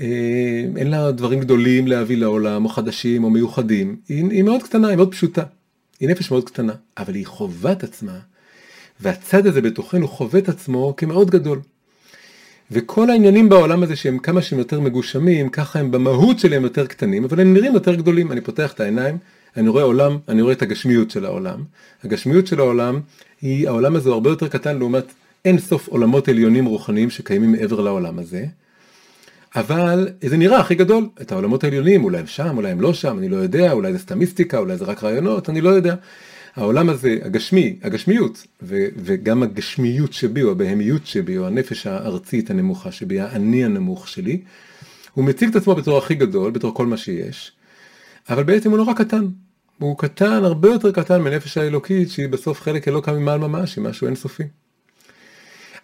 אה, 0.00 0.64
אין 0.76 0.90
לה 0.90 1.12
דברים 1.12 1.40
גדולים 1.40 1.86
להביא 1.86 2.16
לעולם 2.16 2.64
או 2.64 2.68
חדשים 2.68 3.24
או 3.24 3.30
מיוחדים. 3.30 3.96
היא, 4.08 4.24
היא 4.30 4.42
מאוד 4.42 4.62
קטנה, 4.62 4.88
היא 4.88 4.96
מאוד 4.96 5.12
פשוטה. 5.12 5.42
היא 6.00 6.08
נפש 6.08 6.30
מאוד 6.30 6.44
קטנה, 6.44 6.72
אבל 6.98 7.14
היא 7.14 7.26
חווה 7.26 7.72
את 7.72 7.84
עצמה 7.84 8.18
והצד 9.00 9.46
הזה 9.46 9.60
בתוכנו 9.60 10.08
חווה 10.08 10.40
את 10.40 10.48
עצמו 10.48 10.94
כמאוד 10.96 11.30
גדול. 11.30 11.60
וכל 12.70 13.10
העניינים 13.10 13.48
בעולם 13.48 13.82
הזה 13.82 13.96
שהם 13.96 14.18
כמה 14.18 14.42
שהם 14.42 14.58
יותר 14.58 14.80
מגושמים, 14.80 15.48
ככה 15.48 15.78
הם 15.78 15.90
במהות 15.90 16.38
שלהם 16.38 16.62
יותר 16.62 16.86
קטנים, 16.86 17.24
אבל 17.24 17.40
הם 17.40 17.54
נראים 17.54 17.74
יותר 17.74 17.94
גדולים. 17.94 18.32
אני 18.32 18.40
פותח 18.40 18.72
את 18.72 18.80
העיניים, 18.80 19.18
אני 19.56 19.68
רואה 19.68 19.82
עולם, 19.82 20.18
אני 20.28 20.42
רואה 20.42 20.52
את 20.52 20.62
הגשמיות 20.62 21.10
של 21.10 21.24
העולם. 21.24 21.62
הגשמיות 22.04 22.46
של 22.46 22.60
העולם, 22.60 23.00
היא, 23.42 23.68
העולם 23.68 23.96
הזה 23.96 24.08
הוא 24.08 24.14
הרבה 24.14 24.30
יותר 24.30 24.48
קטן 24.48 24.78
לעומת 24.78 25.04
אין 25.44 25.58
סוף 25.58 25.88
עולמות 25.88 26.28
עליונים 26.28 26.64
רוחניים 26.64 27.10
שקיימים 27.10 27.52
מעבר 27.52 27.80
לעולם 27.80 28.18
הזה. 28.18 28.46
אבל 29.56 30.08
זה 30.24 30.36
נראה 30.36 30.60
הכי 30.60 30.74
גדול, 30.74 31.08
את 31.20 31.32
העולמות 31.32 31.64
העליונים, 31.64 32.04
אולי 32.04 32.18
הם 32.18 32.26
שם, 32.26 32.56
אולי 32.56 32.70
הם 32.70 32.80
לא 32.80 32.94
שם, 32.94 33.18
אני 33.18 33.28
לא 33.28 33.36
יודע, 33.36 33.72
אולי 33.72 33.92
זה 33.92 33.98
סתם 33.98 34.18
מיסטיקה, 34.18 34.58
אולי 34.58 34.76
זה 34.76 34.84
רק 34.84 35.04
רעיונות, 35.04 35.50
אני 35.50 35.60
לא 35.60 35.68
יודע. 35.68 35.94
העולם 36.56 36.88
הזה, 36.88 37.18
הגשמי, 37.22 37.78
הגשמיות, 37.82 38.46
ו, 38.62 38.86
וגם 38.96 39.42
הגשמיות 39.42 40.12
שבי, 40.12 40.42
או 40.42 40.50
הבהמיות 40.50 41.06
שבי, 41.06 41.38
או 41.38 41.46
הנפש 41.46 41.86
הארצית 41.86 42.50
הנמוכה 42.50 42.92
שבי, 42.92 43.20
האני 43.20 43.64
הנמוך 43.64 44.08
שלי, 44.08 44.42
הוא 45.12 45.24
מציג 45.24 45.48
את 45.48 45.56
עצמו 45.56 45.74
בתור 45.74 45.98
הכי 45.98 46.14
גדול, 46.14 46.50
בתור 46.50 46.74
כל 46.74 46.86
מה 46.86 46.96
שיש, 46.96 47.52
אבל 48.28 48.42
בעצם 48.42 48.70
הוא 48.70 48.78
נורא 48.78 48.92
קטן. 48.92 49.26
הוא 49.78 49.98
קטן, 49.98 50.44
הרבה 50.44 50.68
יותר 50.68 50.92
קטן 50.92 51.22
מנפש 51.22 51.58
האלוקית, 51.58 52.10
שהיא 52.10 52.28
בסוף 52.28 52.60
חלק 52.60 52.88
אלוקה 52.88 53.12
ממעל 53.12 53.38
ממש, 53.38 53.76
היא 53.76 53.84
משהו 53.84 54.06
אינסופי. 54.06 54.42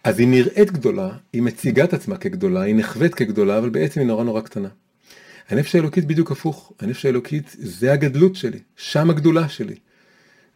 אז 0.05 0.19
היא 0.19 0.29
נראית 0.29 0.71
גדולה, 0.71 1.11
היא 1.33 1.43
מציגה 1.43 1.85
את 1.85 1.93
עצמה 1.93 2.17
כגדולה, 2.17 2.61
היא 2.61 2.75
נחווית 2.75 3.15
כגדולה, 3.15 3.59
אבל 3.59 3.69
בעצם 3.69 4.01
היא 4.01 4.09
נורא 4.09 4.25
נורא 4.25 4.41
קטנה. 4.41 4.69
הנפש 5.49 5.75
האלוקית 5.75 6.05
בדיוק 6.05 6.31
הפוך, 6.31 6.73
הנפש 6.81 7.07
האלוקית 7.07 7.57
זה 7.59 7.93
הגדלות 7.93 8.37
שלי, 8.37 8.59
שם 8.77 9.11
הגדולה 9.11 9.49
שלי. 9.49 9.75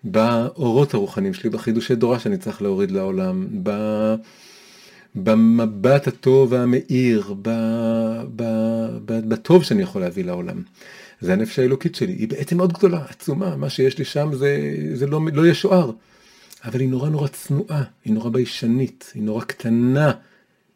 באורות 0.04 0.94
הרוחניים 0.94 1.34
שלי, 1.34 1.50
בחידושי 1.50 1.94
דורה 1.94 2.18
שאני 2.18 2.38
צריך 2.38 2.62
להוריד 2.62 2.90
לעולם, 2.90 3.46
ב... 3.62 3.70
במבט 5.14 6.08
הטוב 6.08 6.52
והמאיר, 6.52 7.34
ב... 7.42 7.50
ב... 8.36 8.42
ב... 9.04 9.28
בטוב 9.28 9.62
שאני 9.62 9.82
יכול 9.82 10.02
להביא 10.02 10.24
לעולם. 10.24 10.62
זה 11.20 11.32
הנפש 11.32 11.58
האלוקית 11.58 11.94
שלי, 11.94 12.12
היא 12.12 12.28
בעצם 12.28 12.56
מאוד 12.56 12.72
גדולה, 12.72 13.04
עצומה, 13.08 13.56
מה 13.56 13.70
שיש 13.70 13.98
לי 13.98 14.04
שם 14.04 14.30
זה, 14.34 14.76
זה 14.94 15.06
לא, 15.06 15.20
לא 15.32 15.46
ישוער. 15.46 15.90
אבל 16.64 16.80
היא 16.80 16.88
נורא 16.88 17.08
נורא 17.08 17.28
צנועה, 17.28 17.82
היא 18.04 18.12
נורא 18.12 18.30
ביישנית, 18.30 19.12
היא 19.14 19.22
נורא 19.22 19.44
קטנה, 19.44 20.12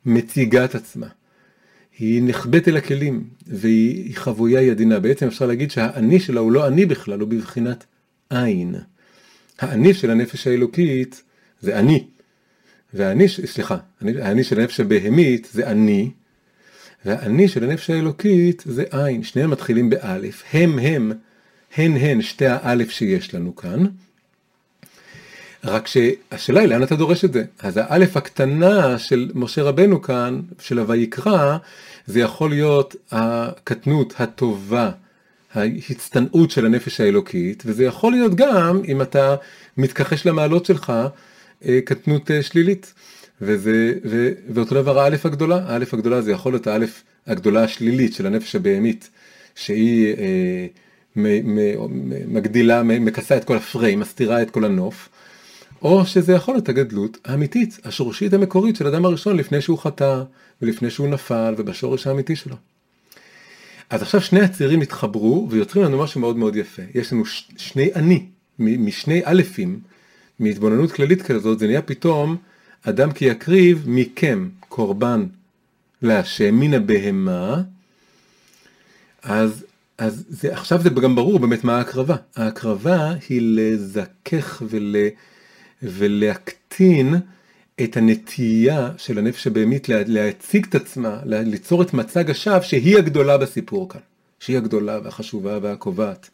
מציגה 0.07 0.65
את 0.65 0.75
עצמה. 0.75 1.07
היא 1.99 2.23
נחבאת 2.23 2.69
אל 2.69 2.77
הכלים, 2.77 3.25
והיא 3.47 4.17
חבויה 4.17 4.63
ידינה. 4.63 5.01
בעצם 5.01 5.27
אפשר 5.27 5.47
להגיד 5.47 5.71
שהאני 5.71 6.21
שלה 6.21 6.41
הוא 6.41 6.53
לא 6.53 6.67
אני 6.67 6.87
בכלל, 6.87 7.21
הוא 7.21 7.29
בבחינת 7.29 7.85
עין. 8.31 8.75
האני 9.59 9.95
של 9.95 10.11
הנפש 10.11 10.47
האלוקית 10.47 11.23
זה 11.61 11.79
אני. 11.79 12.05
והאני, 12.95 13.29
סליחה, 13.29 13.77
האני 14.01 14.45
של 14.45 14.61
הנפש 14.61 14.81
הבהמית 14.81 15.49
זה 15.53 15.67
אני, 15.67 16.11
והאני 17.05 17.49
של 17.49 17.65
הנפש 17.65 17.91
האלוקית 17.91 18.63
זה 18.67 18.85
עין. 18.91 19.23
שניהם 19.23 19.51
מתחילים 19.51 19.91
באלף, 19.91 20.43
הם 20.53 20.79
הם, 20.79 21.13
הן 21.77 21.97
הן 21.97 22.23
שתי 22.23 22.47
האלף 22.47 22.91
שיש 22.91 23.35
לנו 23.35 23.57
כאן. 23.57 23.87
רק 25.67 25.87
שהשאלה 25.87 26.61
היא 26.61 26.69
לאן 26.69 26.83
אתה 26.83 26.97
דורש 26.97 27.25
את 27.25 27.33
זה. 27.33 27.45
אז 27.59 27.77
האלף 27.77 28.17
הקטנה 28.17 28.99
של 28.99 29.31
משה 29.35 29.63
רבנו 29.63 30.03
כאן, 30.03 30.41
של 30.59 30.79
הויקרא, 30.79 31.57
זה 32.07 32.21
יכול 32.21 32.51
להיות 32.51 32.97
הקטנות 33.13 34.15
הטובה, 34.19 34.91
ההצטנעות 35.55 36.51
של 36.51 36.67
הנפש 36.67 37.01
האלוקית, 37.01 37.63
וזה 37.67 37.85
יכול 37.85 38.13
להיות 38.13 38.35
גם, 38.35 38.81
אם 38.89 39.03
אתה 39.03 39.37
מתכחש 39.77 40.27
למעלות 40.27 40.67
שלך, 40.67 40.93
אה, 41.65 41.79
קטנות 41.85 42.31
אה, 42.31 42.43
שלילית. 42.43 42.95
וזה, 43.41 43.93
ו, 44.05 44.31
ואותו 44.49 44.75
דבר 44.75 44.99
האלף 44.99 45.27
הגדולה, 45.27 45.61
האלף 45.67 45.95
הגדולה 45.95 46.23
זה 46.23 46.33
יכול 46.33 46.53
להיות 46.53 46.67
האלף 46.67 47.03
הגדולה 47.27 47.65
השלילית 47.65 48.15
של 48.15 48.27
הנפש 48.27 48.57
הבהמית, 48.57 49.11
שהיא 49.55 50.15
אה, 50.15 50.67
מ, 51.17 51.57
מ, 51.57 52.35
מגדילה, 52.35 52.83
מכסה 52.83 53.37
את 53.37 53.45
כל 53.45 53.57
הפריים, 53.57 54.01
מסתירה 54.01 54.43
את 54.43 54.51
כל 54.51 54.65
הנוף, 54.65 55.09
או 55.83 56.07
שזה 56.07 56.33
יכול 56.33 56.55
להיות 56.55 56.69
הגדלות 56.69 57.19
האמיתית, 57.25 57.79
השורשית 57.85 58.35
המקורית 58.35 58.77
של 58.77 58.87
אדם 58.87 59.05
הראשון 59.05 59.37
לפני 59.37 59.61
שהוא 59.61 59.79
חטא 59.79 60.23
ולפני 60.63 60.91
שהוא 60.91 61.09
נפל 61.09 61.55
ובשורש 61.59 62.07
האמיתי 62.07 62.37
שלו. 62.37 62.57
אז 63.91 64.03
עכשיו 64.03 64.21
שני 64.21 64.41
הצירים 64.41 64.81
התחברו 64.81 65.49
ויוצרים 65.51 65.85
לנו 65.85 65.99
משהו 65.99 66.21
מאוד 66.21 66.37
מאוד 66.37 66.57
יפה. 66.57 66.83
יש 66.95 67.13
לנו 67.13 67.27
ש- 67.27 67.49
שני 67.57 67.91
אני, 67.95 68.27
משני 68.59 69.27
אלפים, 69.27 69.81
מהתבוננות 70.39 70.93
כללית 70.93 71.23
כזאת, 71.23 71.59
זה 71.59 71.67
נהיה 71.67 71.83
פתאום 71.83 72.37
אדם 72.83 73.13
כי 73.13 73.25
יקריב 73.25 73.85
מכם 73.87 74.49
קורבן 74.69 75.27
להשם 76.03 76.55
מן 76.55 76.75
הבהמה, 76.75 77.63
אז, 79.23 79.65
אז 79.99 80.25
זה, 80.29 80.53
עכשיו 80.53 80.83
זה 80.83 80.91
גם 80.91 81.17
ברור 81.17 81.39
באמת 81.39 81.65
מה 81.65 81.77
ההקרבה. 81.77 82.17
ההקרבה 82.37 83.13
היא 83.29 83.41
לזכך 83.43 84.63
ול... 84.69 84.97
ולהקטין 85.87 87.15
את 87.83 87.97
הנטייה 87.97 88.91
של 88.99 89.19
הנפש 89.19 89.47
הבהמית 89.47 89.89
להציג 89.89 90.67
את 90.69 90.75
עצמה, 90.75 91.19
ליצור 91.25 91.83
את 91.83 91.95
מצג 91.95 92.31
השווא 92.31 92.61
שהיא 92.61 92.97
הגדולה 92.97 93.39
בסיפור 93.39 93.89
כאן, 93.89 94.01
שהיא 94.41 94.57
הגדולה 94.57 95.01
והחשובה 95.05 95.59
והקובעת. 95.63 96.31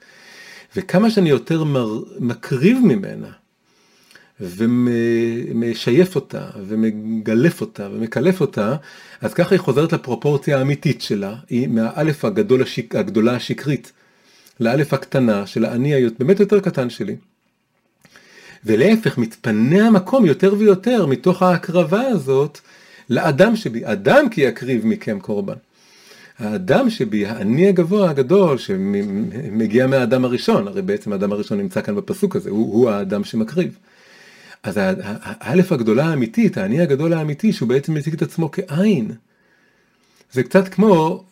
וכמה 0.77 1.11
שאני 1.11 1.29
יותר 1.29 1.65
מר, 1.65 2.03
מקריב 2.19 2.79
ממנה, 2.85 3.31
ומשייף 4.41 6.15
אותה, 6.15 6.51
ומגלף 6.67 7.61
אותה, 7.61 7.89
ומקלף 7.93 8.41
אותה, 8.41 8.77
אז 9.21 9.35
ככה 9.35 9.55
היא 9.55 9.61
חוזרת 9.61 9.93
לפרופורציה 9.93 10.59
האמיתית 10.59 11.03
שלה, 11.03 11.37
היא 11.49 11.69
מהאלף 11.69 12.25
הגדול 12.25 12.63
השיק, 12.63 12.95
הגדולה 12.95 13.37
השקרית, 13.37 13.93
לאלף 14.61 14.93
הקטנה 14.93 15.47
של 15.47 15.65
האני 15.65 16.09
באמת 16.19 16.41
יותר 16.41 16.61
קטן 16.61 16.91
שלי. 16.91 17.17
ולהפך 18.65 19.19
מתפנה 19.19 19.87
המקום 19.87 20.27
יותר 20.27 20.55
ויותר 20.59 21.07
מתוך 21.07 21.43
ההקרבה 21.43 22.01
הזאת 22.01 22.59
לאדם 23.11 23.57
שבי, 23.57 23.81
אדם 23.85 24.29
כי 24.29 24.41
יקריב 24.41 24.87
מכם 24.87 25.21
קורבן. 25.21 25.55
האדם 26.39 26.91
שבי, 26.91 27.27
האני 27.27 27.69
הגבוה 27.69 28.11
הגדול 28.11 28.59
שמגיע 28.59 29.87
מהאדם 29.87 30.25
הראשון, 30.25 30.69
הרי 30.69 30.83
בעצם 30.83 31.13
האדם 31.13 31.33
הראשון 31.33 31.59
נמצא 31.59 31.81
כאן 31.81 31.97
בפסוק 31.97 32.37
הזה, 32.37 32.51
הוא, 32.51 32.75
הוא 32.75 32.91
האדם 32.91 33.25
שמקריב. 33.25 33.79
אז 34.63 34.81
האלף 35.23 35.73
הגדולה 35.73 36.05
האמיתית, 36.05 36.57
האני 36.59 36.81
הגדול 36.81 37.13
האמיתי, 37.13 37.53
שהוא 37.53 37.69
בעצם 37.69 37.95
מציג 37.95 38.15
את 38.15 38.23
עצמו 38.23 38.51
כעין. 38.51 39.11
זה 40.33 40.43
קצת 40.43 40.69
כמו 40.69 41.25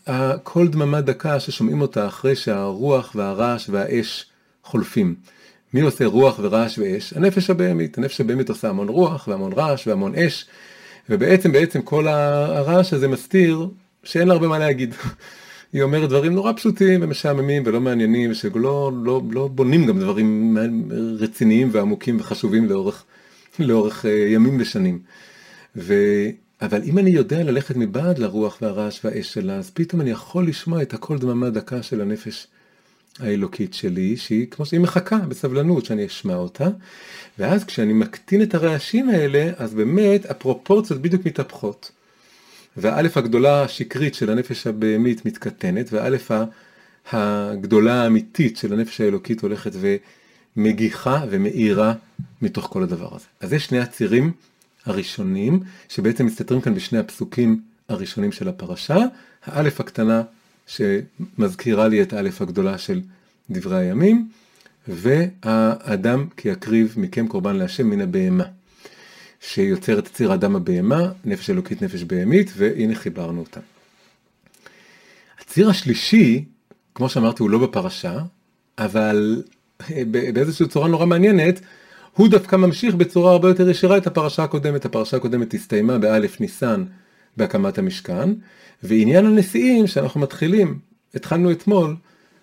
כל 0.42 0.68
דממה 0.68 1.00
דקה 1.00 1.40
ששומעים 1.40 1.80
אותה 1.80 2.06
אחרי 2.06 2.36
שהרוח 2.36 3.12
והרעש 3.14 3.70
והאש 3.70 4.26
חולפים. 4.64 5.14
מי 5.74 5.80
עושה 5.80 6.06
רוח 6.06 6.38
ורעש 6.42 6.78
ואש? 6.78 7.12
הנפש 7.12 7.50
הבהמית. 7.50 7.98
הנפש 7.98 8.20
הבהמית 8.20 8.48
עושה 8.48 8.68
המון 8.68 8.88
רוח 8.88 9.28
והמון 9.28 9.52
רעש 9.52 9.86
והמון 9.86 10.14
אש, 10.14 10.46
ובעצם 11.10 11.52
בעצם 11.52 11.82
כל 11.82 12.08
הרעש 12.08 12.92
הזה 12.92 13.08
מסתיר 13.08 13.68
שאין 14.04 14.28
לה 14.28 14.34
הרבה 14.34 14.48
מה 14.48 14.58
להגיד. 14.58 14.94
היא 15.72 15.82
אומרת 15.82 16.08
דברים 16.08 16.34
נורא 16.34 16.52
פשוטים 16.52 17.02
ומשעממים 17.02 17.62
ולא 17.66 17.80
מעניינים, 17.80 18.30
ושלא 18.30 18.92
לא, 19.04 19.22
לא 19.30 19.48
בונים 19.48 19.86
גם 19.86 20.00
דברים 20.00 20.58
רציניים 21.18 21.68
ועמוקים 21.72 22.16
וחשובים 22.20 22.66
לאורך, 22.66 23.04
לאורך 23.58 24.06
אה, 24.06 24.10
ימים 24.10 24.56
ושנים. 24.60 24.98
ו... 25.76 25.94
אבל 26.62 26.82
אם 26.84 26.98
אני 26.98 27.10
יודע 27.10 27.42
ללכת 27.42 27.76
מבעד 27.76 28.18
לרוח 28.18 28.58
והרעש 28.62 29.04
והאש 29.04 29.32
שלה, 29.32 29.54
אז 29.56 29.70
פתאום 29.70 30.00
אני 30.00 30.10
יכול 30.10 30.46
לשמוע 30.46 30.82
את 30.82 30.94
הקול 30.94 31.18
דממה 31.18 31.50
דקה 31.50 31.82
של 31.82 32.00
הנפש 32.00 32.46
האלוקית 33.18 33.74
שלי, 33.74 34.16
שהיא 34.16 34.46
כמו 34.50 34.66
שהיא 34.66 34.80
מחכה 34.80 35.16
בסבלנות 35.16 35.84
שאני 35.84 36.06
אשמע 36.06 36.34
אותה, 36.34 36.68
ואז 37.38 37.64
כשאני 37.64 37.92
מקטין 37.92 38.42
את 38.42 38.54
הרעשים 38.54 39.08
האלה, 39.08 39.50
אז 39.56 39.74
באמת 39.74 40.30
הפרופורציות 40.30 41.02
בדיוק 41.02 41.26
מתהפכות. 41.26 41.90
והאלף 42.76 43.16
הגדולה 43.16 43.62
השקרית 43.62 44.14
של 44.14 44.30
הנפש 44.30 44.66
הבהמית 44.66 45.26
מתקטנת, 45.26 45.92
והאלף 45.92 46.30
הגדולה 47.12 48.02
האמיתית 48.02 48.56
של 48.56 48.72
הנפש 48.72 49.00
האלוקית 49.00 49.40
הולכת 49.40 49.72
ומגיחה 50.56 51.24
ומאירה 51.30 51.94
מתוך 52.42 52.68
כל 52.72 52.82
הדבר 52.82 53.08
הזה. 53.14 53.26
אז 53.40 53.52
יש 53.52 53.66
שני 53.66 53.78
הצירים 53.78 54.32
הראשונים, 54.86 55.60
שבעצם 55.88 56.26
מסתתרים 56.26 56.60
כאן 56.60 56.74
בשני 56.74 56.98
הפסוקים 56.98 57.60
הראשונים 57.88 58.32
של 58.32 58.48
הפרשה, 58.48 58.98
האלף 59.44 59.80
הקטנה 59.80 60.22
שמזכירה 60.70 61.88
לי 61.88 62.02
את 62.02 62.12
האלף 62.12 62.42
הגדולה 62.42 62.78
של 62.78 63.00
דברי 63.50 63.76
הימים, 63.76 64.28
והאדם 64.88 66.26
כי 66.36 66.48
יקריב 66.48 66.94
מכם 66.96 67.26
קורבן 67.28 67.56
להשם 67.56 67.86
מן 67.90 68.00
הבהמה. 68.00 68.44
שיוצר 69.40 69.98
את 69.98 70.08
ציר 70.08 70.32
האדם 70.32 70.56
הבהמה, 70.56 71.12
נפש 71.24 71.50
אלוקית 71.50 71.82
נפש 71.82 72.02
בהמית, 72.02 72.52
והנה 72.56 72.94
חיברנו 72.94 73.40
אותם. 73.40 73.60
הציר 75.40 75.70
השלישי, 75.70 76.44
כמו 76.94 77.08
שאמרתי, 77.08 77.42
הוא 77.42 77.50
לא 77.50 77.58
בפרשה, 77.58 78.18
אבל 78.78 79.42
באיזושהי 80.10 80.68
צורה 80.68 80.88
נורא 80.88 81.06
מעניינת, 81.06 81.60
הוא 82.14 82.28
דווקא 82.28 82.56
ממשיך 82.56 82.94
בצורה 82.94 83.32
הרבה 83.32 83.48
יותר 83.48 83.68
ישירה 83.68 83.96
את 83.96 84.06
הפרשה 84.06 84.44
הקודמת. 84.44 84.84
הפרשה 84.84 85.16
הקודמת 85.16 85.54
הסתיימה 85.54 85.98
באלף 85.98 86.40
ניסן 86.40 86.84
בהקמת 87.40 87.78
המשכן, 87.78 88.30
ועניין 88.82 89.26
הנשיאים 89.26 89.86
שאנחנו 89.86 90.20
מתחילים, 90.20 90.78
התחלנו 91.14 91.50
אתמול, 91.50 91.96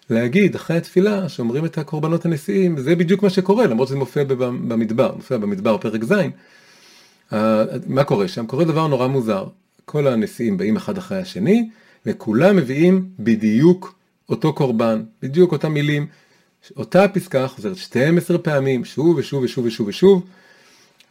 להגיד 0.09 0.55
אחרי 0.55 0.77
התפילה 0.77 1.29
שאומרים 1.29 1.65
את 1.65 1.77
הקורבנות 1.77 2.25
הנשיאים, 2.25 2.79
זה 2.79 2.95
בדיוק 2.95 3.23
מה 3.23 3.29
שקורה, 3.29 3.67
למרות 3.67 3.87
שזה 3.87 3.97
מופיע 3.97 4.23
במדבר, 4.23 5.15
מופיע 5.15 5.37
במדבר 5.37 5.77
פרק 5.77 6.03
ז', 6.03 6.13
מה 7.87 8.03
קורה 8.05 8.27
שם? 8.27 8.45
קורה 8.45 8.65
דבר 8.65 8.87
נורא 8.87 9.07
מוזר. 9.07 9.47
כל 9.85 10.07
הנשיאים 10.07 10.57
באים 10.57 10.75
אחד 10.75 10.97
אחרי 10.97 11.17
השני, 11.17 11.69
וכולם 12.05 12.55
מביאים 12.55 13.09
בדיוק 13.19 13.95
אותו 14.29 14.53
קורבן, 14.53 15.03
בדיוק 15.21 15.51
אותם 15.51 15.73
מילים. 15.73 16.07
אותה 16.77 17.07
פסקה 17.07 17.47
חוזרת 17.47 17.77
12 17.77 18.37
פעמים, 18.37 18.85
שוב 18.85 19.17
ושוב 19.17 19.43
ושוב 19.43 19.65
ושוב 19.65 19.87
ושוב. 19.87 20.23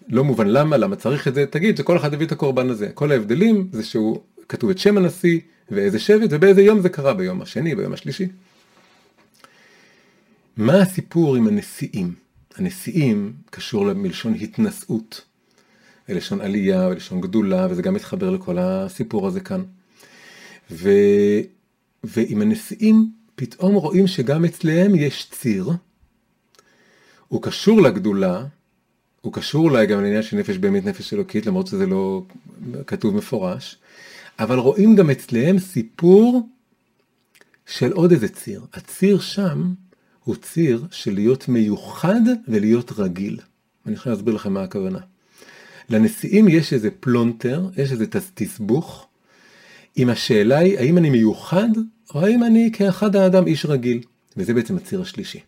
לא 0.08 0.24
מובן 0.24 0.46
למה, 0.46 0.76
למה 0.76 0.96
צריך 0.96 1.28
את 1.28 1.34
זה, 1.34 1.46
תגיד 1.46 1.76
שכל 1.76 1.96
אחד 1.96 2.14
הביא 2.14 2.26
את 2.26 2.32
הקורבן 2.32 2.70
הזה. 2.70 2.88
כל 2.94 3.12
ההבדלים 3.12 3.68
זה 3.72 3.84
שהוא 3.84 4.20
כתוב 4.48 4.70
את 4.70 4.78
שם 4.78 4.96
הנשיא, 4.96 5.40
ואיזה 5.70 5.98
שבט, 5.98 6.28
ובאיזה 6.30 6.62
יום 6.62 6.80
זה 6.80 6.88
קרה, 6.88 7.14
ביום 7.14 7.42
השני, 7.42 7.74
ביום 7.74 7.92
השלישי. 7.92 8.28
מה 10.56 10.82
הסיפור 10.82 11.36
עם 11.36 11.48
הנשיאים? 11.48 12.14
הנשיאים 12.56 13.32
קשור 13.50 13.92
מלשון 13.92 14.34
התנשאות. 14.34 15.24
ולשון 16.08 16.40
עלייה 16.40 16.88
ולשון 16.88 17.20
גדולה, 17.20 17.66
וזה 17.70 17.82
גם 17.82 17.94
מתחבר 17.94 18.30
לכל 18.30 18.58
הסיפור 18.58 19.26
הזה 19.26 19.40
כאן. 19.40 19.62
ו... 20.70 20.90
ועם 22.04 22.42
הנשיאים 22.42 23.10
פתאום 23.34 23.74
רואים 23.74 24.06
שגם 24.06 24.44
אצלם 24.44 24.94
יש 24.94 25.28
ציר, 25.30 25.70
הוא 27.28 27.42
קשור 27.42 27.82
לגדולה, 27.82 28.44
הוא 29.26 29.32
קשור 29.32 29.64
אולי 29.64 29.86
גם 29.86 30.02
לעניין 30.02 30.22
של 30.22 30.36
נפש 30.36 30.56
באמת 30.56 30.84
נפש 30.84 31.14
אלוקית, 31.14 31.46
למרות 31.46 31.66
שזה 31.66 31.86
לא 31.86 32.22
כתוב 32.86 33.16
מפורש, 33.16 33.76
אבל 34.38 34.58
רואים 34.58 34.96
גם 34.96 35.10
אצלם 35.10 35.58
סיפור 35.58 36.48
של 37.66 37.92
עוד 37.92 38.12
איזה 38.12 38.28
ציר. 38.28 38.64
הציר 38.74 39.20
שם 39.20 39.74
הוא 40.24 40.36
ציר 40.36 40.86
של 40.90 41.14
להיות 41.14 41.48
מיוחד 41.48 42.20
ולהיות 42.48 42.92
רגיל. 42.96 43.38
אני 43.86 43.94
יכול 43.94 44.12
להסביר 44.12 44.34
לכם 44.34 44.52
מה 44.52 44.62
הכוונה. 44.62 44.98
לנשיאים 45.90 46.48
יש 46.48 46.72
איזה 46.72 46.90
פלונטר, 47.00 47.68
יש 47.76 47.92
איזה 47.92 48.06
תסבוך, 48.34 49.06
אם 49.98 50.08
השאלה 50.08 50.58
היא 50.58 50.78
האם 50.78 50.98
אני 50.98 51.10
מיוחד, 51.10 51.68
או 52.14 52.26
האם 52.26 52.44
אני 52.44 52.70
כאחד 52.72 53.16
האדם 53.16 53.46
איש 53.46 53.66
רגיל. 53.66 54.00
וזה 54.36 54.54
בעצם 54.54 54.76
הציר 54.76 55.00
השלישי. 55.00 55.40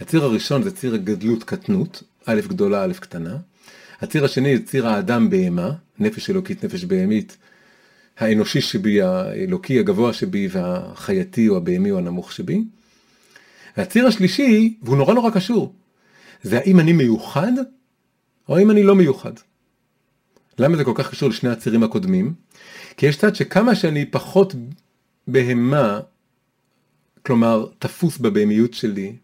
הציר 0.00 0.24
הראשון 0.24 0.62
זה 0.62 0.70
ציר 0.70 0.94
הגדלות 0.94 1.44
קטנות, 1.44 2.02
א' 2.26 2.40
גדולה, 2.48 2.84
א' 2.84 2.92
קטנה. 2.92 3.36
הציר 4.00 4.24
השני 4.24 4.56
זה 4.56 4.66
ציר 4.66 4.88
האדם 4.88 5.30
בהמה, 5.30 5.72
נפש 5.98 6.30
אלוקית, 6.30 6.64
נפש 6.64 6.84
בהמית, 6.84 7.36
האנושי 8.18 8.60
שבי, 8.60 9.02
האלוקי 9.02 9.78
הגבוה 9.78 10.12
שבי, 10.12 10.48
והחייתי 10.50 11.48
או 11.48 11.56
הבהמי 11.56 11.90
או 11.90 11.98
הנמוך 11.98 12.32
שבי. 12.32 12.64
והציר 13.76 14.06
השלישי, 14.06 14.78
והוא 14.82 14.96
נורא 14.96 15.14
נורא 15.14 15.30
קשור, 15.30 15.74
זה 16.42 16.58
האם 16.58 16.80
אני 16.80 16.92
מיוחד, 16.92 17.52
או 18.48 18.56
האם 18.56 18.70
אני 18.70 18.82
לא 18.82 18.94
מיוחד. 18.94 19.32
למה 20.58 20.76
זה 20.76 20.84
כל 20.84 20.92
כך 20.94 21.10
קשור 21.10 21.28
לשני 21.28 21.50
הצירים 21.50 21.82
הקודמים? 21.82 22.34
כי 22.96 23.06
יש 23.06 23.16
צד 23.16 23.36
שכמה 23.36 23.74
שאני 23.74 24.06
פחות 24.06 24.54
בהמה, 25.26 26.00
כלומר 27.22 27.66
תפוס 27.78 28.18
בבהמיות 28.18 28.74
שלי, 28.74 29.16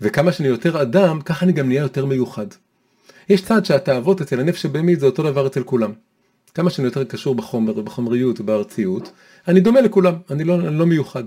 וכמה 0.00 0.32
שאני 0.32 0.48
יותר 0.48 0.82
אדם, 0.82 1.20
ככה 1.20 1.44
אני 1.44 1.52
גם 1.52 1.68
נהיה 1.68 1.82
יותר 1.82 2.06
מיוחד. 2.06 2.46
יש 3.28 3.42
צד 3.42 3.64
שהתאוות 3.64 4.20
אצל 4.20 4.40
הנפש 4.40 4.64
הבהמית 4.66 5.00
זה 5.00 5.06
אותו 5.06 5.22
דבר 5.22 5.46
אצל 5.46 5.62
כולם. 5.62 5.92
כמה 6.54 6.70
שאני 6.70 6.86
יותר 6.86 7.04
קשור 7.04 7.34
בחומר 7.34 7.78
ובחומריות 7.78 8.40
ובארציות, 8.40 9.12
אני 9.48 9.60
דומה 9.60 9.80
לכולם, 9.80 10.14
אני 10.30 10.44
לא, 10.44 10.54
אני 10.54 10.78
לא 10.78 10.86
מיוחד. 10.86 11.24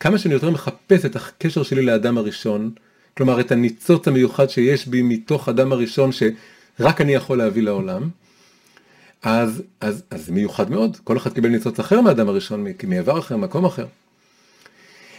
כמה 0.00 0.18
שאני 0.18 0.34
יותר 0.34 0.50
מחפש 0.50 1.04
את 1.04 1.16
הקשר 1.16 1.62
שלי 1.62 1.82
לאדם 1.82 2.18
הראשון, 2.18 2.70
כלומר 3.16 3.40
את 3.40 3.52
הניצוץ 3.52 4.08
המיוחד 4.08 4.50
שיש 4.50 4.88
בי 4.88 5.02
מתוך 5.02 5.48
אדם 5.48 5.72
הראשון 5.72 6.10
שרק 6.12 7.00
אני 7.00 7.14
יכול 7.14 7.38
להביא 7.38 7.62
לעולם, 7.62 8.08
אז, 9.22 9.62
אז, 9.80 10.02
אז 10.10 10.30
מיוחד 10.30 10.70
מאוד, 10.70 10.96
כל 11.04 11.16
אחד 11.16 11.32
קיבל 11.32 11.48
ניצוץ 11.48 11.80
אחר 11.80 12.00
מהאדם 12.00 12.28
הראשון, 12.28 12.66
מעבר 12.86 13.18
אחר, 13.18 13.36
מקום 13.36 13.64
אחר. 13.64 13.86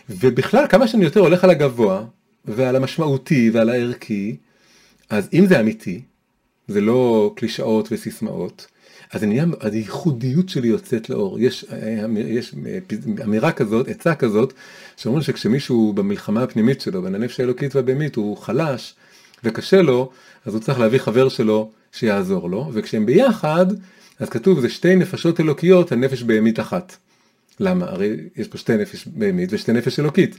ובכלל, 0.09 0.67
כמה 0.67 0.87
שאני 0.87 1.03
יותר 1.03 1.19
הולך 1.19 1.43
על 1.43 1.49
הגבוה, 1.49 2.03
ועל 2.47 2.75
המשמעותי 2.75 3.49
ועל 3.53 3.69
הערכי, 3.69 4.35
אז 5.09 5.29
אם 5.33 5.45
זה 5.45 5.59
אמיתי, 5.59 6.01
זה 6.67 6.81
לא 6.81 7.33
קלישאות 7.35 7.87
וסיסמאות, 7.91 8.67
אז 9.11 9.23
נהיה, 9.23 9.45
הייחודיות 9.59 10.49
שלי 10.49 10.67
יוצאת 10.67 11.09
לאור. 11.09 11.39
יש, 11.39 11.65
יש 12.15 12.55
אמירה 13.23 13.51
כזאת, 13.51 13.87
עצה 13.87 14.15
כזאת, 14.15 14.53
שאומרים 14.97 15.23
שכשמישהו 15.23 15.93
במלחמה 15.93 16.43
הפנימית 16.43 16.81
שלו, 16.81 17.01
בין 17.01 17.15
הנפש 17.15 17.39
האלוקית 17.39 17.75
והבהמית, 17.75 18.15
הוא 18.15 18.37
חלש 18.37 18.95
וקשה 19.43 19.81
לו, 19.81 20.11
אז 20.45 20.53
הוא 20.53 20.61
צריך 20.61 20.79
להביא 20.79 20.99
חבר 20.99 21.29
שלו 21.29 21.71
שיעזור 21.91 22.49
לו, 22.49 22.69
וכשהם 22.73 23.05
ביחד, 23.05 23.65
אז 24.19 24.29
כתוב 24.29 24.59
זה 24.59 24.69
שתי 24.69 24.95
נפשות 24.95 25.39
אלוקיות 25.39 25.91
על 25.91 25.97
נפש 25.97 26.23
בהמית 26.23 26.59
אחת. 26.59 26.95
למה? 27.59 27.85
הרי 27.85 28.15
יש 28.35 28.47
פה 28.47 28.57
שתי 28.57 28.77
נפש 28.77 29.07
בהמית 29.07 29.53
ושתי 29.53 29.71
נפש 29.73 29.99
אלוקית. 29.99 30.37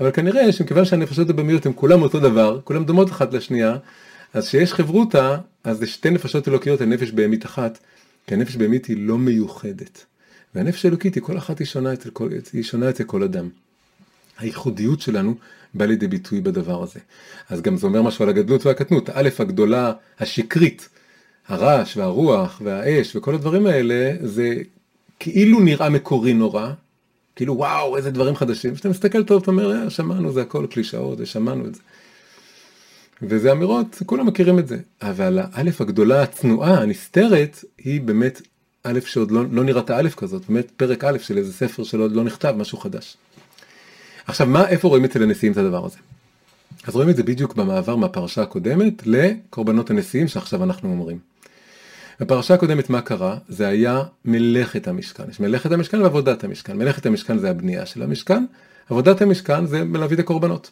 אבל 0.00 0.10
כנראה 0.12 0.52
שמכיוון 0.52 0.84
שהנפשות 0.84 1.30
הבהמיות 1.30 1.66
הן 1.66 1.72
כולם 1.74 2.02
אותו 2.02 2.20
דבר, 2.20 2.60
כולם 2.64 2.84
דומות 2.84 3.10
אחת 3.10 3.32
לשנייה, 3.32 3.76
אז 4.34 4.48
כשיש 4.48 4.72
חברותה, 4.72 5.36
אז 5.64 5.78
זה 5.78 5.86
שתי 5.86 6.10
נפשות 6.10 6.48
אלוקיות 6.48 6.80
על 6.80 6.86
נפש 6.86 7.10
בהמית 7.10 7.46
אחת, 7.46 7.78
כי 8.26 8.34
הנפש 8.34 8.56
בהמית 8.56 8.86
היא 8.86 8.96
לא 9.00 9.18
מיוחדת. 9.18 10.04
והנפש 10.54 10.84
האלוקית 10.84 11.14
היא 11.14 11.22
כל 11.22 11.38
אחת 11.38 11.58
היא 11.58 11.66
שונה 11.66 11.92
אצל 11.92 12.10
כל, 12.10 12.30
כל 13.06 13.22
אדם. 13.22 13.48
הייחודיות 14.38 15.00
שלנו 15.00 15.34
באה 15.74 15.86
לידי 15.86 16.06
ביטוי 16.06 16.40
בדבר 16.40 16.82
הזה. 16.82 17.00
אז 17.48 17.62
גם 17.62 17.76
זה 17.76 17.86
אומר 17.86 18.02
משהו 18.02 18.22
על 18.22 18.28
הגדלות 18.28 18.66
והקטנות. 18.66 19.08
האלף 19.08 19.40
הגדולה, 19.40 19.92
השקרית, 20.20 20.88
הרעש 21.48 21.96
והרוח 21.96 22.60
והאש 22.64 23.16
וכל 23.16 23.34
הדברים 23.34 23.66
האלה, 23.66 24.12
זה 24.22 24.54
כאילו 25.18 25.60
נראה 25.60 25.88
מקורי 25.88 26.34
נורא, 26.34 26.72
כאילו 27.36 27.56
וואו 27.56 27.96
איזה 27.96 28.10
דברים 28.10 28.36
חדשים, 28.36 28.74
כשאתה 28.74 28.88
מסתכל 28.88 29.24
טוב 29.24 29.42
אתה 29.42 29.50
אומר 29.50 29.72
אה, 29.72 29.90
שמענו 29.90 30.32
זה 30.32 30.42
הכל 30.42 30.66
קלישאות 30.70 31.18
ושמענו 31.20 31.66
את 31.66 31.74
זה. 31.74 31.80
וזה 33.22 33.52
אמירות, 33.52 34.02
כולם 34.06 34.26
מכירים 34.26 34.58
את 34.58 34.68
זה, 34.68 34.78
אבל 35.02 35.38
האלף 35.52 35.80
הגדולה 35.80 36.22
הצנועה 36.22 36.82
הנסתרת 36.82 37.64
היא 37.78 38.00
באמת 38.00 38.42
א' 38.82 39.00
שעוד 39.06 39.30
לא, 39.30 39.44
לא 39.50 39.64
נראתה 39.64 39.98
א' 39.98 40.08
כזאת, 40.16 40.42
באמת 40.48 40.70
פרק 40.76 41.04
א' 41.04 41.18
של 41.18 41.38
איזה 41.38 41.52
ספר 41.52 41.84
שעוד 41.84 42.12
לא 42.12 42.24
נכתב, 42.24 42.54
משהו 42.56 42.78
חדש. 42.78 43.16
עכשיו 44.26 44.46
מה, 44.46 44.68
איפה 44.68 44.88
רואים 44.88 45.04
אצל 45.04 45.22
הנשיאים 45.22 45.52
את 45.52 45.56
הדבר 45.58 45.86
הזה? 45.86 45.98
אז 46.86 46.94
רואים 46.94 47.10
את 47.10 47.16
זה 47.16 47.22
בדיוק 47.22 47.54
במעבר 47.54 47.96
מהפרשה 47.96 48.42
הקודמת 48.42 49.06
לקורבנות 49.06 49.90
הנשיאים 49.90 50.28
שעכשיו 50.28 50.64
אנחנו 50.64 50.90
אומרים. 50.90 51.18
בפרשה 52.20 52.54
הקודמת 52.54 52.90
מה 52.90 53.00
קרה? 53.00 53.38
זה 53.48 53.68
היה 53.68 54.02
מלאכת 54.24 54.88
המשכן. 54.88 55.24
יש 55.30 55.40
מלאכת 55.40 55.72
המשכן 55.72 56.00
ועבודת 56.00 56.44
המשכן. 56.44 56.78
מלאכת 56.78 57.06
המשכן 57.06 57.38
זה 57.38 57.50
הבנייה 57.50 57.86
של 57.86 58.02
המשכן, 58.02 58.44
עבודת 58.90 59.22
המשכן 59.22 59.66
זה 59.66 59.84
להביא 59.94 60.14
את 60.14 60.20
הקורבנות. 60.20 60.70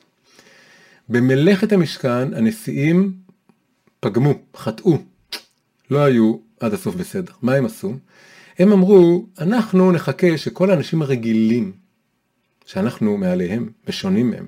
במלאכת 1.08 1.72
המשכן 1.72 2.34
הנשיאים 2.34 3.12
פגמו, 4.00 4.34
חטאו, 4.56 4.98
לא 5.90 6.04
היו 6.04 6.36
עד 6.60 6.74
הסוף 6.74 6.94
בסדר. 6.94 7.32
מה 7.42 7.54
הם 7.54 7.66
עשו? 7.66 7.94
הם 8.58 8.72
אמרו, 8.72 9.26
אנחנו 9.38 9.92
נחכה 9.92 10.38
שכל 10.38 10.70
האנשים 10.70 11.02
הרגילים, 11.02 11.72
שאנחנו 12.66 13.16
מעליהם 13.16 13.70
ושונים 13.86 14.30
מהם, 14.30 14.46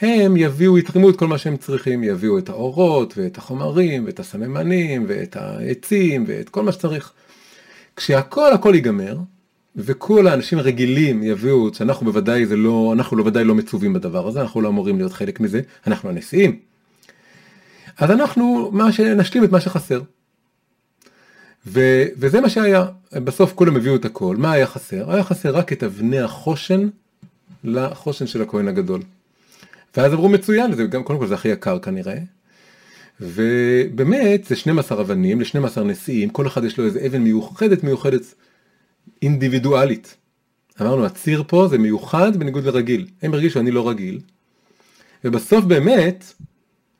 הם 0.00 0.36
יביאו, 0.36 0.78
יתרמו 0.78 1.10
את 1.10 1.16
כל 1.16 1.26
מה 1.26 1.38
שהם 1.38 1.56
צריכים, 1.56 2.04
יביאו 2.04 2.38
את 2.38 2.48
האורות 2.48 3.14
ואת 3.16 3.38
החומרים 3.38 4.04
ואת 4.06 4.20
הסממנים 4.20 5.04
ואת 5.08 5.36
העצים 5.36 6.24
ואת 6.26 6.48
כל 6.48 6.62
מה 6.62 6.72
שצריך. 6.72 7.12
כשהכל 7.96 8.52
הכל 8.52 8.74
ייגמר, 8.74 9.16
וכל 9.76 10.26
האנשים 10.26 10.58
הרגילים 10.58 11.22
יביאו, 11.22 11.74
שאנחנו 11.74 12.06
בוודאי 12.06 12.46
זה 12.46 12.56
לא, 12.56 12.90
אנחנו 12.94 13.16
לא 13.16 13.24
ודאי 13.26 13.44
לא 13.44 13.54
מצווים 13.54 13.92
בדבר 13.92 14.28
הזה, 14.28 14.40
אנחנו 14.40 14.60
לא 14.60 14.68
אמורים 14.68 14.96
להיות 14.96 15.12
חלק 15.12 15.40
מזה, 15.40 15.60
אנחנו 15.86 16.08
הנשיאים. 16.08 16.58
אז 17.98 18.10
אנחנו 18.10 18.70
מה 18.72 18.92
שנשלים 18.92 19.44
את 19.44 19.52
מה 19.52 19.60
שחסר. 19.60 20.02
ו, 21.66 22.04
וזה 22.16 22.40
מה 22.40 22.48
שהיה, 22.48 22.84
בסוף 23.12 23.52
כולם 23.54 23.76
הביאו 23.76 23.96
את 23.96 24.04
הכל, 24.04 24.36
מה 24.36 24.52
היה 24.52 24.66
חסר? 24.66 25.12
היה 25.12 25.24
חסר 25.24 25.50
רק 25.56 25.72
את 25.72 25.82
אבני 25.82 26.20
החושן 26.20 26.88
לחושן 27.64 28.26
של 28.26 28.42
הכהן 28.42 28.68
הגדול. 28.68 29.00
ואז 29.96 30.12
אמרו 30.12 30.28
מצוין, 30.28 30.74
זה 30.74 30.84
גם 30.84 31.02
קודם 31.02 31.18
כל 31.18 31.26
זה 31.26 31.34
הכי 31.34 31.48
יקר 31.48 31.78
כנראה. 31.78 32.18
ובאמת 33.20 34.44
זה 34.44 34.56
12 34.56 35.00
אבנים 35.00 35.40
ל-12 35.40 35.80
נשיאים, 35.80 36.30
כל 36.30 36.46
אחד 36.46 36.64
יש 36.64 36.78
לו 36.78 36.84
איזה 36.84 37.06
אבן 37.06 37.22
מיוחדת 37.22 37.84
מיוחדת 37.84 38.34
אינדיבידואלית. 39.22 40.16
אמרנו 40.80 41.06
הציר 41.06 41.42
פה 41.46 41.68
זה 41.70 41.78
מיוחד 41.78 42.36
בניגוד 42.36 42.64
לרגיל, 42.64 43.06
הם 43.22 43.34
הרגישו 43.34 43.60
אני 43.60 43.70
לא 43.70 43.88
רגיל. 43.88 44.20
ובסוף 45.24 45.64
באמת 45.64 46.32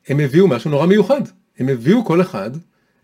הם 0.09 0.21
הביאו 0.21 0.49
משהו 0.49 0.71
נורא 0.71 0.87
מיוחד, 0.87 1.21
הם 1.59 1.69
הביאו 1.69 2.05
כל 2.05 2.21
אחד 2.21 2.51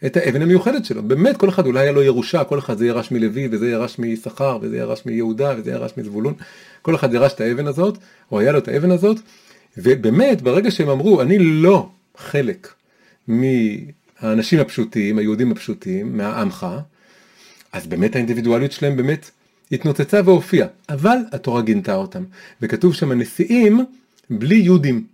את 0.06 0.16
האבן 0.16 0.42
המיוחדת 0.42 0.84
שלו, 0.84 1.02
באמת 1.02 1.36
כל 1.36 1.48
אחד 1.48 1.66
אולי 1.66 1.80
היה 1.80 1.92
לו 1.92 2.02
ירושה, 2.02 2.44
כל 2.44 2.58
אחד 2.58 2.78
זה 2.78 2.86
ירש 2.86 3.10
מלוי 3.10 3.48
וזה 3.50 3.70
ירש 3.70 3.98
מיששכר 3.98 4.58
וזה 4.62 4.76
ירש 4.76 5.06
מיהודה 5.06 5.54
וזה 5.58 5.70
ירש 5.70 5.92
מזבולון, 5.96 6.34
כל 6.82 6.94
אחד 6.94 7.14
ירש 7.14 7.32
את 7.32 7.40
האבן 7.40 7.66
הזאת, 7.66 7.98
או 8.32 8.40
היה 8.40 8.52
לו 8.52 8.58
את 8.58 8.68
האבן 8.68 8.90
הזאת, 8.90 9.16
ובאמת 9.78 10.42
ברגע 10.42 10.70
שהם 10.70 10.88
אמרו 10.88 11.22
אני 11.22 11.38
לא 11.38 11.88
חלק 12.16 12.72
מהאנשים 13.28 14.58
הפשוטים, 14.60 15.18
היהודים 15.18 15.52
הפשוטים, 15.52 16.16
מהעמך, 16.16 16.66
אז 17.72 17.86
באמת 17.86 18.16
האינדיבידואליות 18.16 18.72
שלהם 18.72 18.96
באמת 18.96 19.30
התנוצצה 19.72 20.20
והופיעה, 20.24 20.68
אבל 20.88 21.16
התורה 21.32 21.62
גינתה 21.62 21.94
אותם, 21.94 22.24
וכתוב 22.62 22.94
שם 22.94 23.10
הנשיאים 23.10 23.84
בלי 24.30 24.54
יהודים, 24.54 25.04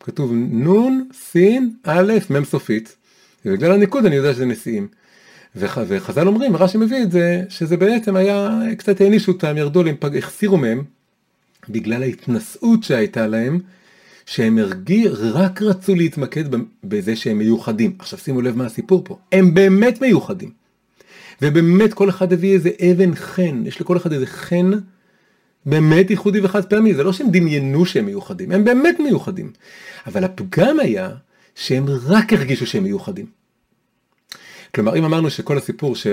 כתוב 0.00 0.32
נון, 0.34 1.08
סין, 1.12 1.72
א', 1.84 2.12
מ' 2.30 2.44
סופית, 2.44 2.96
ובגלל 3.44 3.72
הניקוד 3.72 4.06
אני 4.06 4.16
יודע 4.16 4.32
שזה 4.32 4.46
נשיאים. 4.46 4.88
וח, 5.56 5.78
וחז"ל 5.88 6.26
אומרים, 6.26 6.56
רש"י 6.56 6.78
מביא 6.78 7.02
את 7.02 7.10
זה, 7.12 7.42
שזה 7.48 7.76
בעצם 7.76 8.16
היה, 8.16 8.60
קצת 8.78 9.00
הענישו 9.00 9.32
אותם, 9.32 9.56
ירדו 9.56 9.82
להם, 9.82 9.96
החסירו 10.18 10.56
מהם, 10.56 10.82
בגלל 11.68 12.02
ההתנשאות 12.02 12.84
שהייתה 12.84 13.26
להם, 13.26 13.60
שהם 14.28 14.58
הרגיע, 14.58 15.10
רק 15.12 15.62
רצו 15.62 15.94
להתמקד 15.94 16.44
בזה 16.84 17.16
שהם 17.16 17.38
מיוחדים. 17.38 17.96
עכשיו 17.98 18.18
שימו 18.18 18.40
לב 18.40 18.56
מה 18.56 18.66
הסיפור 18.66 19.02
פה, 19.04 19.18
הם 19.32 19.54
באמת 19.54 20.00
מיוחדים. 20.00 20.50
ובאמת 21.42 21.94
כל 21.94 22.08
אחד 22.08 22.32
הביא 22.32 22.54
איזה 22.54 22.70
אבן 22.92 23.14
חן, 23.14 23.62
יש 23.66 23.80
לכל 23.80 23.96
אחד 23.96 24.12
איזה 24.12 24.26
חן 24.26 24.70
באמת 25.66 26.10
ייחודי 26.10 26.40
וחד 26.40 26.64
פעמי, 26.64 26.94
זה 26.94 27.02
לא 27.02 27.12
שהם 27.12 27.30
דמיינו 27.30 27.86
שהם 27.86 28.06
מיוחדים, 28.06 28.52
הם 28.52 28.64
באמת 28.64 29.00
מיוחדים. 29.00 29.52
אבל 30.06 30.24
הפגם 30.24 30.80
היה 30.80 31.10
שהם 31.54 31.86
רק 32.06 32.32
הרגישו 32.32 32.66
שהם 32.66 32.82
מיוחדים. 32.82 33.26
כלומר 34.74 34.96
אם 34.96 35.04
אמרנו 35.04 35.30
שכל 35.30 35.58
הסיפור 35.58 35.96
ש... 35.96 36.06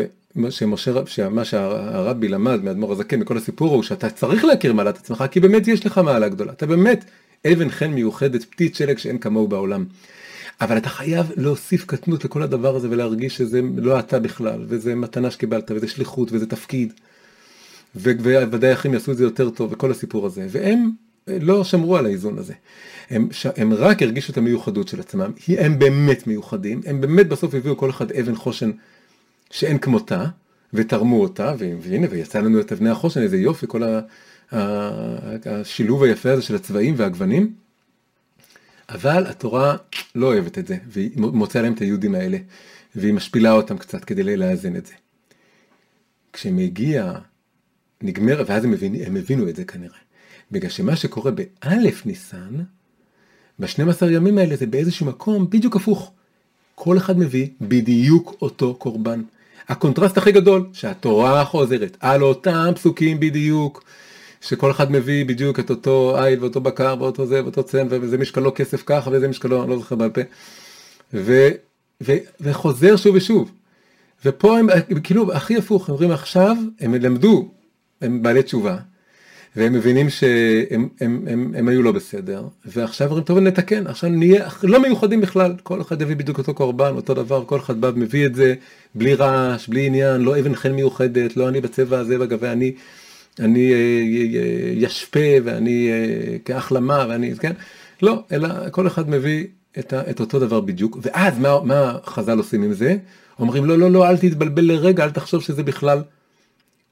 שמשה, 0.50 0.92
שמה 1.06 1.46
שהרבי 1.46 2.28
למד 2.28 2.64
מאדמו"ר 2.64 2.92
הזקן 2.92 3.20
מכל 3.20 3.38
הסיפור 3.38 3.76
הוא 3.76 3.84
שאתה 3.84 4.10
צריך 4.10 4.46
להכיר 4.46 4.74
מעלת 4.74 4.98
עצמך 4.98 5.24
כי 5.32 5.40
באמת 5.40 5.68
יש 5.68 5.86
לך 5.86 5.98
מעלה 5.98 6.30
גדולה, 6.30 6.52
אתה 6.52 6.66
באמת 6.66 7.06
אבן 7.54 7.70
חן 7.70 7.92
מיוחדת, 7.92 8.44
פתית 8.44 8.76
שלג 8.76 8.98
שאין 8.98 9.18
כמוהו 9.18 9.48
בעולם. 9.48 9.86
אבל 10.62 10.78
אתה 10.78 10.90
חייב 10.90 11.32
להוסיף 11.38 11.86
קטנות 11.86 12.26
לכל 12.26 12.44
הדבר 12.44 12.76
הזה 12.76 12.90
ולהרגיש 12.90 13.38
שזה 13.38 13.62
לא 13.78 14.00
אתה 14.00 14.20
בכלל, 14.20 14.66
וזה 14.68 14.96
מתנה 14.96 15.32
שקיבלת, 15.32 15.72
וזה 15.72 15.88
שליחות, 15.88 16.32
וזה 16.32 16.46
תפקיד. 16.46 16.94
וודאי 17.96 18.74
אחרים 18.74 18.94
יעשו 18.94 19.12
את 19.12 19.18
זה 19.18 19.24
יותר 19.24 19.50
טוב, 19.50 19.72
וכל 19.74 19.92
הסיפור 19.92 20.26
הזה. 20.26 20.48
והם 20.50 20.92
לא 21.28 21.64
שמרו 21.64 21.98
על 21.98 22.06
האיזון 22.06 22.38
הזה. 22.38 22.54
הם, 23.10 23.30
הם 23.58 23.74
רק 23.74 24.02
הרגישו 24.02 24.32
את 24.32 24.38
המיוחדות 24.38 24.88
של 24.88 25.00
עצמם, 25.00 25.32
הם 25.48 25.80
באמת 25.80 26.28
מיוחדים, 26.28 26.82
הם 26.86 27.02
באמת 27.02 27.28
בסוף 27.28 27.54
הביאו 27.54 27.78
כל 27.78 27.90
אחד 27.90 28.12
אבן 28.12 28.36
חושן 28.36 28.72
שאין 29.52 29.78
כמותה, 29.78 30.26
ותרמו 30.74 31.22
אותה, 31.22 31.54
והנה, 31.60 32.08
ויצא 32.10 32.40
לנו 32.40 32.60
את 32.60 32.72
אבני 32.72 32.90
החושן, 32.90 33.22
איזה 33.22 33.38
יופי, 33.38 33.66
כל 33.70 33.84
השילוב 34.52 36.04
היפה 36.04 36.32
הזה 36.32 36.42
של 36.42 36.56
הצבעים 36.56 36.94
והגוונים. 36.98 37.54
אבל 38.90 39.28
התורה 39.28 39.78
לא 40.16 40.28
אוהבת 40.28 40.58
את 40.58 40.68
זה, 40.68 40.78
והיא 40.88 41.12
מוצאה 41.16 41.62
להם 41.62 41.74
את 41.74 41.80
היהודים 41.80 42.16
האלה, 42.16 42.38
והיא 42.96 43.14
משפילה 43.14 43.52
אותם 43.52 43.78
קצת 43.78 44.06
כדי 44.06 44.38
לאזן 44.38 44.76
את 44.76 44.86
זה. 44.86 44.94
כשמגיע, 46.34 47.14
נגמר, 48.02 48.44
ואז 48.48 48.64
הם, 48.64 48.72
מבין, 48.72 48.96
הם 49.06 49.16
הבינו 49.16 49.50
את 49.50 49.56
זה 49.56 49.66
כנראה. 49.66 49.98
בגלל 50.52 50.70
שמה 50.70 50.96
שקורה 50.96 51.32
באלף 51.32 52.06
ניסן, 52.06 52.56
ב-12 53.60 54.06
ימים 54.12 54.38
האלה 54.38 54.56
זה 54.56 54.66
באיזשהו 54.66 55.06
מקום 55.06 55.50
בדיוק 55.50 55.76
הפוך. 55.76 56.12
כל 56.76 56.98
אחד 56.98 57.20
מביא 57.20 57.48
בדיוק 57.62 58.36
אותו 58.42 58.76
קורבן. 58.76 59.22
הקונטרסט 59.68 60.18
הכי 60.18 60.32
גדול, 60.32 60.70
שהתורה 60.74 61.46
חוזרת 61.46 61.98
על 62.00 62.24
אותם 62.24 62.72
פסוקים 62.76 63.20
בדיוק, 63.20 63.84
שכל 64.46 64.72
אחד 64.72 64.92
מביא 64.92 65.26
בדיוק 65.26 65.60
את 65.60 65.70
אותו 65.70 66.18
איל 66.24 66.40
ואותו 66.40 66.62
בקר 66.62 66.96
ואותו 67.00 67.26
זה 67.26 67.44
ואותו 67.44 67.64
צאן 67.64 67.88
וזה 67.90 68.18
משקלו 68.18 68.52
כסף 68.56 68.84
ככה 68.86 69.10
וזה 69.14 69.28
משקלו 69.28 69.64
אני 69.64 69.70
לא 69.70 69.78
זוכר 69.78 69.96
בעל 69.96 70.10
פה. 70.10 70.22
ו, 71.14 71.50
ו, 72.04 72.14
וחוזר 72.42 72.96
שוב 72.96 73.16
ושוב. 73.16 73.52
ופה 74.26 74.58
הם 74.58 74.68
כאילו 75.04 75.34
הכי 75.34 75.58
הפוך 75.58 75.90
הם 75.90 75.94
אומרים 75.94 76.12
עכשיו 76.12 76.56
הם 76.80 76.94
למדו 76.94 77.52
הם 78.02 78.24
בעלי 78.24 78.44
תשובה 78.44 78.78
והם 79.56 79.74
מבינים 79.74 80.10
שהם 80.10 80.90
הם, 81.02 81.26
הם, 81.28 81.54
הם 81.58 81.68
היו 81.68 81.82
לא 81.82 81.92
בסדר 81.92 82.44
ועכשיו 82.66 83.08
אומרים 83.08 83.24
טוב 83.24 83.40
נתקן 83.40 83.88
עכשיו 83.88 84.10
נהיה 84.10 84.48
לא 84.64 84.82
מיוחדים 84.82 85.22
בכלל. 85.22 85.54
כל 85.64 85.82
אחד 85.82 86.02
יביא 86.02 86.16
בדיוק 86.16 86.38
אותו 86.38 86.54
קורבן 86.54 86.94
אותו 86.96 87.14
דבר 87.14 87.46
כל 87.46 87.60
אחד 87.60 87.82
בא 87.82 87.92
מביא 87.96 88.26
את 88.26 88.36
זה 88.36 88.54
בלי 88.96 89.14
רעש 89.14 89.68
בלי 89.68 89.86
עניין 89.86 90.22
לא 90.22 90.40
אבן 90.40 90.56
חן 90.56 90.72
מיוחדת 90.72 91.38
לא 91.38 91.50
אני 91.50 91.62
בצבע 91.62 92.00
הזה 92.00 92.18
בגבי 92.18 92.48
אני 92.48 92.74
אני 93.40 93.74
ישפה 94.76 95.20
ואני 95.44 95.92
כהחלמה 96.46 97.06
ואני, 97.10 97.36
כן? 97.36 97.54
לא, 98.02 98.24
אלא 98.32 98.70
כל 98.72 98.88
אחד 98.88 99.10
מביא 99.10 99.48
את, 99.80 99.94
ה, 99.94 100.10
את 100.10 100.20
אותו 100.20 100.40
דבר 100.40 100.62
בדיוק, 100.62 100.98
ואז 101.02 101.40
מה, 101.40 101.60
מה 101.64 101.98
חז"ל 102.06 102.38
עושים 102.38 102.64
עם 102.64 102.74
זה? 102.74 102.98
אומרים 103.40 103.66
לא, 103.66 103.78
לא, 103.78 103.92
לא, 103.92 104.10
אל 104.10 104.18
תתבלבל 104.18 104.64
לרגע, 104.64 105.04
אל 105.04 105.12
תחשוב 105.12 105.42
שזה 105.42 105.64
בכלל 105.64 106.02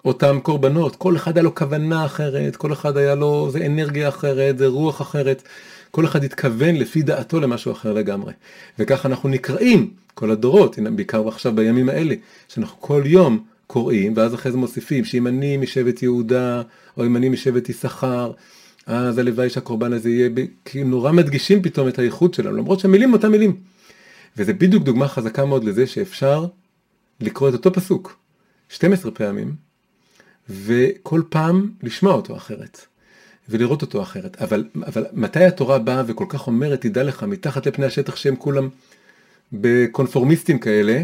אותם 0.05 0.39
קורבנות, 0.43 0.95
כל 0.95 1.15
אחד 1.15 1.37
היה 1.37 1.43
לו 1.43 1.55
כוונה 1.55 2.05
אחרת, 2.05 2.55
כל 2.55 2.73
אחד 2.73 2.97
היה 2.97 3.15
לו, 3.15 3.49
זה 3.51 3.65
אנרגיה 3.65 4.09
אחרת, 4.09 4.57
זה 4.57 4.67
רוח 4.67 5.01
אחרת, 5.01 5.43
כל 5.91 6.05
אחד 6.05 6.23
התכוון 6.23 6.75
לפי 6.75 7.01
דעתו 7.01 7.39
למשהו 7.39 7.71
אחר 7.71 7.93
לגמרי. 7.93 8.33
וככה 8.79 9.07
אנחנו 9.07 9.29
נקראים 9.29 9.89
כל 10.13 10.31
הדורות, 10.31 10.79
בעיקר 10.95 11.27
עכשיו 11.27 11.55
בימים 11.55 11.89
האלה, 11.89 12.15
שאנחנו 12.47 12.81
כל 12.81 13.01
יום 13.05 13.43
קוראים, 13.73 14.13
ואז 14.15 14.33
אחרי 14.33 14.51
זה 14.51 14.57
מוסיפים 14.57 15.05
שאם 15.05 15.27
אני 15.27 15.57
משבט 15.57 16.03
יהודה, 16.03 16.61
או 16.97 17.05
אם 17.05 17.15
אני 17.15 17.29
משבט 17.29 17.69
יששכר, 17.69 18.31
אז 18.85 19.17
הלוואי 19.17 19.49
שהקורבן 19.49 19.93
הזה 19.93 20.09
יהיה, 20.09 20.29
כי 20.65 20.83
נורא 20.83 21.11
מדגישים 21.11 21.61
פתאום 21.61 21.87
את 21.87 21.99
הייחוד 21.99 22.33
שלנו, 22.33 22.57
למרות 22.57 22.79
שהמילים 22.79 23.13
אותם 23.13 23.31
מילים. 23.31 23.55
וזה 24.37 24.53
בדיוק 24.53 24.83
דוגמה 24.83 25.07
חזקה 25.07 25.45
מאוד 25.45 25.63
לזה 25.63 25.87
שאפשר 25.87 26.45
לקרוא 27.19 27.49
את 27.49 27.53
אותו 27.53 27.73
פסוק 27.73 28.19
12 28.69 29.11
פעמים, 29.11 29.55
וכל 30.49 31.21
פעם 31.29 31.71
לשמוע 31.83 32.13
אותו 32.13 32.35
אחרת, 32.35 32.85
ולראות 33.49 33.81
אותו 33.81 34.01
אחרת. 34.01 34.41
אבל, 34.41 34.63
אבל 34.87 35.05
מתי 35.13 35.43
התורה 35.43 35.79
באה 35.79 36.03
וכל 36.07 36.25
כך 36.29 36.47
אומרת, 36.47 36.81
תדע 36.81 37.03
לך, 37.03 37.23
מתחת 37.23 37.67
לפני 37.67 37.85
השטח 37.85 38.15
שהם 38.15 38.35
כולם 38.35 38.69
בקונפורמיסטים 39.53 40.59
כאלה, 40.59 41.01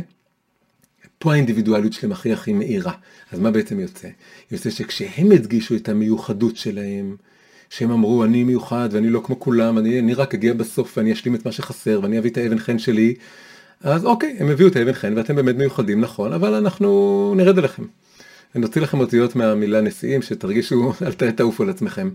פה 1.20 1.34
האינדיבידואליות 1.34 1.94
שלהם 1.94 2.12
הכי 2.12 2.34
הכי 2.34 2.54
מאירה. 2.54 2.94
אז 3.32 3.40
מה 3.40 3.52
בעצם 3.52 3.80
יוצא? 3.80 4.08
יוצא 4.52 4.70
שכשהם 4.70 5.32
הדגישו 5.32 5.76
את 5.76 5.90
המיוחדות 5.90 6.58
שלהם, 6.58 7.16
שהם 7.70 7.92
אמרו 7.92 8.24
אני 8.24 8.44
מיוחד 8.44 8.90
ואני 8.92 9.10
לא 9.10 9.22
כמו 9.26 9.40
כולם, 9.40 9.78
אני, 9.78 10.00
אני 10.00 10.14
רק 10.14 10.34
אגיע 10.34 10.54
בסוף 10.54 10.98
ואני 10.98 11.14
אשלים 11.14 11.36
את 11.36 11.46
מה 11.46 11.52
שחסר 11.52 12.00
ואני 12.04 12.20
אביא 12.20 12.32
את 12.32 12.38
האבן 12.38 12.60
חן 12.60 12.80
שלי, 12.80 13.16
אז 13.82 14.06
אוקיי, 14.06 14.36
הם 14.40 14.50
הביאו 14.50 14.68
את 14.70 14.76
האבן 14.76 14.94
חן 14.94 15.14
ואתם 15.18 15.36
באמת 15.36 15.56
מיוחדים, 15.56 16.02
נכון, 16.02 16.34
אבל 16.34 16.54
אנחנו 16.54 17.34
נרד 17.38 17.58
אליכם. 17.58 17.84
נוציא 18.56 18.82
לכם 18.82 19.00
אותיות 19.00 19.36
מהמילה 19.36 19.82
נשיאים 19.82 20.22
שתרגישו, 20.22 20.94
אל 21.22 21.32
תעופו 21.32 21.64
על 21.64 21.70
עצמכם. 21.70 22.10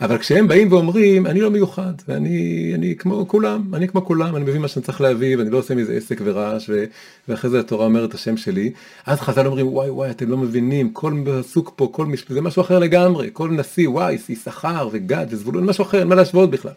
אבל 0.00 0.18
כשהם 0.18 0.48
באים 0.48 0.72
ואומרים, 0.72 1.26
אני 1.26 1.40
לא 1.40 1.50
מיוחד, 1.50 1.92
ואני 2.08 2.70
אני 2.74 2.96
כמו 2.98 3.28
כולם, 3.28 3.74
אני 3.74 3.88
כמו 3.88 4.04
כולם, 4.04 4.36
אני 4.36 4.44
מביא 4.44 4.60
מה 4.60 4.68
שאני 4.68 4.84
צריך 4.84 5.00
להביא, 5.00 5.36
ואני 5.36 5.50
לא 5.50 5.58
עושה 5.58 5.74
מזה 5.74 5.92
עסק 5.92 6.20
ורעש, 6.24 6.70
ו... 6.70 6.84
ואחרי 7.28 7.50
זה 7.50 7.60
התורה 7.60 7.84
אומרת 7.84 8.08
את 8.08 8.14
השם 8.14 8.36
שלי, 8.36 8.72
אז 9.06 9.20
חז"ל 9.20 9.46
אומרים, 9.46 9.68
וואי 9.68 9.90
וואי, 9.90 10.10
אתם 10.10 10.30
לא 10.30 10.36
מבינים, 10.36 10.92
כל 10.92 11.14
פסוק 11.24 11.72
פה, 11.76 11.88
כל 11.92 12.06
משפט, 12.06 12.32
זה 12.32 12.40
משהו 12.40 12.62
אחר 12.62 12.78
לגמרי, 12.78 13.30
כל 13.32 13.50
נשיא, 13.50 13.88
וואי, 13.88 14.14
יששכר 14.14 14.88
וגד 14.92 15.26
וזבולון, 15.30 15.66
משהו 15.66 15.84
אחר, 15.84 15.98
אין 15.98 16.08
מה 16.08 16.14
להשוות 16.14 16.50
בכלל. 16.50 16.72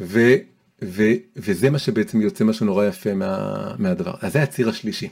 ו... 0.00 0.34
ו... 0.82 1.02
וזה 1.36 1.70
מה 1.70 1.78
שבעצם 1.78 2.20
יוצא 2.20 2.44
משהו 2.44 2.66
נורא 2.66 2.86
יפה 2.86 3.14
מה... 3.14 3.74
מהדבר. 3.78 4.12
אז 4.20 4.32
זה 4.32 4.42
הציר 4.42 4.68
השלישי. 4.68 5.08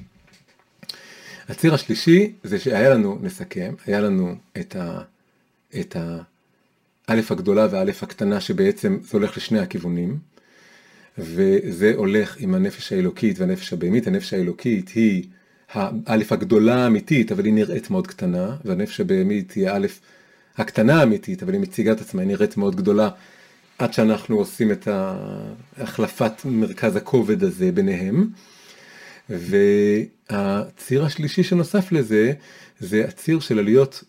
הציר 1.48 1.74
השלישי 1.74 2.32
זה 2.42 2.58
שהיה 2.58 2.90
לנו, 2.90 3.18
נסכם, 3.22 3.74
היה 3.86 4.00
לנו 4.00 4.34
את 4.60 4.76
ה... 4.76 5.00
את 5.80 5.96
ה... 5.96 6.18
א' 7.06 7.20
הגדולה 7.30 7.66
וא' 7.70 7.84
הקטנה 8.02 8.40
שבעצם 8.40 8.98
זה 9.02 9.10
הולך 9.12 9.36
לשני 9.36 9.58
הכיוונים 9.58 10.18
וזה 11.18 11.92
הולך 11.96 12.36
עם 12.38 12.54
הנפש 12.54 12.92
האלוקית 12.92 13.38
והנפש 13.38 13.72
הבהמית, 13.72 14.06
הנפש 14.06 14.34
האלוקית 14.34 14.88
היא 14.88 15.24
האלף 15.72 16.32
הגדולה 16.32 16.84
האמיתית 16.84 17.32
אבל 17.32 17.44
היא 17.44 17.52
נראית 17.54 17.90
מאוד 17.90 18.06
קטנה 18.06 18.56
והנפש 18.64 19.00
הבהמית 19.00 19.52
היא 19.52 19.68
האלף 19.68 20.00
הקטנה 20.56 21.00
האמיתית 21.00 21.42
אבל 21.42 21.52
היא 21.52 21.60
מציגה 21.60 21.92
את 21.92 22.00
עצמה, 22.00 22.22
היא 22.22 22.28
נראית 22.28 22.56
מאוד 22.56 22.76
גדולה. 22.76 23.10
עד 23.78 23.92
שאנחנו 23.92 24.36
עושים 24.36 24.72
את 24.72 24.88
החלפת 25.76 26.32
מרכז 26.44 26.96
הכובד 26.96 27.44
הזה 27.44 27.72
ביניהם 27.72 28.28
והציר 29.30 31.04
השלישי 31.04 31.42
שנוסף 31.42 31.92
לזה, 31.92 32.32
זה 32.80 33.04
הציר 33.04 33.40
של 33.40 33.58
עליות 33.58 34.04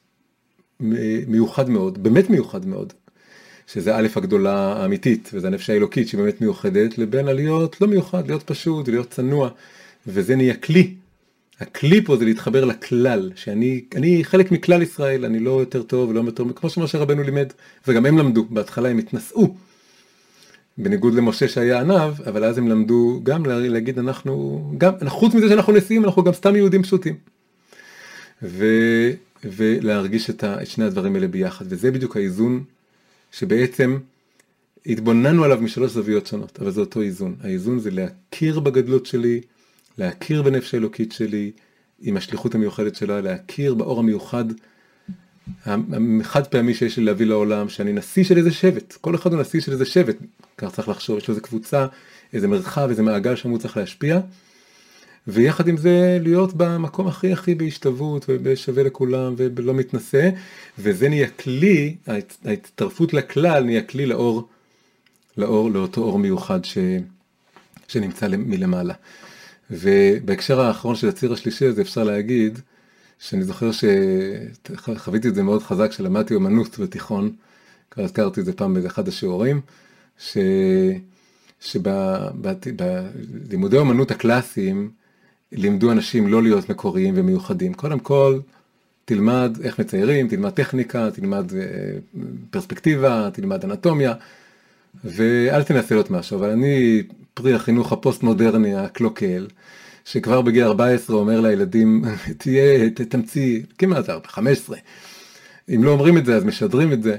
מיוחד 1.27 1.69
מאוד, 1.69 2.03
באמת 2.03 2.29
מיוחד 2.29 2.65
מאוד, 2.65 2.93
שזה 3.67 3.95
א' 3.95 4.07
הגדולה 4.15 4.73
האמיתית, 4.73 5.29
וזה 5.33 5.47
הנפש 5.47 5.69
האלוקית 5.69 6.07
שהיא 6.07 6.21
באמת 6.21 6.41
מיוחדת, 6.41 6.97
לבין 6.97 7.27
עליות 7.27 7.81
לא 7.81 7.87
מיוחד, 7.87 8.27
להיות 8.27 8.43
פשוט, 8.43 8.87
להיות 8.87 9.09
צנוע, 9.09 9.49
וזה 10.07 10.35
נהיה 10.35 10.55
כלי. 10.55 10.93
הכלי 11.59 12.05
פה 12.05 12.17
זה 12.17 12.25
להתחבר 12.25 12.65
לכלל, 12.65 13.31
שאני 13.35 13.83
אני 13.95 14.23
חלק 14.23 14.51
מכלל 14.51 14.81
ישראל, 14.81 15.25
אני 15.25 15.39
לא 15.39 15.59
יותר 15.59 15.83
טוב 15.83 16.09
ולא 16.09 16.21
יותר, 16.21 16.43
כמו 16.55 16.69
שמשה 16.69 16.97
רבנו 16.97 17.23
לימד, 17.23 17.53
וגם 17.87 18.05
הם 18.05 18.17
למדו, 18.17 18.45
בהתחלה 18.49 18.89
הם 18.89 18.97
התנשאו. 18.97 19.55
בניגוד 20.79 21.13
למשה 21.13 21.47
שהיה 21.47 21.79
עניו, 21.79 22.15
אבל 22.27 22.43
אז 22.43 22.57
הם 22.57 22.67
למדו 22.67 23.19
גם 23.23 23.45
להגיד 23.45 23.99
אנחנו, 23.99 24.63
גם, 24.77 24.93
חוץ 25.07 25.33
מזה 25.33 25.49
שאנחנו 25.49 25.73
נשיאים, 25.73 26.05
אנחנו 26.05 26.23
גם 26.23 26.33
סתם 26.33 26.55
יהודים 26.55 26.83
פשוטים. 26.83 27.15
ו, 28.43 28.65
ולהרגיש 29.43 30.29
את, 30.29 30.43
ה, 30.43 30.61
את 30.61 30.67
שני 30.67 30.85
הדברים 30.85 31.15
האלה 31.15 31.27
ביחד, 31.27 31.65
וזה 31.69 31.91
בדיוק 31.91 32.17
האיזון 32.17 32.63
שבעצם 33.31 33.97
התבוננו 34.85 35.43
עליו 35.43 35.61
משלוש 35.61 35.91
זוויות 35.91 36.27
שונות, 36.27 36.59
אבל 36.61 36.71
זה 36.71 36.81
אותו 36.81 37.01
איזון. 37.01 37.35
האיזון 37.41 37.79
זה 37.79 37.91
להכיר 37.91 38.59
בגדלות 38.59 39.05
שלי, 39.05 39.41
להכיר 39.97 40.41
בנפש 40.41 40.73
האלוקית 40.73 41.11
שלי, 41.11 41.51
עם 42.01 42.17
השליחות 42.17 42.55
המיוחדת 42.55 42.95
שלה, 42.95 43.21
להכיר 43.21 43.73
באור 43.73 43.99
המיוחד 43.99 44.45
החד 46.21 46.47
פעמי 46.47 46.73
שיש 46.73 46.97
לי 46.97 47.03
להביא 47.03 47.25
לעולם, 47.25 47.69
שאני 47.69 47.93
נשיא 47.93 48.23
של 48.23 48.37
איזה 48.37 48.51
שבט, 48.51 48.97
כל 49.01 49.15
אחד 49.15 49.33
הוא 49.33 49.41
נשיא 49.41 49.61
של 49.61 49.71
איזה 49.71 49.85
שבט, 49.85 50.17
כך 50.57 50.71
צריך 50.71 50.89
לחשוב, 50.89 51.17
יש 51.17 51.27
לו 51.27 51.31
איזה 51.31 51.41
קבוצה, 51.41 51.85
איזה 52.33 52.47
מרחב, 52.47 52.87
איזה 52.89 53.03
מעגל 53.03 53.35
שם 53.35 53.49
הוא 53.49 53.59
צריך 53.59 53.77
להשפיע, 53.77 54.19
ויחד 55.27 55.67
עם 55.67 55.77
זה 55.77 56.17
להיות 56.21 56.53
במקום 56.53 57.07
הכי 57.07 57.33
הכי 57.33 57.55
בהשתוות 57.55 58.25
ובשווה 58.29 58.83
לכולם 58.83 59.33
ולא 59.37 59.73
מתנשא, 59.73 60.29
וזה 60.79 61.09
נהיה 61.09 61.29
כלי, 61.29 61.95
ההצטרפות 62.45 63.13
לכלל 63.13 63.63
נהיה 63.63 63.81
כלי 63.81 64.05
לאור, 64.05 64.47
לאור, 65.37 65.71
לאותו 65.71 66.01
אור 66.01 66.19
מיוחד 66.19 66.65
ש, 66.65 66.77
שנמצא 67.87 68.27
מלמעלה. 68.27 68.93
ובהקשר 69.71 70.61
האחרון 70.61 70.95
של 70.95 71.09
הציר 71.09 71.33
השלישי 71.33 71.65
הזה 71.65 71.81
אפשר 71.81 72.03
להגיד, 72.03 72.59
שאני 73.19 73.43
זוכר 73.43 73.69
שחוויתי 73.71 75.27
את 75.27 75.35
זה 75.35 75.43
מאוד 75.43 75.63
חזק 75.63 75.89
כשלמדתי 75.89 76.35
אומנות 76.35 76.79
בתיכון, 76.79 77.31
כבר 77.91 78.03
הזכרתי 78.03 78.39
את 78.39 78.45
זה 78.45 78.53
פעם 78.53 78.73
באחד 78.73 79.07
השיעורים, 79.07 79.61
ש... 80.19 80.37
שבלימודי 81.61 82.67
אומנות 83.77 84.11
הקלאסיים 84.11 84.89
לימדו 85.51 85.91
אנשים 85.91 86.27
לא 86.27 86.43
להיות 86.43 86.69
מקוריים 86.69 87.13
ומיוחדים. 87.17 87.73
קודם 87.73 87.99
כל, 87.99 88.39
תלמד 89.05 89.57
איך 89.63 89.79
מציירים, 89.79 90.27
תלמד 90.27 90.49
טכניקה, 90.49 91.11
תלמד 91.11 91.53
אה, 91.53 91.59
פרספקטיבה, 92.49 93.29
תלמד 93.33 93.65
אנטומיה, 93.65 94.13
ואל 95.03 95.63
תנסה 95.63 95.95
להיות 95.95 96.11
משהו. 96.11 96.37
אבל 96.37 96.49
אני 96.49 97.03
פרי 97.33 97.53
החינוך 97.53 97.91
הפוסט 97.91 98.23
מודרני 98.23 98.75
הקלוקל, 98.75 99.47
שכבר 100.11 100.41
בגיל 100.41 100.63
14 100.63 101.15
אומר 101.15 101.41
לילדים, 101.41 102.05
תהיה, 102.37 102.89
תמציא, 102.89 103.61
כמעט 103.77 104.09
4, 104.09 104.27
15. 104.27 104.77
אם 105.75 105.83
לא 105.83 105.91
אומרים 105.91 106.17
את 106.17 106.25
זה, 106.25 106.35
אז 106.35 106.43
משדרים 106.43 106.93
את 106.93 107.03
זה, 107.03 107.17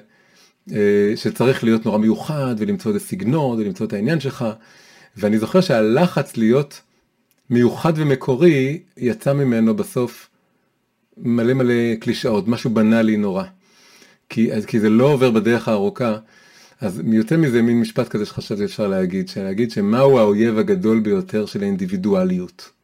אה, 0.73 1.13
שצריך 1.17 1.65
להיות 1.65 1.87
נורא 1.87 1.99
מיוחד, 1.99 2.55
ולמצוא 2.59 2.93
איזה 2.95 3.07
סגנון, 3.07 3.59
ולמצוא 3.59 3.87
את 3.87 3.93
העניין 3.93 4.21
שלך. 4.21 4.45
ואני 5.17 5.39
זוכר 5.39 5.61
שהלחץ 5.61 6.37
להיות 6.37 6.81
מיוחד 7.51 7.93
ומקורי, 7.97 8.81
יצא 8.97 9.33
ממנו 9.33 9.77
בסוף 9.77 10.29
מלא 11.17 11.55
מלא 11.55 11.95
קלישאות, 12.01 12.49
משהו 12.49 12.71
בנאלי 12.71 13.17
נורא. 13.17 13.45
כי, 14.29 14.51
כי 14.67 14.81
זה 14.81 14.91
לא 14.91 15.13
עובר 15.13 15.31
בדרך 15.31 15.69
הארוכה. 15.69 16.17
אז 16.81 17.03
יוצא 17.13 17.37
מזה 17.37 17.63
מין 17.63 17.81
משפט 17.81 18.09
כזה 18.09 18.27
שחשבתי 18.27 18.65
אפשר 18.65 18.89
להגיד, 18.89 19.29
שלהגיד 19.29 19.71
שמהו 19.71 20.19
האויב 20.19 20.59
הגדול 20.59 21.01
ביותר 21.01 21.47
של 21.47 21.63
האינדיבידואליות. 21.63 22.80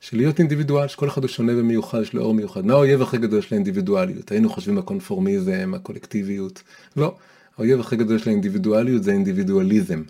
של 0.00 0.16
להיות 0.16 0.38
אינדיבידואל, 0.38 0.88
שכל 0.88 1.08
אחד 1.08 1.22
הוא 1.22 1.28
שונה 1.28 1.52
ומיוחד, 1.56 2.02
יש 2.02 2.14
לו 2.14 2.22
אור 2.22 2.34
מיוחד. 2.34 2.66
מה 2.66 2.72
האויב 2.72 3.02
הכי 3.02 3.18
גדול 3.18 3.40
של 3.40 3.54
האינדיבידואליות? 3.54 4.32
היינו 4.32 4.50
חושבים 4.50 4.78
הקונפורמיזם, 4.78 5.72
הקולקטיביות. 5.76 6.62
לא, 6.96 7.16
האויב 7.58 7.80
הכי 7.80 7.96
גדול 7.96 8.18
של 8.18 8.30
האינדיבידואליות 8.30 9.02
זה 9.02 9.10
האינדיבידואליזם. 9.10 10.02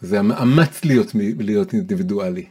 זה 0.00 0.18
המאמץ 0.18 0.84
להיות, 0.84 1.12
להיות 1.38 1.72
אינדיבידואלי. 1.72 2.46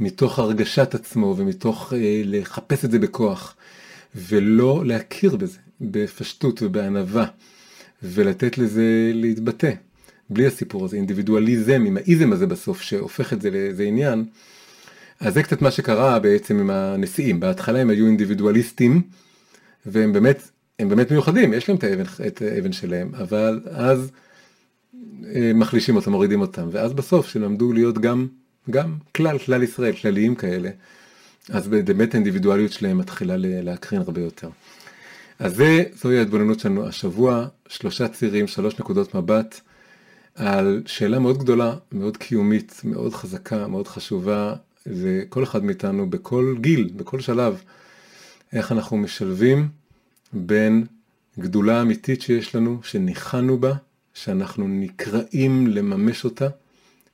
מתוך 0.00 0.38
הרגשת 0.38 0.94
עצמו 0.94 1.34
ומתוך 1.38 1.92
אה, 1.92 2.22
לחפש 2.24 2.84
את 2.84 2.90
זה 2.90 2.98
בכוח. 2.98 3.56
ולא 4.14 4.82
להכיר 4.86 5.36
בזה, 5.36 5.58
בפשטות 5.80 6.62
ובענווה. 6.62 7.26
ולתת 8.02 8.58
לזה 8.58 9.10
להתבטא. 9.14 9.70
בלי 10.30 10.46
הסיפור 10.46 10.84
הזה, 10.84 10.96
אינדיבידואליזם, 10.96 11.84
עם 11.86 11.96
האיזם 11.96 12.32
הזה 12.32 12.46
בסוף, 12.46 12.80
שהופך 12.80 13.32
את 13.32 13.42
זה 13.42 13.50
לאיזה 13.50 13.82
עניין. 13.82 14.24
אז 15.20 15.34
זה 15.34 15.42
קצת 15.42 15.62
מה 15.62 15.70
שקרה 15.70 16.18
בעצם 16.18 16.58
עם 16.58 16.70
הנשיאים, 16.70 17.40
בהתחלה 17.40 17.80
הם 17.80 17.90
היו 17.90 18.06
אינדיבידואליסטים, 18.06 19.02
והם 19.86 20.12
באמת, 20.12 20.50
הם 20.78 20.88
באמת 20.88 21.10
מיוחדים, 21.10 21.54
יש 21.54 21.68
להם 21.68 21.78
את 21.78 21.84
האבן, 21.84 22.04
את 22.26 22.42
האבן 22.42 22.72
שלהם, 22.72 23.14
אבל 23.14 23.60
אז 23.70 24.10
אה, 25.34 25.52
מחלישים 25.54 25.96
אותם, 25.96 26.10
מורידים 26.10 26.40
אותם, 26.40 26.68
ואז 26.72 26.92
בסוף 26.92 27.28
שלמדו 27.28 27.72
להיות 27.72 27.98
גם, 27.98 28.26
גם 28.70 28.96
כלל, 29.16 29.38
כלל 29.38 29.62
ישראל, 29.62 29.92
כלליים 29.92 30.34
כאלה, 30.34 30.70
אז 31.48 31.68
באמת 31.68 32.14
האינדיבידואליות 32.14 32.72
שלהם 32.72 32.98
מתחילה 32.98 33.34
להקרין 33.38 34.00
הרבה 34.00 34.20
יותר. 34.20 34.48
אז 35.38 35.56
זה, 35.56 35.82
זוהי 36.02 36.18
ההתבוננות 36.18 36.60
שלנו 36.60 36.86
השבוע, 36.86 37.46
שלושה 37.68 38.08
צירים, 38.08 38.46
שלוש 38.46 38.78
נקודות 38.78 39.14
מבט, 39.14 39.60
על 40.34 40.82
שאלה 40.86 41.18
מאוד 41.18 41.38
גדולה, 41.38 41.74
מאוד 41.92 42.16
קיומית, 42.16 42.80
מאוד 42.84 43.14
חזקה, 43.14 43.66
מאוד 43.66 43.88
חשובה, 43.88 44.54
וכל 44.86 45.42
אחד 45.44 45.64
מאיתנו 45.64 46.10
בכל 46.10 46.54
גיל, 46.60 46.90
בכל 46.96 47.20
שלב, 47.20 47.62
איך 48.52 48.72
אנחנו 48.72 48.96
משלבים 48.96 49.68
בין 50.32 50.86
גדולה 51.38 51.82
אמיתית 51.82 52.22
שיש 52.22 52.54
לנו, 52.54 52.80
שניחנו 52.82 53.58
בה, 53.58 53.72
שאנחנו 54.14 54.68
נקראים 54.68 55.66
לממש 55.66 56.24
אותה, 56.24 56.48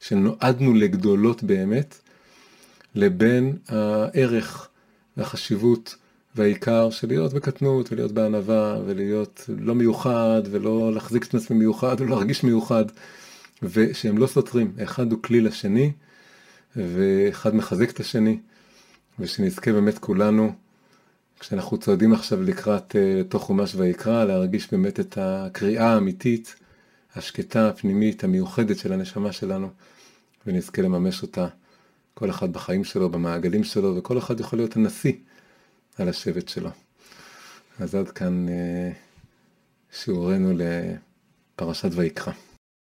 שנועדנו 0.00 0.74
לגדולות 0.74 1.42
באמת, 1.42 1.98
לבין 2.94 3.56
הערך 3.68 4.68
והחשיבות 5.16 5.94
והעיקר 6.34 6.90
של 6.90 7.08
להיות 7.08 7.32
בקטנות 7.32 7.92
ולהיות 7.92 8.12
בענווה 8.12 8.78
ולהיות 8.86 9.50
לא 9.58 9.74
מיוחד 9.74 10.42
ולא 10.50 10.90
להחזיק 10.94 11.24
את 11.24 11.34
עצמי 11.34 11.58
מיוחד 11.58 11.96
ולא 11.98 12.10
להרגיש 12.10 12.44
מיוחד 12.44 12.84
ושהם 13.62 14.18
לא 14.18 14.26
סותרים, 14.26 14.72
אחד 14.82 15.12
הוא 15.12 15.22
כלי 15.22 15.40
לשני 15.40 15.92
ואחד 16.76 17.54
מחזק 17.54 17.90
את 17.90 18.00
השני 18.00 18.38
ושנזכה 19.18 19.72
באמת 19.72 19.98
כולנו 19.98 20.52
כשאנחנו 21.40 21.78
צועדים 21.78 22.12
עכשיו 22.12 22.42
לקראת 22.42 22.92
uh, 22.92 23.24
תוך 23.28 23.42
חומש 23.42 23.74
ויקרא 23.74 24.24
להרגיש 24.24 24.70
באמת 24.72 25.00
את 25.00 25.18
הקריאה 25.20 25.94
האמיתית 25.94 26.54
השקטה 27.14 27.68
הפנימית 27.68 28.24
המיוחדת 28.24 28.78
של 28.78 28.92
הנשמה 28.92 29.32
שלנו 29.32 29.68
ונזכה 30.46 30.82
לממש 30.82 31.22
אותה 31.22 31.48
כל 32.14 32.30
אחד 32.30 32.52
בחיים 32.52 32.84
שלו 32.84 33.10
במעגלים 33.10 33.64
שלו 33.64 33.96
וכל 33.96 34.18
אחד 34.18 34.40
יכול 34.40 34.58
להיות 34.58 34.76
הנשיא 34.76 35.12
על 35.98 36.08
השבט 36.08 36.48
שלו. 36.48 36.70
אז 37.78 37.94
עד 37.94 38.08
כאן 38.08 38.46
uh, 38.48 38.94
שיעורנו 39.96 40.52
לפרשת 40.56 41.90
ויקרא. 41.92 42.32